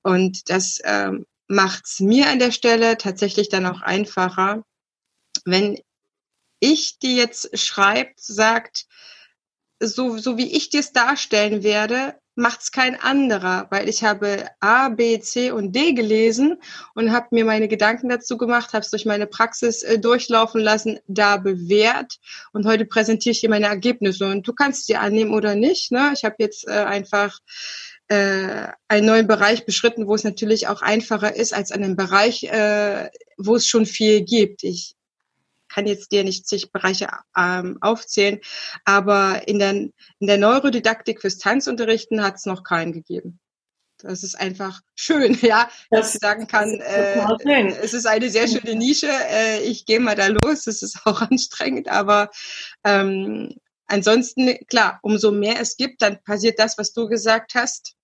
Und 0.03 0.51
das 0.51 0.79
ähm, 0.85 1.27
macht 1.49 1.87
es 1.87 2.01
mir 2.01 2.29
an 2.29 2.39
der 2.39 2.53
Stelle 2.53 2.99
tatsächlich 2.99 3.49
dann 3.49 3.67
auch 3.67 3.81
einfacher, 3.81 4.63
wenn 5.45 5.79
ich, 6.61 6.99
die 6.99 7.17
jetzt 7.17 7.59
schreibt, 7.59 8.21
sagt, 8.21 8.87
so, 9.81 10.19
so 10.19 10.37
wie 10.37 10.55
ich 10.55 10.69
dir 10.69 10.81
es 10.81 10.93
darstellen 10.93 11.63
werde, 11.63 12.15
macht 12.39 12.63
es 12.63 12.71
kein 12.71 12.99
anderer, 12.99 13.67
weil 13.71 13.89
ich 13.89 14.05
habe 14.05 14.47
A, 14.61 14.91
B, 14.91 15.19
C 15.19 15.51
und 15.51 15.75
D 15.75 15.93
gelesen 15.93 16.59
und 16.95 17.13
habe 17.13 17.27
mir 17.33 17.45
meine 17.45 17.67
Gedanken 17.67 18.09
dazu 18.09 18.39
gemacht, 18.39 18.73
habe 18.73 18.85
es 18.85 18.91
durch 18.91 19.05
meine 19.05 19.27
Praxis 19.27 19.83
äh, 19.83 19.99
durchlaufen 19.99 20.61
lassen, 20.61 21.01
da 21.09 21.37
bewährt 21.37 22.19
und 22.53 22.65
heute 22.65 22.85
präsentiere 22.85 23.33
ich 23.33 23.41
dir 23.41 23.51
meine 23.51 23.67
Ergebnisse 23.67 24.27
und 24.27 24.47
du 24.47 24.53
kannst 24.53 24.87
sie 24.87 24.95
annehmen 24.95 25.35
oder 25.35 25.57
nicht. 25.57 25.91
Ne? 25.91 26.13
Ich 26.15 26.25
habe 26.25 26.37
jetzt 26.39 26.69
äh, 26.69 26.71
einfach 26.71 27.41
äh, 28.07 28.69
einen 28.87 29.07
neuen 29.07 29.27
Bereich 29.27 29.67
beschritten, 29.67 30.07
wo 30.07 30.15
es 30.15 30.23
natürlich 30.23 30.69
auch 30.69 30.81
einfacher 30.81 31.35
ist 31.35 31.53
als 31.53 31.73
an 31.73 31.83
einem 31.83 31.97
Bereich, 31.97 32.45
äh, 32.45 33.11
wo 33.37 33.57
es 33.57 33.67
schon 33.67 33.85
viel 33.85 34.23
gibt. 34.23 34.63
Ich 34.63 34.95
kann 35.69 35.87
jetzt 35.87 36.13
dir 36.13 36.25
nicht 36.25 36.47
zig 36.47 36.73
Bereiche 36.73 37.09
ähm, 37.37 37.79
aufzählen, 37.81 38.41
aber 38.85 39.47
in 39.47 39.59
der, 39.59 39.71
in 39.71 39.93
der 40.21 40.39
Neurodidaktik 40.39 41.21
fürs 41.21 41.39
Tanzunterrichten 41.39 42.23
hat 42.23 42.37
es 42.37 42.47
noch 42.47 42.63
keinen 42.63 42.93
gegeben. 42.93 43.41
Das 43.99 44.23
ist 44.23 44.39
einfach 44.39 44.81
schön, 44.95 45.35
ja, 45.43 45.69
das 45.91 46.01
dass 46.01 46.15
ich 46.15 46.21
sagen 46.21 46.47
kann, 46.47 46.81
äh, 46.81 47.67
es 47.81 47.95
ist 47.95 48.07
eine 48.07 48.31
sehr 48.31 48.47
schöne 48.47 48.77
Nische. 48.77 49.11
Äh, 49.11 49.63
ich 49.63 49.87
gehe 49.87 50.01
mal 50.01 50.15
da 50.15 50.29
los. 50.29 50.67
Es 50.67 50.83
ist 50.83 51.05
auch 51.05 51.21
anstrengend, 51.31 51.89
aber 51.89 52.31
ähm, 52.85 53.57
ansonsten 53.87 54.55
klar, 54.67 55.01
umso 55.03 55.33
mehr 55.33 55.61
es 55.61 55.77
gibt, 55.77 56.03
dann 56.03 56.23
passiert 56.23 56.59
das, 56.59 56.79
was 56.79 56.93
du 56.93 57.09
gesagt 57.09 57.55
hast. 57.55 57.95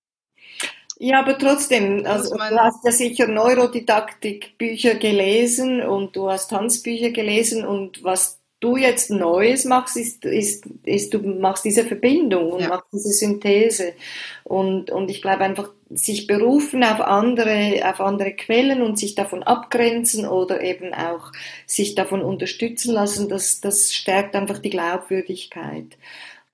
Ja, 0.99 1.21
aber 1.21 1.37
trotzdem, 1.39 2.07
also 2.07 2.35
du 2.37 2.41
hast 2.41 2.85
ja 2.85 2.93
sicher 2.93 3.27
Neurodidaktik-Bücher 3.27 4.95
gelesen 4.95 5.83
und 5.83 6.15
du 6.15 6.31
hast 6.31 6.49
Tanzbücher 6.51 7.11
gelesen 7.11 7.67
und 7.67 8.05
was 8.05 8.41
du 8.65 8.77
jetzt 8.77 9.11
Neues 9.11 9.67
machst, 9.67 9.97
ist, 9.97 10.25
ist, 10.25 10.65
ist 10.85 11.13
du 11.13 11.19
machst 11.19 11.67
diese 11.67 11.85
Verbindung 11.85 12.53
und 12.53 12.63
ja. 12.63 12.69
machst 12.69 12.87
diese 12.93 13.11
Synthese. 13.11 13.93
Und, 14.43 14.91
und 14.91 15.11
ich 15.11 15.21
glaube 15.21 15.45
einfach, 15.45 15.71
sich 15.91 16.27
berufen 16.27 16.83
auf 16.83 17.01
andere, 17.01 17.83
auf 17.85 18.01
andere 18.01 18.33
Quellen 18.33 18.81
und 18.81 18.99
sich 18.99 19.15
davon 19.15 19.43
abgrenzen 19.43 20.27
oder 20.27 20.63
eben 20.63 20.95
auch 20.95 21.31
sich 21.67 21.95
davon 21.95 22.23
unterstützen 22.23 22.95
lassen, 22.95 23.29
das, 23.29 23.61
das 23.61 23.93
stärkt 23.93 24.35
einfach 24.35 24.59
die 24.59 24.71
Glaubwürdigkeit. 24.71 25.99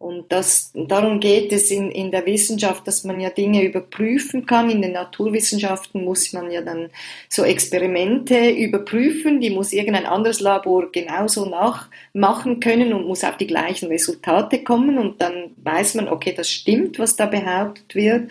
Und 0.01 0.32
das, 0.32 0.72
darum 0.72 1.20
geht 1.20 1.53
es 1.53 1.70
in, 1.70 1.90
in 1.90 2.11
der 2.11 2.24
Wissenschaft, 2.24 2.86
dass 2.86 3.05
man 3.05 3.20
ja 3.20 3.28
Dinge 3.28 3.62
überprüfen 3.62 4.46
kann. 4.46 4.70
In 4.70 4.80
den 4.80 4.92
Naturwissenschaften 4.92 6.03
muss 6.07 6.32
man 6.32 6.51
ja 6.51 6.62
dann 6.62 6.88
so 7.28 7.44
Experimente 7.44 8.48
überprüfen. 8.48 9.42
Die 9.42 9.51
muss 9.51 9.74
irgendein 9.74 10.07
anderes 10.07 10.40
Labor 10.40 10.90
genauso 10.90 11.44
nachmachen 11.44 12.61
können 12.61 12.94
und 12.94 13.09
muss 13.09 13.24
auf 13.24 13.36
die 13.36 13.46
gleichen 13.46 13.88
Resultate 13.88 14.64
kommen. 14.64 14.96
Und 14.96 15.20
dann 15.20 15.51
weiß 15.62 15.96
man, 15.96 16.09
okay, 16.09 16.32
das 16.34 16.51
stimmt, 16.51 16.98
was 16.98 17.16
da 17.16 17.26
behauptet 17.26 17.94
wird. 17.94 18.30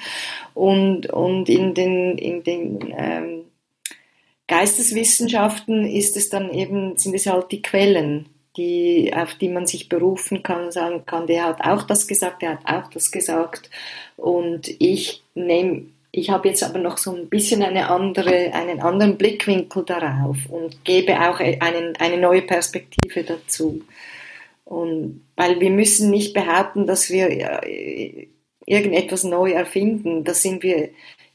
Und, 0.56 1.12
und 1.12 1.50
in 1.50 1.76
den, 1.76 2.18
in 2.18 2.44
den 2.44 2.96
ähm, 2.98 3.42
Geisteswissenschaften 4.48 5.86
ist 5.86 6.18
es 6.18 6.30
dann 6.30 6.52
eben, 6.52 6.98
sind 6.98 7.14
es 7.14 7.28
halt 7.28 7.52
die 7.52 7.62
Quellen 7.62 8.26
die, 8.60 9.14
auf 9.16 9.36
die 9.36 9.48
man 9.48 9.66
sich 9.66 9.88
berufen 9.88 10.44
kann 10.44 10.66
und 10.66 10.74
sagen 10.74 11.06
kann, 11.06 11.28
der 11.28 11.46
hat 11.46 11.62
auch 11.62 11.84
das 11.84 12.08
gesagt, 12.08 12.42
der 12.42 12.52
hat 12.52 12.66
auch 12.66 12.90
das 12.90 13.10
gesagt. 13.10 13.70
Und 14.18 14.70
ich 14.80 15.24
nehme, 15.34 15.84
ich 16.12 16.30
habe 16.30 16.50
jetzt 16.50 16.64
aber 16.64 16.80
noch 16.80 16.98
so 16.98 17.16
ein 17.16 17.30
bisschen 17.30 17.64
eine 17.64 17.90
andere, 17.90 18.52
einen 18.54 18.82
anderen 18.82 19.18
Blickwinkel 19.18 19.86
darauf 19.86 20.38
und 20.50 20.84
gebe 20.84 21.22
auch 21.22 21.40
einen, 21.40 21.96
eine 21.96 22.18
neue 22.18 22.42
Perspektive 22.42 23.24
dazu. 23.24 23.82
Und 24.66 25.22
weil 25.38 25.62
wir 25.62 25.70
müssen 25.70 26.10
nicht 26.10 26.34
behaupten, 26.34 26.86
dass 26.86 27.10
wir 27.10 27.62
irgendetwas 28.66 29.24
neu 29.24 29.52
erfinden. 29.52 30.26
Das 30.26 30.42
sind 30.42 30.64
wir 30.64 30.90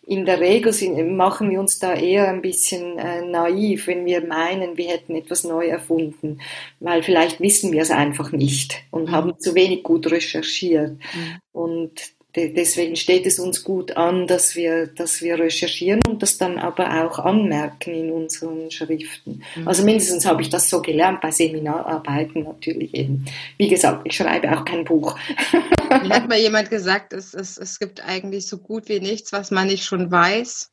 in 0.07 0.27
der 0.27 0.41
Regel 0.41 0.73
sind, 0.73 1.17
machen 1.17 1.51
wir 1.51 1.61
uns 1.61 1.79
da 1.79 1.95
eher 1.95 2.29
ein 2.29 2.43
bisschen 2.43 2.99
äh, 2.99 3.23
naiv, 3.23 3.87
wenn 3.87 4.05
wir 4.05 4.27
meinen, 4.27 4.77
wir 4.77 4.89
hätten 4.89 5.15
etwas 5.15 5.45
neu 5.45 5.67
erfunden, 5.67 6.41
weil 6.81 7.03
vielleicht 7.03 7.41
wissen 7.41 7.73
wir 7.73 7.83
es 7.83 7.91
einfach 7.91 8.33
nicht 8.33 8.83
und 8.91 9.11
haben 9.11 9.39
zu 9.39 9.55
wenig 9.55 9.83
gut 9.83 10.11
recherchiert. 10.11 10.93
Mhm. 10.93 11.39
Und 11.53 12.15
deswegen 12.37 12.97
steht 12.97 13.27
es 13.27 13.39
uns 13.39 13.63
gut 13.63 13.97
an, 13.97 14.27
dass 14.27 14.57
wir, 14.57 14.89
dass 14.89 15.23
wir 15.23 15.39
recherchieren 15.39 16.01
und 16.09 16.23
das 16.23 16.37
dann 16.37 16.59
aber 16.59 17.05
auch 17.05 17.19
anmerken 17.19 17.95
in 17.95 18.11
unseren 18.11 18.71
Schriften. 18.71 19.43
Mhm. 19.55 19.69
Also 19.69 19.85
mindestens 19.85 20.27
habe 20.27 20.43
ich 20.43 20.49
das 20.49 20.69
so 20.69 20.83
gelernt 20.83 21.21
bei 21.21 21.31
Seminararbeiten 21.31 22.43
natürlich 22.43 22.93
eben. 22.95 23.25
Wie 23.57 23.69
gesagt, 23.69 24.03
ich 24.05 24.17
schreibe 24.17 24.57
auch 24.57 24.65
kein 24.65 24.85
Buch. 24.85 25.17
Mir 26.03 26.15
hat 26.15 26.29
mal 26.29 26.39
jemand 26.39 26.71
gesagt, 26.71 27.13
es, 27.13 27.35
es, 27.35 27.57
es 27.57 27.79
gibt 27.79 28.05
eigentlich 28.05 28.47
so 28.47 28.59
gut 28.59 28.89
wie 28.89 29.01
nichts, 29.01 29.33
was 29.33 29.51
man 29.51 29.69
nicht 29.69 29.85
schon 29.85 30.11
weiß. 30.11 30.71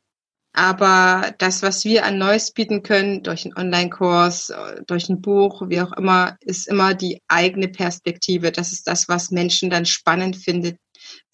Aber 0.53 1.33
das, 1.37 1.63
was 1.63 1.85
wir 1.85 2.05
an 2.05 2.17
Neues 2.17 2.51
bieten 2.51 2.83
können, 2.83 3.23
durch 3.23 3.45
einen 3.45 3.55
Online-Kurs, 3.55 4.51
durch 4.85 5.07
ein 5.07 5.21
Buch, 5.21 5.61
wie 5.69 5.79
auch 5.79 5.93
immer, 5.93 6.35
ist 6.41 6.67
immer 6.67 6.93
die 6.93 7.21
eigene 7.29 7.69
Perspektive. 7.69 8.51
Das 8.51 8.73
ist 8.73 8.85
das, 8.87 9.07
was 9.07 9.31
Menschen 9.31 9.69
dann 9.69 9.85
spannend 9.85 10.35
findet, 10.35 10.77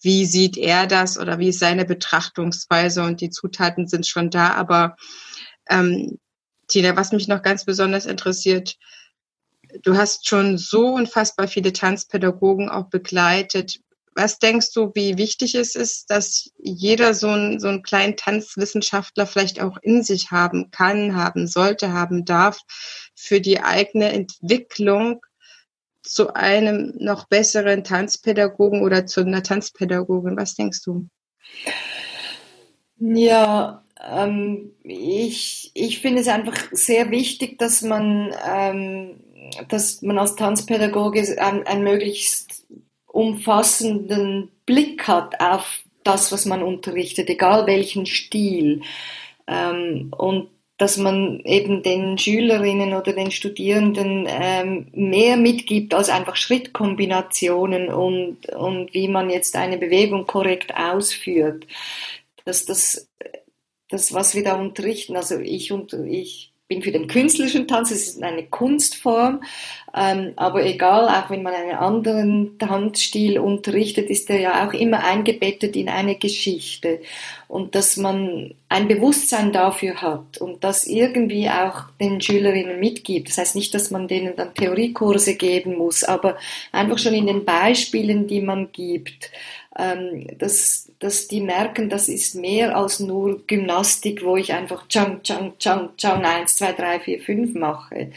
wie 0.00 0.26
sieht 0.26 0.56
er 0.56 0.86
das 0.86 1.18
oder 1.18 1.38
wie 1.38 1.48
ist 1.48 1.58
seine 1.58 1.84
Betrachtungsweise 1.84 3.02
und 3.02 3.20
die 3.20 3.30
Zutaten 3.30 3.88
sind 3.88 4.06
schon 4.06 4.30
da. 4.30 4.54
Aber 4.54 4.96
ähm, 5.68 6.18
Tina, 6.68 6.96
was 6.96 7.12
mich 7.12 7.28
noch 7.28 7.42
ganz 7.42 7.64
besonders 7.64 8.06
interessiert, 8.06 8.76
du 9.82 9.96
hast 9.96 10.28
schon 10.28 10.58
so 10.58 10.88
unfassbar 10.88 11.48
viele 11.48 11.72
Tanzpädagogen 11.72 12.68
auch 12.68 12.88
begleitet. 12.88 13.80
Was 14.14 14.38
denkst 14.38 14.72
du, 14.72 14.90
wie 14.94 15.16
wichtig 15.16 15.54
es 15.54 15.74
ist, 15.74 16.10
dass 16.10 16.50
jeder 16.58 17.14
so 17.14 17.28
einen, 17.28 17.60
so 17.60 17.68
einen 17.68 17.82
kleinen 17.82 18.16
Tanzwissenschaftler 18.16 19.26
vielleicht 19.26 19.60
auch 19.60 19.78
in 19.80 20.02
sich 20.02 20.30
haben 20.30 20.70
kann, 20.70 21.14
haben 21.14 21.46
sollte, 21.46 21.92
haben 21.92 22.24
darf 22.24 22.60
für 23.14 23.40
die 23.40 23.60
eigene 23.60 24.12
Entwicklung 24.12 25.20
zu 26.08 26.34
einem 26.34 26.94
noch 26.98 27.26
besseren 27.26 27.84
Tanzpädagogen 27.84 28.82
oder 28.82 29.06
zu 29.06 29.20
einer 29.20 29.42
Tanzpädagogin? 29.42 30.36
Was 30.36 30.54
denkst 30.54 30.82
du? 30.84 31.08
Ja, 32.98 33.84
ähm, 34.04 34.72
ich, 34.82 35.70
ich 35.74 36.00
finde 36.00 36.20
es 36.20 36.28
einfach 36.28 36.56
sehr 36.72 37.10
wichtig, 37.10 37.58
dass 37.58 37.82
man, 37.82 38.34
ähm, 38.48 39.20
dass 39.68 40.02
man 40.02 40.18
als 40.18 40.36
Tanzpädagoge 40.36 41.20
einen, 41.40 41.66
einen 41.66 41.84
möglichst 41.84 42.66
umfassenden 43.06 44.50
Blick 44.66 45.08
hat 45.08 45.40
auf 45.40 45.80
das, 46.04 46.32
was 46.32 46.46
man 46.46 46.62
unterrichtet, 46.62 47.28
egal 47.28 47.66
welchen 47.66 48.06
Stil. 48.06 48.82
Ähm, 49.46 50.12
und 50.16 50.50
dass 50.78 50.96
man 50.96 51.40
eben 51.40 51.82
den 51.82 52.16
Schülerinnen 52.18 52.94
oder 52.94 53.12
den 53.12 53.32
Studierenden 53.32 54.26
ähm, 54.28 54.86
mehr 54.92 55.36
mitgibt 55.36 55.92
als 55.92 56.08
einfach 56.08 56.36
Schrittkombinationen 56.36 57.88
und, 57.88 58.48
und 58.50 58.94
wie 58.94 59.08
man 59.08 59.28
jetzt 59.28 59.56
eine 59.56 59.76
Bewegung 59.76 60.26
korrekt 60.26 60.72
ausführt. 60.76 61.66
Dass 62.44 62.64
das, 62.64 63.08
das 63.90 64.14
was 64.14 64.36
wir 64.36 64.44
da 64.44 64.54
unterrichten, 64.54 65.16
also 65.16 65.40
ich 65.40 65.72
und 65.72 65.92
ich 65.92 66.52
bin 66.68 66.82
für 66.82 66.92
den 66.92 67.08
künstlerischen 67.08 67.66
Tanz, 67.66 67.90
es 67.90 68.08
ist 68.08 68.22
eine 68.22 68.44
Kunstform, 68.44 69.42
ähm, 69.96 70.34
aber 70.36 70.66
egal, 70.66 71.08
auch 71.08 71.30
wenn 71.30 71.42
man 71.42 71.54
einen 71.54 71.76
anderen 71.76 72.58
Tanzstil 72.58 73.38
unterrichtet, 73.38 74.10
ist 74.10 74.28
er 74.28 74.38
ja 74.38 74.68
auch 74.68 74.74
immer 74.74 75.02
eingebettet 75.02 75.76
in 75.76 75.88
eine 75.88 76.16
Geschichte 76.16 77.00
und 77.48 77.74
dass 77.74 77.96
man 77.96 78.54
ein 78.68 78.86
Bewusstsein 78.86 79.50
dafür 79.50 80.02
hat 80.02 80.36
und 80.38 80.62
das 80.62 80.86
irgendwie 80.86 81.48
auch 81.48 81.84
den 82.02 82.20
Schülerinnen 82.20 82.78
mitgibt. 82.78 83.30
Das 83.30 83.38
heißt 83.38 83.56
nicht, 83.56 83.72
dass 83.72 83.90
man 83.90 84.06
denen 84.06 84.36
dann 84.36 84.52
Theoriekurse 84.52 85.36
geben 85.36 85.78
muss, 85.78 86.04
aber 86.04 86.36
einfach 86.70 86.98
schon 86.98 87.14
in 87.14 87.26
den 87.26 87.46
Beispielen, 87.46 88.26
die 88.26 88.42
man 88.42 88.72
gibt, 88.72 89.30
ähm, 89.78 90.26
dass, 90.36 90.87
dass 90.98 91.28
die 91.28 91.40
merken, 91.40 91.88
das 91.88 92.08
ist 92.08 92.34
mehr 92.34 92.76
als 92.76 93.00
nur 93.00 93.46
Gymnastik, 93.46 94.24
wo 94.24 94.36
ich 94.36 94.52
einfach 94.52 94.88
Chang, 94.88 95.22
Chang, 95.22 95.56
Chang, 95.58 95.90
Chang, 95.96 96.24
1, 96.24 96.56
2, 96.56 96.72
3, 96.72 97.00
4, 97.00 97.20
5 97.20 97.54
mache. 97.54 98.10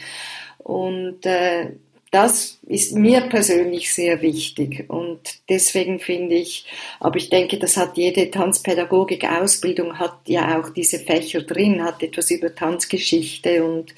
Und 0.58 1.24
äh, 1.26 1.72
das 2.12 2.60
ist 2.66 2.94
mir 2.94 3.22
persönlich 3.22 3.92
sehr 3.94 4.20
wichtig 4.20 4.84
und 4.88 5.18
deswegen 5.48 5.98
finde 5.98 6.34
ich, 6.34 6.66
aber 7.00 7.16
ich 7.16 7.30
denke, 7.30 7.58
das 7.58 7.78
hat 7.78 7.96
jede 7.96 8.30
Tanzpädagogik-Ausbildung 8.30 9.98
hat 9.98 10.18
ja 10.26 10.60
auch 10.60 10.68
diese 10.68 10.98
Fächer 10.98 11.40
drin, 11.40 11.82
hat 11.82 12.02
etwas 12.02 12.30
über 12.30 12.54
Tanzgeschichte 12.54 13.64
und 13.64 13.94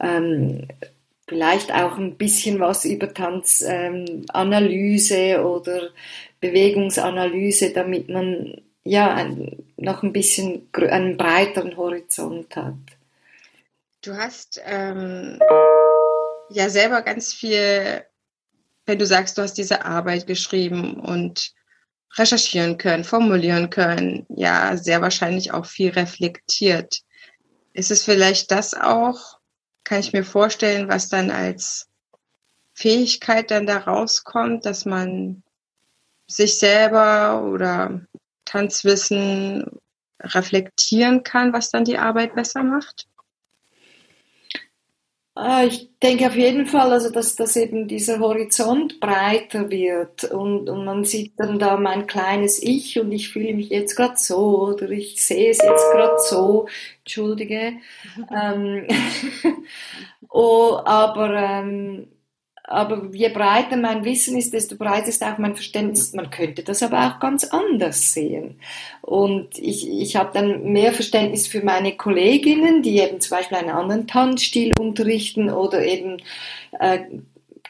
ähm, 0.00 0.66
vielleicht 1.28 1.72
auch 1.72 1.96
ein 1.96 2.16
bisschen 2.16 2.58
was 2.58 2.84
über 2.84 3.14
Tanzanalyse 3.14 5.16
ähm, 5.16 5.46
oder 5.46 5.90
Bewegungsanalyse, 6.44 7.72
damit 7.72 8.10
man 8.10 8.60
ja 8.84 9.14
ein, 9.14 9.64
noch 9.78 10.02
ein 10.02 10.12
bisschen 10.12 10.68
einen 10.74 11.16
breiteren 11.16 11.74
Horizont 11.76 12.54
hat. 12.54 12.74
Du 14.02 14.14
hast 14.14 14.60
ähm, 14.66 15.38
ja 16.50 16.68
selber 16.68 17.00
ganz 17.00 17.32
viel, 17.32 18.04
wenn 18.84 18.98
du 18.98 19.06
sagst, 19.06 19.38
du 19.38 19.42
hast 19.42 19.54
diese 19.54 19.86
Arbeit 19.86 20.26
geschrieben 20.26 21.00
und 21.00 21.54
recherchieren 22.18 22.76
können, 22.76 23.04
formulieren 23.04 23.70
können, 23.70 24.26
ja, 24.28 24.76
sehr 24.76 25.00
wahrscheinlich 25.00 25.52
auch 25.52 25.64
viel 25.64 25.90
reflektiert. 25.90 27.00
Ist 27.72 27.90
es 27.90 28.04
vielleicht 28.04 28.50
das 28.50 28.74
auch, 28.74 29.38
kann 29.82 30.00
ich 30.00 30.12
mir 30.12 30.24
vorstellen, 30.24 30.88
was 30.88 31.08
dann 31.08 31.30
als 31.30 31.88
Fähigkeit 32.74 33.50
dann 33.50 33.66
da 33.66 33.78
rauskommt, 33.78 34.66
dass 34.66 34.84
man 34.84 35.43
sich 36.26 36.58
selber 36.58 37.44
oder 37.44 38.00
Tanzwissen 38.44 39.80
reflektieren 40.20 41.22
kann, 41.22 41.52
was 41.52 41.70
dann 41.70 41.84
die 41.84 41.98
Arbeit 41.98 42.34
besser 42.34 42.62
macht? 42.62 43.06
Ah, 45.36 45.64
ich 45.64 45.90
denke 46.00 46.28
auf 46.28 46.36
jeden 46.36 46.64
Fall, 46.66 46.92
also 46.92 47.10
dass, 47.10 47.34
dass 47.34 47.56
eben 47.56 47.88
dieser 47.88 48.20
Horizont 48.20 49.00
breiter 49.00 49.68
wird 49.68 50.22
und, 50.22 50.70
und 50.70 50.84
man 50.84 51.02
sieht 51.04 51.32
dann 51.40 51.58
da 51.58 51.76
mein 51.76 52.06
kleines 52.06 52.62
Ich 52.62 53.00
und 53.00 53.10
ich 53.10 53.30
fühle 53.30 53.52
mich 53.52 53.68
jetzt 53.70 53.96
gerade 53.96 54.14
so 54.16 54.68
oder 54.68 54.88
ich 54.90 55.20
sehe 55.20 55.50
es 55.50 55.58
jetzt 55.58 55.90
gerade 55.92 56.18
so, 56.20 56.68
entschuldige. 57.00 57.72
ähm, 58.32 58.86
oh, 60.30 60.78
aber 60.84 61.34
ähm, 61.34 62.06
aber 62.66 63.10
je 63.12 63.28
breiter 63.28 63.76
mein 63.76 64.04
Wissen 64.04 64.38
ist, 64.38 64.54
desto 64.54 64.76
breiter 64.76 65.08
ist 65.08 65.22
auch 65.22 65.36
mein 65.36 65.54
Verständnis. 65.54 66.14
Man 66.14 66.30
könnte 66.30 66.62
das 66.62 66.82
aber 66.82 67.06
auch 67.06 67.20
ganz 67.20 67.44
anders 67.44 68.14
sehen. 68.14 68.58
Und 69.02 69.58
ich, 69.58 69.86
ich 69.88 70.16
habe 70.16 70.30
dann 70.32 70.72
mehr 70.72 70.94
Verständnis 70.94 71.46
für 71.46 71.62
meine 71.62 71.94
Kolleginnen, 71.94 72.82
die 72.82 72.98
eben 73.00 73.20
zum 73.20 73.36
Beispiel 73.36 73.58
einen 73.58 73.68
anderen 73.68 74.06
Tanzstil 74.06 74.72
unterrichten 74.78 75.50
oder 75.50 75.84
eben 75.84 76.22
äh, 76.80 77.00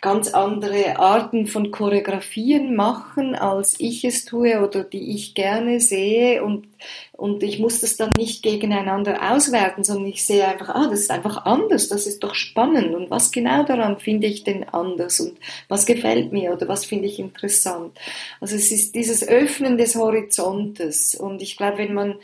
ganz 0.05 0.35
andere 0.35 0.99
Arten 0.99 1.47
von 1.47 1.71
Choreografien 1.71 2.77
machen, 2.77 3.35
als 3.35 3.75
ich 3.79 4.05
es 4.05 4.27
tue 4.27 4.61
oder 4.61 4.85
die 4.85 5.15
ich 5.15 5.35
gerne 5.35 5.81
sehe. 5.81 6.45
Und, 6.45 6.67
und 7.13 7.43
ich 7.43 7.59
muss 7.59 7.81
das 7.81 7.97
dann 7.97 8.11
nicht 8.19 8.43
gegeneinander 8.43 9.33
auswerten, 9.33 9.83
sondern 9.83 10.09
ich 10.09 10.27
sehe 10.27 10.47
einfach, 10.47 10.69
ah, 10.69 10.89
das 10.91 11.01
ist 11.01 11.11
einfach 11.11 11.47
anders, 11.47 11.89
das 11.89 12.07
ist 12.07 12.23
doch 12.23 12.35
spannend. 12.35 12.95
Und 12.95 13.11
was 13.11 13.33
genau 13.33 13.65
daran 13.65 13.99
finde 13.99 14.27
ich 14.27 14.45
denn 14.45 14.69
anders? 14.69 15.21
Und 15.21 15.39
was 15.69 15.87
gefällt 15.87 16.33
mir 16.33 16.53
oder 16.53 16.69
was 16.69 16.85
finde 16.85 17.07
ich 17.07 17.19
interessant. 17.19 17.99
Also 18.43 18.57
es 18.57 18.71
ist 18.71 18.95
dieses 18.95 19.27
Öffnen 19.27 19.79
des 19.79 19.95
Horizontes. 19.95 21.15
Und 21.15 21.41
ich 21.41 21.57
glaube, 21.57 21.79
wenn 21.79 21.95
man 21.95 22.17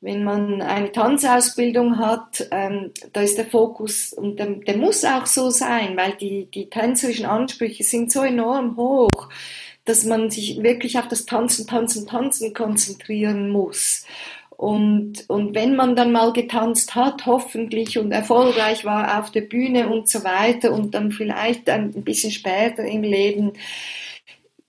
wenn 0.00 0.24
man 0.24 0.62
eine 0.62 0.92
Tanzausbildung 0.92 1.98
hat, 1.98 2.46
ähm, 2.50 2.92
da 3.12 3.22
ist 3.22 3.38
der 3.38 3.46
Fokus, 3.46 4.12
und 4.12 4.38
der, 4.38 4.46
der, 4.46 4.76
muss 4.76 5.04
auch 5.04 5.26
so 5.26 5.50
sein, 5.50 5.96
weil 5.96 6.12
die, 6.12 6.46
die 6.50 6.68
tänzerischen 6.68 7.26
Ansprüche 7.26 7.82
sind 7.82 8.12
so 8.12 8.22
enorm 8.22 8.76
hoch, 8.76 9.28
dass 9.84 10.04
man 10.04 10.30
sich 10.30 10.62
wirklich 10.62 10.98
auf 10.98 11.08
das 11.08 11.26
Tanzen, 11.26 11.66
Tanzen, 11.66 12.06
Tanzen 12.06 12.52
konzentrieren 12.52 13.50
muss. 13.50 14.04
Und, 14.50 15.28
und 15.28 15.54
wenn 15.54 15.76
man 15.76 15.96
dann 15.96 16.12
mal 16.12 16.32
getanzt 16.32 16.94
hat, 16.94 17.26
hoffentlich 17.26 17.98
und 17.98 18.10
erfolgreich 18.10 18.84
war 18.84 19.18
auf 19.18 19.30
der 19.30 19.42
Bühne 19.42 19.88
und 19.88 20.08
so 20.08 20.24
weiter 20.24 20.72
und 20.72 20.94
dann 20.94 21.12
vielleicht 21.12 21.68
ein 21.68 21.92
bisschen 22.04 22.30
später 22.30 22.84
im 22.84 23.02
Leben, 23.02 23.52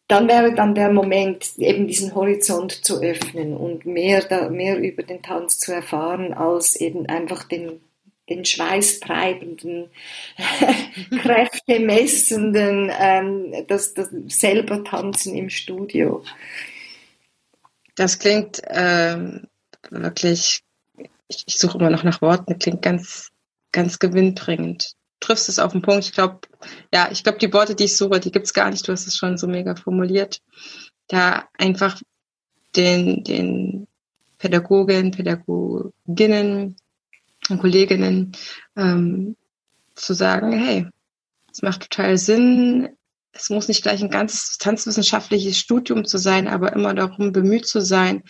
dann 0.08 0.28
wäre 0.30 0.54
dann 0.54 0.74
der 0.74 0.92
Moment, 0.92 1.58
eben 1.58 1.88
diesen 1.88 2.16
Horizont 2.16 2.86
zu 2.86 3.02
öffnen 3.02 3.56
und 3.56 3.86
mehr, 3.86 4.22
da, 4.22 4.50
mehr 4.50 4.78
über 4.80 5.04
den 5.04 5.22
Tanz 5.22 5.60
zu 5.60 5.74
erfahren, 5.74 6.34
als 6.34 6.78
eben 6.78 7.08
einfach 7.08 7.44
den, 7.44 7.82
den 8.30 8.46
schweißtreibenden, 8.46 9.90
kräftemessenden, 11.22 12.92
ähm, 12.98 13.66
das, 13.68 13.94
das 13.94 14.10
selber 14.28 14.84
Tanzen 14.86 15.36
im 15.36 15.50
Studio. 15.50 16.24
Das 17.96 18.20
klingt 18.20 18.62
ähm, 18.68 19.48
wirklich, 19.90 20.64
ich, 21.28 21.44
ich 21.48 21.58
suche 21.58 21.80
immer 21.80 21.90
noch 21.90 22.04
nach 22.04 22.22
Worten, 22.22 22.60
klingt 22.60 22.82
ganz, 22.82 23.32
ganz 23.74 24.00
gewinnbringend. 24.00 24.94
Triffst 25.20 25.50
es 25.50 25.60
auf 25.60 25.72
den 25.72 25.82
Punkt. 25.82 26.06
Ich 26.06 26.14
glaube, 26.14 26.40
ja, 26.94 27.10
ich 27.12 27.24
glaube, 27.24 27.40
die 27.40 27.52
Worte, 27.54 27.76
die 27.76 27.86
ich 27.86 27.98
suche, 27.98 28.20
die 28.20 28.32
gibt's 28.32 28.54
gar 28.54 28.70
nicht. 28.70 28.88
Du 28.88 28.92
hast 28.92 29.08
es 29.08 29.18
schon 29.18 29.38
so 29.38 29.48
mega 29.48 29.76
formuliert. 29.76 30.42
Da 31.08 31.48
einfach 31.58 32.00
den, 32.76 33.24
den 33.24 33.88
Pädagogen, 34.38 35.12
Pädagoginnen 35.12 36.76
und 37.50 37.60
Kolleginnen 37.60 38.34
ähm, 38.76 39.36
zu 39.96 40.14
sagen, 40.14 40.52
hey, 40.52 40.88
es 41.52 41.62
macht 41.62 41.90
total 41.90 42.18
Sinn, 42.18 42.90
es 43.32 43.50
muss 43.50 43.68
nicht 43.68 43.84
gleich 43.84 44.04
ein 44.04 44.10
ganzes 44.10 44.58
tanzwissenschaftliches 44.58 45.58
Studium 45.58 46.06
zu 46.06 46.18
sein, 46.18 46.48
aber 46.48 46.74
immer 46.74 46.94
darum 46.94 47.32
bemüht 47.32 47.68
zu 47.68 47.82
sein, 47.82 48.24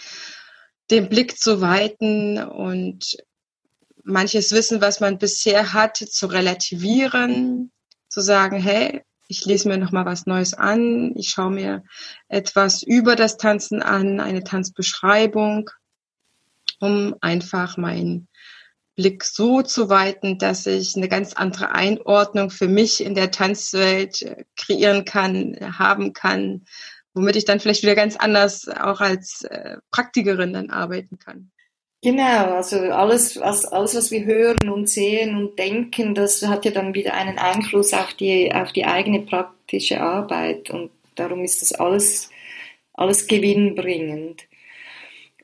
den 0.91 1.09
Blick 1.09 1.37
zu 1.37 1.59
weiten 1.61 2.41
und 2.41 3.17
manches 4.07 4.51
Wissen, 4.51 4.81
was 4.81 4.99
man 4.99 5.17
bisher 5.17 5.73
hat, 5.73 5.97
zu 5.97 6.27
relativieren, 6.27 7.71
zu 8.07 8.21
sagen, 8.21 8.59
hey, 8.59 9.03
ich 9.27 9.45
lese 9.45 9.67
mir 9.67 9.77
noch 9.77 9.91
mal 9.91 10.05
was 10.05 10.25
Neues 10.25 10.53
an, 10.53 11.13
ich 11.15 11.29
schaue 11.29 11.51
mir 11.51 11.83
etwas 12.29 12.81
über 12.81 13.15
das 13.15 13.37
Tanzen 13.37 13.81
an, 13.81 14.21
eine 14.21 14.43
Tanzbeschreibung, 14.43 15.69
um 16.79 17.15
einfach 17.19 17.75
mein 17.77 18.27
Blick 18.95 19.25
so 19.25 19.61
zu 19.61 19.89
weiten, 19.89 20.39
dass 20.39 20.65
ich 20.65 20.95
eine 20.95 21.09
ganz 21.09 21.33
andere 21.33 21.71
Einordnung 21.73 22.49
für 22.49 22.67
mich 22.67 23.03
in 23.03 23.13
der 23.13 23.29
Tanzwelt 23.29 24.25
kreieren 24.55 25.03
kann, 25.05 25.55
haben 25.77 26.13
kann, 26.13 26.65
womit 27.13 27.35
ich 27.35 27.45
dann 27.45 27.59
vielleicht 27.59 27.83
wieder 27.83 27.95
ganz 27.95 28.15
anders 28.15 28.67
auch 28.69 29.01
als 29.01 29.43
äh, 29.43 29.77
Praktikerin 29.91 30.53
dann 30.53 30.69
arbeiten 30.69 31.19
kann. 31.19 31.51
Genau, 32.07 32.55
also 32.55 32.77
alles, 32.77 33.37
was, 33.37 33.65
alles, 33.65 33.93
was 33.93 34.11
wir 34.11 34.23
hören 34.23 34.69
und 34.69 34.87
sehen 34.87 35.35
und 35.35 35.59
denken, 35.59 36.15
das 36.15 36.41
hat 36.47 36.63
ja 36.63 36.71
dann 36.71 36.93
wieder 36.93 37.13
einen 37.13 37.37
Einfluss 37.37 37.93
auf 37.93 38.13
die, 38.13 38.49
auf 38.53 38.71
die 38.71 38.85
eigene 38.85 39.23
praktische 39.23 39.99
Arbeit 39.99 40.69
und 40.69 40.89
darum 41.15 41.43
ist 41.43 41.61
das 41.61 41.73
alles, 41.73 42.29
alles 42.93 43.27
gewinnbringend. 43.27 44.45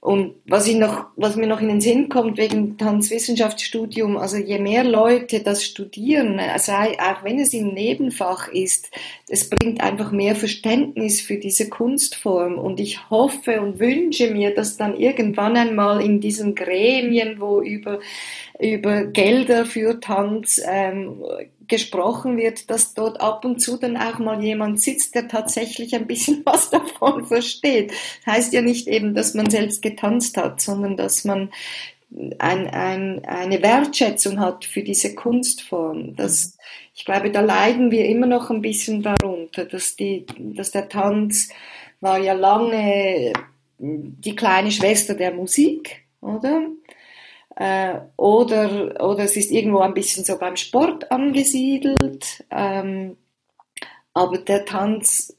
Und 0.04 0.36
was 0.46 0.68
ich 0.68 0.76
noch, 0.76 1.06
was 1.16 1.38
mir 1.38 1.48
noch 1.48 1.62
in 1.62 1.70
den 1.70 1.80
Sinn 1.80 2.10
kommt 2.10 2.38
wegen 2.38 2.78
Tanzwissenschaftsstudium, 2.78 4.18
also 4.18 4.36
je 4.36 4.60
mehr 4.60 4.84
Leute 4.84 5.40
das 5.40 5.64
studieren, 5.64 6.42
sei, 6.58 6.98
auch 7.00 7.24
wenn 7.24 7.40
es 7.40 7.54
im 7.54 7.70
Nebenfach 7.70 8.50
ist, 8.50 8.92
es 9.30 9.50
bringt 9.50 9.80
einfach 9.80 10.12
mehr 10.12 10.36
Verständnis 10.36 11.22
für 11.22 11.38
diese 11.38 11.70
Kunstform. 11.70 12.58
Und 12.58 12.82
ich 12.82 13.10
hoffe 13.10 13.62
und 13.62 13.80
wünsche 13.80 14.30
mir, 14.30 14.54
dass 14.54 14.76
dann 14.76 14.98
irgendwann 14.98 15.56
einmal 15.56 16.04
in 16.04 16.20
diesen 16.20 16.54
Gremien, 16.54 17.40
wo 17.40 17.62
über 17.62 18.00
über 18.60 19.06
Gelder 19.06 19.66
für 19.66 20.00
Tanz 20.00 20.62
ähm, 20.70 21.24
gesprochen 21.74 22.38
wird, 22.38 22.70
dass 22.70 22.94
dort 22.94 23.20
ab 23.20 23.44
und 23.46 23.60
zu 23.60 23.78
dann 23.78 23.98
auch 23.98 24.20
mal 24.20 24.44
jemand 24.44 24.80
sitzt, 24.80 25.16
der 25.16 25.28
tatsächlich 25.28 25.96
ein 25.96 26.06
bisschen 26.06 26.42
was 26.46 26.70
davon 26.70 27.26
versteht. 27.26 27.92
Das 28.24 28.36
heißt 28.36 28.54
ja 28.54 28.62
nicht 28.62 28.88
eben, 28.88 29.16
dass 29.16 29.34
man 29.34 29.50
selbst 29.50 29.82
getanzt 29.82 30.38
hat, 30.38 30.62
sondern 30.62 30.98
dass 30.98 31.26
man 31.26 31.50
ein, 32.38 32.68
ein, 32.68 33.26
eine 33.26 33.64
Wertschätzung 33.64 34.40
hat 34.40 34.66
für 34.66 34.84
diese 34.84 35.16
Kunstform. 35.16 36.16
Das, 36.16 36.60
ich 36.94 37.06
glaube, 37.06 37.32
da 37.32 37.42
leiden 37.42 37.90
wir 37.90 38.06
immer 38.06 38.28
noch 38.28 38.52
ein 38.52 38.62
bisschen 38.62 39.02
darunter, 39.02 39.66
dass, 39.66 39.96
die, 39.96 40.28
dass 40.38 40.70
der 40.70 40.90
Tanz 40.90 41.50
war 42.02 42.20
ja 42.20 42.34
lange 42.34 43.34
die 43.80 44.36
kleine 44.36 44.70
Schwester 44.70 45.16
der 45.16 45.34
Musik, 45.34 46.04
oder? 46.22 46.68
Äh, 47.56 48.00
oder, 48.18 49.04
oder 49.04 49.24
es 49.24 49.38
ist 49.38 49.52
irgendwo 49.52 49.80
ein 49.80 49.94
bisschen 49.94 50.24
so 50.24 50.38
beim 50.38 50.56
Sport 50.56 51.12
angesiedelt. 51.12 52.44
Ähm, 52.50 53.18
aber 54.14 54.38
der 54.40 54.66
Tanz 54.66 55.36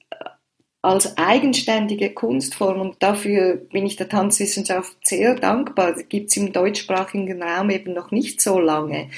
als 0.85 1.17
eigenständige 1.17 2.11
Kunstform 2.11 2.79
und 2.83 3.03
dafür 3.03 3.57
bin 3.57 3.87
ich 3.87 3.97
der 3.97 4.11
Tanzwissenschaft 4.11 4.95
sehr 5.03 5.35
dankbar. 5.35 5.95
Gibt 5.95 6.29
es 6.29 6.37
im 6.37 6.53
deutschsprachigen 6.53 7.43
Raum 7.43 7.71
eben 7.71 7.95
noch 7.95 8.11
nicht 8.11 8.43
so 8.43 8.61
lange, 8.61 9.09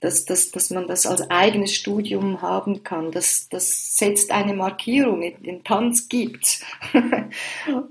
dass, 0.00 0.24
dass, 0.24 0.52
dass 0.52 0.70
man 0.70 0.86
das 0.86 1.04
als 1.04 1.28
eigenes 1.28 1.74
Studium 1.74 2.42
haben 2.42 2.84
kann. 2.84 3.10
Das, 3.10 3.48
das 3.48 3.96
setzt 3.96 4.30
eine 4.30 4.54
Markierung, 4.54 5.20
den 5.44 5.64
Tanz 5.64 6.08
gibt's 6.08 6.64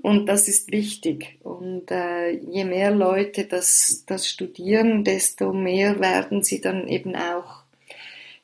und 0.00 0.24
das 0.24 0.48
ist 0.48 0.72
wichtig. 0.72 1.36
Und 1.42 1.90
äh, 1.90 2.30
je 2.30 2.64
mehr 2.64 2.90
Leute 2.90 3.44
das, 3.44 4.04
das 4.06 4.26
studieren, 4.26 5.04
desto 5.04 5.52
mehr 5.52 6.00
werden 6.00 6.42
sie 6.42 6.62
dann 6.62 6.88
eben 6.88 7.14
auch 7.14 7.64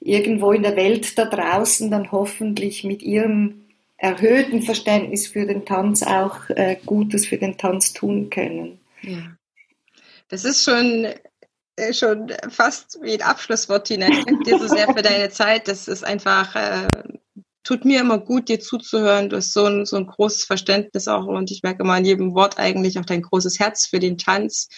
irgendwo 0.00 0.52
in 0.52 0.62
der 0.62 0.76
Welt 0.76 1.16
da 1.16 1.24
draußen 1.24 1.90
dann 1.90 2.12
hoffentlich 2.12 2.84
mit 2.84 3.02
ihrem 3.02 3.61
erhöhten 4.02 4.62
Verständnis 4.62 5.28
für 5.28 5.46
den 5.46 5.64
Tanz 5.64 6.02
auch 6.02 6.50
äh, 6.50 6.76
Gutes 6.84 7.24
für 7.24 7.38
den 7.38 7.56
Tanz 7.56 7.92
tun 7.92 8.30
können. 8.30 8.80
Ja. 9.02 9.36
Das 10.28 10.44
ist 10.44 10.64
schon, 10.64 11.06
äh, 11.76 11.94
schon 11.94 12.32
fast 12.48 12.98
wie 13.00 13.12
ein 13.12 13.22
Abschlusswort, 13.22 13.86
Tina. 13.86 14.08
Ich 14.08 14.24
danke 14.24 14.42
dir 14.42 14.58
so 14.58 14.66
sehr 14.66 14.92
für 14.92 15.02
deine 15.02 15.30
Zeit. 15.30 15.68
Das 15.68 15.86
ist 15.86 16.02
einfach, 16.04 16.56
äh, 16.56 16.88
tut 17.62 17.84
mir 17.84 18.00
immer 18.00 18.18
gut, 18.18 18.48
dir 18.48 18.58
zuzuhören. 18.58 19.30
Du 19.30 19.36
hast 19.36 19.52
so 19.52 19.66
ein, 19.66 19.86
so 19.86 19.96
ein 19.96 20.08
großes 20.08 20.46
Verständnis 20.46 21.06
auch 21.06 21.26
und 21.26 21.52
ich 21.52 21.62
merke 21.62 21.84
immer 21.84 21.94
an 21.94 22.04
jedem 22.04 22.34
Wort 22.34 22.58
eigentlich 22.58 22.98
auch 22.98 23.06
dein 23.06 23.22
großes 23.22 23.60
Herz 23.60 23.86
für 23.86 24.00
den 24.00 24.18
Tanz. 24.18 24.68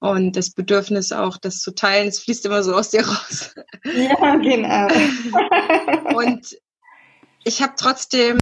Und 0.00 0.36
das 0.36 0.50
Bedürfnis 0.50 1.12
auch, 1.12 1.38
das 1.38 1.60
zu 1.60 1.74
teilen, 1.74 2.08
es 2.08 2.20
fließt 2.20 2.44
immer 2.44 2.62
so 2.62 2.74
aus 2.74 2.90
dir 2.90 3.06
raus. 3.06 3.54
Ja, 3.84 4.36
genau. 4.36 4.86
und 6.18 6.56
ich 7.44 7.62
habe 7.62 7.74
trotzdem 7.76 8.38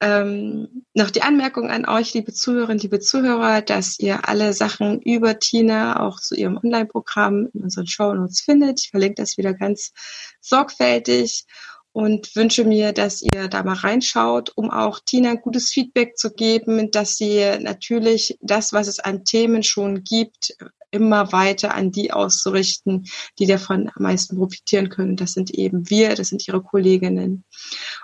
ähm, 0.00 0.84
noch 0.94 1.10
die 1.10 1.22
Anmerkung 1.22 1.70
an 1.70 1.86
euch, 1.86 2.12
liebe 2.12 2.32
Zuhörerinnen, 2.32 2.80
liebe 2.80 2.98
Zuhörer, 2.98 3.62
dass 3.62 3.98
ihr 4.00 4.28
alle 4.28 4.52
Sachen 4.52 5.00
über 5.00 5.38
Tina 5.38 6.00
auch 6.00 6.18
zu 6.20 6.34
ihrem 6.34 6.56
Online-Programm 6.56 7.50
in 7.54 7.62
unseren 7.62 7.86
Show 7.86 8.12
Notes 8.12 8.40
findet. 8.40 8.80
Ich 8.80 8.90
verlinke 8.90 9.22
das 9.22 9.38
wieder 9.38 9.54
ganz 9.54 9.92
sorgfältig 10.40 11.46
und 11.92 12.34
wünsche 12.34 12.64
mir, 12.64 12.92
dass 12.92 13.22
ihr 13.22 13.48
da 13.48 13.62
mal 13.62 13.74
reinschaut, 13.74 14.50
um 14.56 14.70
auch 14.70 14.98
Tina 15.04 15.34
gutes 15.34 15.70
Feedback 15.70 16.16
zu 16.16 16.32
geben, 16.32 16.90
dass 16.90 17.16
sie 17.16 17.44
natürlich 17.60 18.38
das, 18.40 18.72
was 18.72 18.88
es 18.88 18.98
an 18.98 19.24
Themen 19.24 19.62
schon 19.62 20.02
gibt, 20.02 20.56
immer 20.92 21.32
weiter 21.32 21.74
an 21.74 21.90
die 21.90 22.12
auszurichten, 22.12 23.06
die 23.38 23.46
davon 23.46 23.90
am 23.94 24.02
meisten 24.02 24.36
profitieren 24.36 24.88
können. 24.88 25.16
Das 25.16 25.32
sind 25.32 25.50
eben 25.50 25.90
wir, 25.90 26.14
das 26.14 26.28
sind 26.28 26.46
ihre 26.46 26.62
Kolleginnen. 26.62 27.44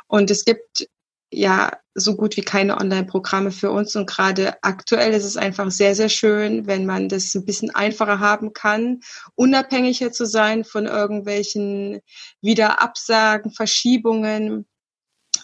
Und 0.09 0.31
es 0.31 0.45
gibt 0.45 0.89
ja 1.31 1.73
so 1.95 2.17
gut 2.17 2.37
wie 2.37 2.43
keine 2.43 2.79
Online-Programme 2.79 3.51
für 3.51 3.71
uns. 3.71 3.95
Und 3.95 4.09
gerade 4.09 4.63
aktuell 4.63 5.13
ist 5.13 5.25
es 5.25 5.37
einfach 5.37 5.71
sehr, 5.71 5.95
sehr 5.95 6.09
schön, 6.09 6.67
wenn 6.67 6.87
man 6.87 7.09
das 7.09 7.35
ein 7.35 7.45
bisschen 7.45 7.75
einfacher 7.75 8.21
haben 8.21 8.53
kann, 8.53 9.01
unabhängiger 9.35 10.11
zu 10.11 10.27
sein 10.27 10.65
von 10.65 10.87
irgendwelchen 10.87 12.01
Wiederabsagen, 12.41 13.53
Verschiebungen, 13.53 14.67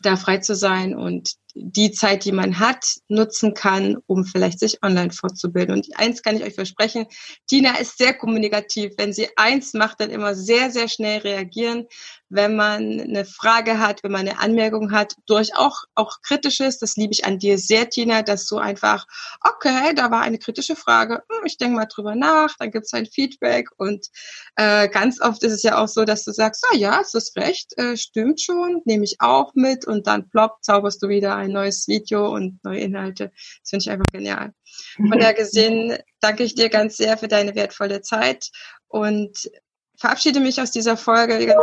da 0.03 0.16
frei 0.16 0.38
zu 0.38 0.55
sein 0.55 0.97
und 0.97 1.34
die 1.55 1.93
Zeit, 1.93 2.25
die 2.25 2.33
man 2.33 2.59
hat, 2.59 2.85
nutzen 3.09 3.55
kann, 3.55 3.97
um 4.07 4.25
vielleicht 4.25 4.59
sich 4.59 4.83
online 4.83 5.13
fortzubilden. 5.13 5.75
Und 5.75 5.89
eins 5.97 6.23
kann 6.23 6.37
ich 6.37 6.43
euch 6.43 6.55
versprechen, 6.55 7.07
Tina 7.47 7.77
ist 7.79 7.97
sehr 7.99 8.15
kommunikativ. 8.15 8.93
Wenn 8.99 9.13
sie 9.13 9.29
eins 9.37 9.73
macht, 9.73 10.01
dann 10.01 10.11
immer 10.11 10.35
sehr, 10.35 10.71
sehr 10.71 10.89
schnell 10.89 11.21
reagieren 11.21 11.87
wenn 12.35 12.57
man 12.57 13.01
eine 13.01 13.25
Frage 13.25 13.79
hat, 13.79 14.03
wenn 14.03 14.11
man 14.11 14.23
eine 14.23 14.41
Anmerkung 14.41 14.91
hat, 14.91 15.15
durch 15.27 15.57
auch, 15.57 15.85
auch 15.95 16.21
kritisches, 16.23 16.79
das 16.79 16.97
liebe 16.97 17.13
ich 17.13 17.25
an 17.25 17.39
dir 17.39 17.59
sehr, 17.59 17.89
Tina, 17.89 18.23
dass 18.23 18.47
du 18.47 18.59
einfach, 18.59 19.07
okay, 19.41 19.95
da 19.95 20.11
war 20.11 20.23
eine 20.23 20.39
kritische 20.39 20.75
Frage, 20.75 21.23
hm, 21.29 21.47
ich 21.47 21.59
denke 21.59 21.77
mal 21.77 21.87
drüber 21.87 22.17
nach, 22.17 22.57
dann 22.59 22.73
gibt 22.73 22.87
es 22.87 22.93
ein 22.93 23.07
Feedback 23.07 23.69
und 23.77 24.09
äh, 24.57 24.89
ganz 24.89 25.21
oft 25.21 25.43
ist 25.45 25.53
es 25.53 25.63
ja 25.63 25.79
auch 25.79 25.89
so, 25.89 26.05
dass 26.05 26.25
du 26.25 26.33
sagst, 26.33 26.67
ah 26.71 26.77
ja, 26.77 27.01
es 27.01 27.15
ist 27.15 27.37
recht, 27.37 27.79
äh, 27.79 27.97
stimmt 27.97 28.41
schon, 28.41 28.83
nehme 28.85 29.05
ich 29.05 29.17
auch 29.21 29.55
mit 29.55 29.87
und 29.87 30.07
dann 30.07 30.29
plopp, 30.29 30.59
zauberst 30.63 31.03
du 31.03 31.09
wieder 31.09 31.37
ein 31.37 31.43
neues 31.53 31.88
Video 31.88 32.32
und 32.32 32.62
neue 32.64 32.80
Inhalte. 32.80 33.32
Das 33.61 33.70
finde 33.70 33.82
ich 33.82 33.90
einfach 33.90 34.12
genial. 34.12 34.53
Von 34.97 35.18
daher 35.18 35.34
gesehen 35.34 35.97
danke 36.20 36.45
ich 36.45 36.55
dir 36.55 36.68
ganz 36.68 36.97
sehr 36.97 37.16
für 37.16 37.28
deine 37.28 37.55
wertvolle 37.55 38.03
Zeit 38.03 38.51
und 38.88 39.51
verabschiede 39.97 40.40
mich 40.40 40.61
aus 40.61 40.70
dieser 40.70 40.97
Folge 40.97 41.47
ganz 41.47 41.62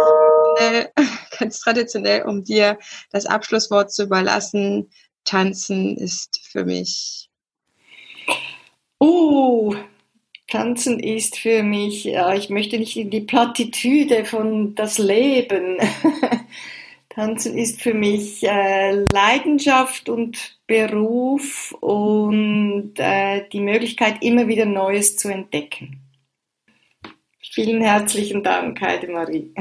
traditionell, 0.56 0.92
ganz 1.40 1.60
traditionell, 1.60 2.22
um 2.24 2.44
dir 2.44 2.78
das 3.12 3.26
Abschlusswort 3.26 3.92
zu 3.92 4.04
überlassen. 4.04 4.90
Tanzen 5.24 5.98
ist 5.98 6.40
für 6.52 6.66
mich. 6.66 7.30
Oh, 9.00 9.76
Tanzen 10.48 11.00
ist 11.00 11.38
für 11.38 11.64
mich, 11.64 12.04
ja, 12.04 12.34
ich 12.34 12.50
möchte 12.50 12.78
nicht 12.78 12.98
in 12.98 13.10
die 13.10 13.22
Plattitüde 13.22 14.26
von 14.26 14.76
das 14.76 14.98
Leben. 14.98 15.78
Tanzen 17.14 17.58
ist 17.58 17.82
für 17.82 17.94
mich 17.94 18.42
äh, 18.44 19.04
Leidenschaft 19.12 20.08
und 20.08 20.58
Beruf 20.66 21.76
und 21.82 22.94
äh, 22.98 23.48
die 23.50 23.60
Möglichkeit, 23.60 24.24
immer 24.24 24.48
wieder 24.48 24.66
Neues 24.66 25.18
zu 25.18 25.28
entdecken. 25.28 26.00
Vielen 27.52 27.82
herzlichen 27.82 28.44
Dank, 28.44 28.80
Heidemarie. 28.80 29.54